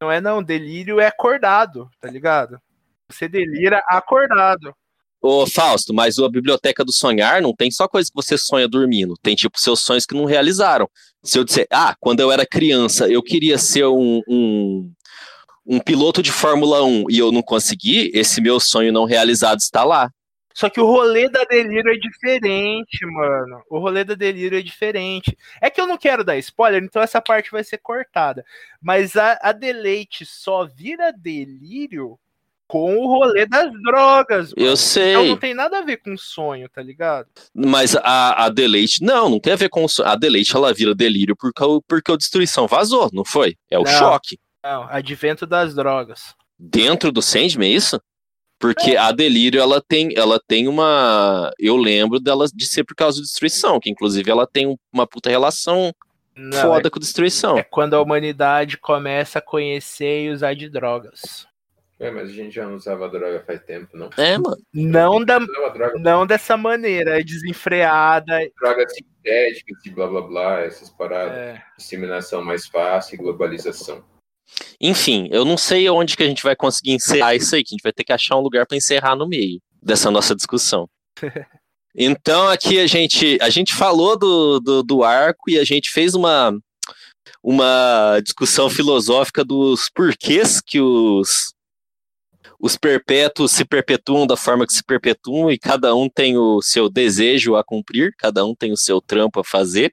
Não 0.00 0.10
é 0.10 0.20
não, 0.20 0.42
delírio 0.42 1.00
é 1.00 1.06
acordado, 1.06 1.90
tá 2.00 2.08
ligado? 2.08 2.60
Você 3.08 3.28
delira 3.28 3.82
acordado. 3.88 4.74
Ô, 5.20 5.46
Fausto, 5.46 5.92
mas 5.92 6.18
a 6.18 6.28
biblioteca 6.28 6.84
do 6.84 6.92
sonhar 6.92 7.42
não 7.42 7.52
tem 7.54 7.70
só 7.70 7.88
coisa 7.88 8.08
que 8.08 8.14
você 8.14 8.38
sonha 8.38 8.68
dormindo. 8.68 9.14
Tem, 9.20 9.34
tipo, 9.34 9.58
seus 9.58 9.80
sonhos 9.80 10.06
que 10.06 10.14
não 10.14 10.24
realizaram. 10.24 10.88
Se 11.24 11.38
eu 11.38 11.44
disser, 11.44 11.66
ah, 11.72 11.96
quando 11.98 12.20
eu 12.20 12.30
era 12.30 12.46
criança, 12.46 13.08
eu 13.08 13.22
queria 13.22 13.58
ser 13.58 13.86
um, 13.86 14.22
um, 14.28 14.92
um 15.66 15.80
piloto 15.80 16.22
de 16.22 16.30
Fórmula 16.30 16.84
1 16.84 17.10
e 17.10 17.18
eu 17.18 17.32
não 17.32 17.42
consegui, 17.42 18.12
esse 18.14 18.40
meu 18.40 18.60
sonho 18.60 18.92
não 18.92 19.04
realizado 19.04 19.58
está 19.58 19.82
lá. 19.82 20.10
Só 20.54 20.68
que 20.68 20.80
o 20.80 20.86
rolê 20.86 21.28
da 21.28 21.44
delírio 21.44 21.92
é 21.92 21.96
diferente, 21.96 23.06
mano. 23.06 23.62
O 23.70 23.78
rolê 23.78 24.02
da 24.02 24.14
delírio 24.14 24.58
é 24.58 24.62
diferente. 24.62 25.36
É 25.60 25.70
que 25.70 25.80
eu 25.80 25.86
não 25.86 25.96
quero 25.96 26.24
dar 26.24 26.36
spoiler, 26.38 26.82
então 26.82 27.00
essa 27.00 27.20
parte 27.20 27.52
vai 27.52 27.62
ser 27.62 27.78
cortada. 27.78 28.44
Mas 28.82 29.16
a, 29.16 29.38
a 29.40 29.52
deleite 29.52 30.26
só 30.26 30.64
vira 30.64 31.12
delírio 31.12 32.18
com 32.68 32.96
o 32.96 33.06
rolê 33.08 33.46
das 33.46 33.72
drogas. 33.82 34.52
Eu 34.56 34.64
mano. 34.66 34.76
sei. 34.76 35.10
Então 35.12 35.24
não 35.26 35.36
tem 35.36 35.54
nada 35.54 35.78
a 35.78 35.82
ver 35.82 35.96
com 35.96 36.16
sonho, 36.16 36.68
tá 36.68 36.82
ligado? 36.82 37.26
Mas 37.54 37.96
a, 37.96 38.44
a 38.44 38.48
Deleite, 38.50 39.02
não, 39.02 39.28
não 39.30 39.40
tem 39.40 39.54
a 39.54 39.56
ver 39.56 39.68
com 39.70 39.84
o 39.84 39.88
sonho. 39.88 40.08
A 40.08 40.14
Deleite, 40.14 40.54
ela 40.54 40.72
vira 40.72 40.94
delírio 40.94 41.34
porque, 41.36 41.62
porque 41.88 42.12
a 42.12 42.16
destruição 42.16 42.66
vazou, 42.68 43.08
não 43.12 43.24
foi? 43.24 43.56
É 43.70 43.78
o 43.78 43.82
Não. 43.82 43.90
choque. 43.90 44.38
Não, 44.62 44.86
advento 44.90 45.46
das 45.46 45.74
drogas. 45.74 46.34
dentro 46.58 47.10
do 47.10 47.22
Sandman, 47.22 47.70
é 47.70 47.72
isso? 47.74 48.00
Porque 48.60 48.96
a 48.96 49.12
Delírio, 49.12 49.60
ela 49.60 49.80
tem, 49.80 50.10
ela 50.16 50.40
tem 50.48 50.66
uma. 50.66 51.48
Eu 51.60 51.76
lembro 51.76 52.18
dela 52.18 52.44
de 52.52 52.66
ser 52.66 52.82
por 52.82 52.96
causa 52.96 53.18
da 53.18 53.22
destruição, 53.22 53.78
que 53.78 53.88
inclusive 53.88 54.28
ela 54.28 54.48
tem 54.48 54.66
um- 54.66 54.76
uma 54.92 55.06
puta 55.06 55.30
relação 55.30 55.92
Não, 56.36 56.60
foda 56.60 56.90
com 56.90 56.98
destruição. 56.98 57.56
é, 57.56 57.60
é 57.60 57.62
quando 57.62 57.94
a 57.94 58.02
humanidade 58.02 58.76
começa 58.76 59.38
a 59.38 59.42
conhecer 59.42 60.24
e 60.24 60.30
usar 60.30 60.54
de 60.54 60.68
drogas. 60.68 61.46
É, 62.00 62.10
mas 62.12 62.30
a 62.30 62.32
gente 62.32 62.54
já 62.54 62.64
não 62.64 62.76
usava 62.76 63.08
droga 63.08 63.42
faz 63.44 63.60
tempo, 63.64 63.96
não. 63.96 64.08
É, 64.16 64.38
mano. 64.38 64.56
Não, 64.72 65.24
da, 65.24 65.38
droga, 65.38 65.98
não 65.98 66.24
dessa 66.24 66.56
maneira, 66.56 67.22
desenfreada. 67.24 68.38
drogas 68.60 68.94
sintéticas 68.94 69.84
e 69.84 69.90
blá 69.90 70.06
blá 70.06 70.20
blá, 70.20 70.60
essas 70.60 70.90
paradas. 70.90 71.36
É, 71.36 71.62
Disseminação 71.76 72.42
mais 72.44 72.66
fácil 72.68 73.14
e 73.14 73.18
globalização. 73.18 74.04
Enfim, 74.80 75.28
eu 75.32 75.44
não 75.44 75.58
sei 75.58 75.90
onde 75.90 76.16
que 76.16 76.22
a 76.22 76.26
gente 76.26 76.42
vai 76.42 76.54
conseguir 76.54 76.92
encerrar 76.92 77.34
isso 77.34 77.54
aí, 77.54 77.64
que 77.64 77.74
a 77.74 77.76
gente 77.76 77.82
vai 77.82 77.92
ter 77.92 78.04
que 78.04 78.12
achar 78.12 78.36
um 78.36 78.42
lugar 78.42 78.64
para 78.64 78.76
encerrar 78.76 79.16
no 79.16 79.28
meio 79.28 79.60
dessa 79.82 80.10
nossa 80.10 80.34
discussão. 80.34 80.88
Então 82.00 82.48
aqui 82.48 82.78
a 82.78 82.86
gente 82.86 83.38
a 83.40 83.50
gente 83.50 83.74
falou 83.74 84.16
do, 84.16 84.60
do, 84.60 84.82
do 84.84 85.02
arco 85.02 85.50
e 85.50 85.58
a 85.58 85.64
gente 85.64 85.90
fez 85.90 86.14
uma 86.14 86.56
uma 87.42 88.20
discussão 88.22 88.70
filosófica 88.70 89.44
dos 89.44 89.90
porquês 89.92 90.60
que 90.60 90.80
os 90.80 91.52
os 92.60 92.76
perpétuos 92.76 93.52
se 93.52 93.64
perpetuam 93.64 94.26
da 94.26 94.36
forma 94.36 94.66
que 94.66 94.72
se 94.72 94.82
perpetuam 94.82 95.50
e 95.50 95.58
cada 95.58 95.94
um 95.94 96.08
tem 96.08 96.36
o 96.36 96.60
seu 96.60 96.88
desejo 96.88 97.56
a 97.56 97.62
cumprir, 97.62 98.14
cada 98.18 98.44
um 98.44 98.54
tem 98.54 98.72
o 98.72 98.76
seu 98.76 99.00
trampo 99.00 99.40
a 99.40 99.44
fazer. 99.44 99.92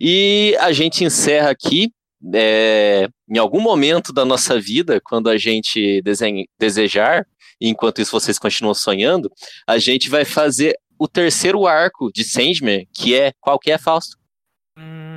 E 0.00 0.56
a 0.60 0.72
gente 0.72 1.04
encerra 1.04 1.50
aqui 1.50 1.92
é, 2.34 3.08
em 3.28 3.38
algum 3.38 3.60
momento 3.60 4.12
da 4.12 4.24
nossa 4.24 4.58
vida, 4.60 5.00
quando 5.00 5.28
a 5.28 5.36
gente 5.36 6.00
desen- 6.02 6.46
desejar, 6.58 7.26
enquanto 7.60 8.00
isso 8.00 8.12
vocês 8.12 8.38
continuam 8.38 8.74
sonhando, 8.74 9.30
a 9.66 9.78
gente 9.78 10.08
vai 10.08 10.24
fazer 10.24 10.74
o 10.98 11.08
terceiro 11.08 11.66
arco 11.66 12.10
de 12.12 12.24
Sandman, 12.24 12.86
que 12.94 13.14
é 13.14 13.32
qual 13.40 13.58
que 13.58 13.70
é, 13.70 13.78
Fausto? 13.78 14.16
hum, 14.78 15.09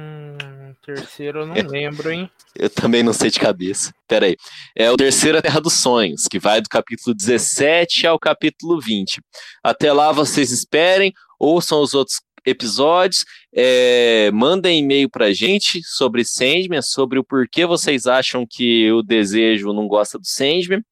terceiro 0.84 1.40
eu 1.42 1.46
não 1.48 1.56
lembro, 1.56 2.12
hein? 2.12 2.30
Eu 2.56 2.70
também 2.70 3.02
não 3.02 3.14
sei 3.14 3.32
de 3.32 3.40
cabeça. 3.40 3.92
Pera 4.08 4.28
aí. 4.28 4.38
É 4.76 4.92
o 4.92 4.96
terceiro 4.96 5.38
é 5.38 5.40
a 5.40 5.42
Terra 5.42 5.60
dos 5.60 5.74
Sonhos, 5.74 6.28
que 6.30 6.38
vai 6.38 6.62
do 6.62 6.70
capítulo 6.70 7.16
17 7.16 8.06
ao 8.06 8.20
capítulo 8.20 8.80
20. 8.80 9.20
Até 9.64 9.92
lá 9.92 10.12
vocês 10.12 10.52
esperem, 10.52 11.12
ouçam 11.40 11.82
os 11.82 11.96
outros 11.96 12.22
episódios, 12.46 13.26
é, 13.56 14.30
mandem 14.32 14.80
e-mail 14.80 15.10
pra 15.10 15.34
gente 15.34 15.82
sobre 15.84 16.24
Sandman, 16.24 16.82
sobre 16.84 17.18
o 17.18 17.24
porquê 17.24 17.66
vocês 17.66 18.06
acham 18.06 18.46
que 18.48 18.92
o 18.92 19.02
desejo 19.02 19.74
não 19.74 19.88
gosta 19.88 20.20
do 20.20 20.28
Sandman, 20.28 20.84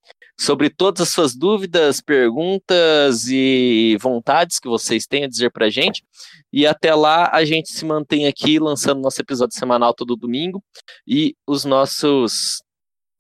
sobre 0.42 0.72
todas 0.72 1.02
as 1.02 1.10
suas 1.10 1.36
dúvidas, 1.36 2.02
perguntas 2.02 3.28
e 3.28 3.96
vontades 4.02 4.58
que 4.58 4.68
vocês 4.68 5.06
têm 5.06 5.24
a 5.24 5.28
dizer 5.28 5.52
pra 5.52 5.70
gente. 5.70 6.04
E 6.52 6.66
até 6.66 6.96
lá 6.96 7.30
a 7.32 7.46
gente 7.46 7.72
se 7.72 7.86
mantém 7.86 8.26
aqui 8.26 8.58
lançando 8.58 9.02
nosso 9.02 9.22
episódio 9.22 9.56
semanal 9.56 9.94
todo 9.94 10.16
domingo 10.16 10.64
e 11.08 11.36
os 11.46 11.64
nossos 11.64 12.64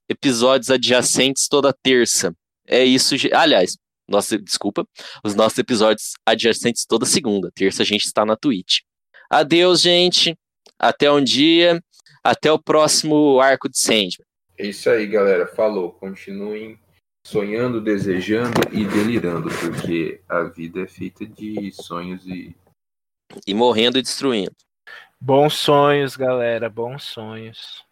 episódios 0.09 0.71
adjacentes 0.71 1.47
toda 1.47 1.71
terça. 1.71 2.35
É 2.67 2.83
isso, 2.83 3.13
aliás, 3.33 3.77
nossa, 4.07 4.35
desculpa, 4.39 4.83
os 5.23 5.35
nossos 5.35 5.59
episódios 5.59 6.13
adjacentes 6.25 6.87
toda 6.87 7.05
segunda. 7.05 7.51
Terça 7.53 7.83
a 7.83 7.85
gente 7.85 8.05
está 8.05 8.25
na 8.25 8.35
Twitch. 8.35 8.79
Adeus, 9.29 9.79
gente. 9.79 10.35
Até 10.79 11.11
um 11.11 11.23
dia. 11.23 11.79
Até 12.23 12.51
o 12.51 12.57
próximo 12.57 13.39
arco 13.39 13.69
de 13.69 13.77
Sandman. 13.77 14.25
É 14.57 14.65
isso 14.65 14.89
aí, 14.89 15.05
galera. 15.05 15.45
Falou. 15.45 15.91
Continuem 15.91 16.80
sonhando, 17.25 17.81
desejando 17.81 18.61
e 18.71 18.85
delirando, 18.85 19.49
porque 19.49 20.21
a 20.27 20.43
vida 20.43 20.81
é 20.81 20.87
feita 20.87 21.25
de 21.25 21.71
sonhos 21.71 22.25
e 22.25 22.55
E 23.47 23.53
morrendo 23.53 23.97
e 23.97 24.01
destruindo. 24.01 24.55
Bons 25.19 25.53
sonhos, 25.53 26.15
galera. 26.15 26.69
Bons 26.69 27.03
sonhos. 27.03 27.85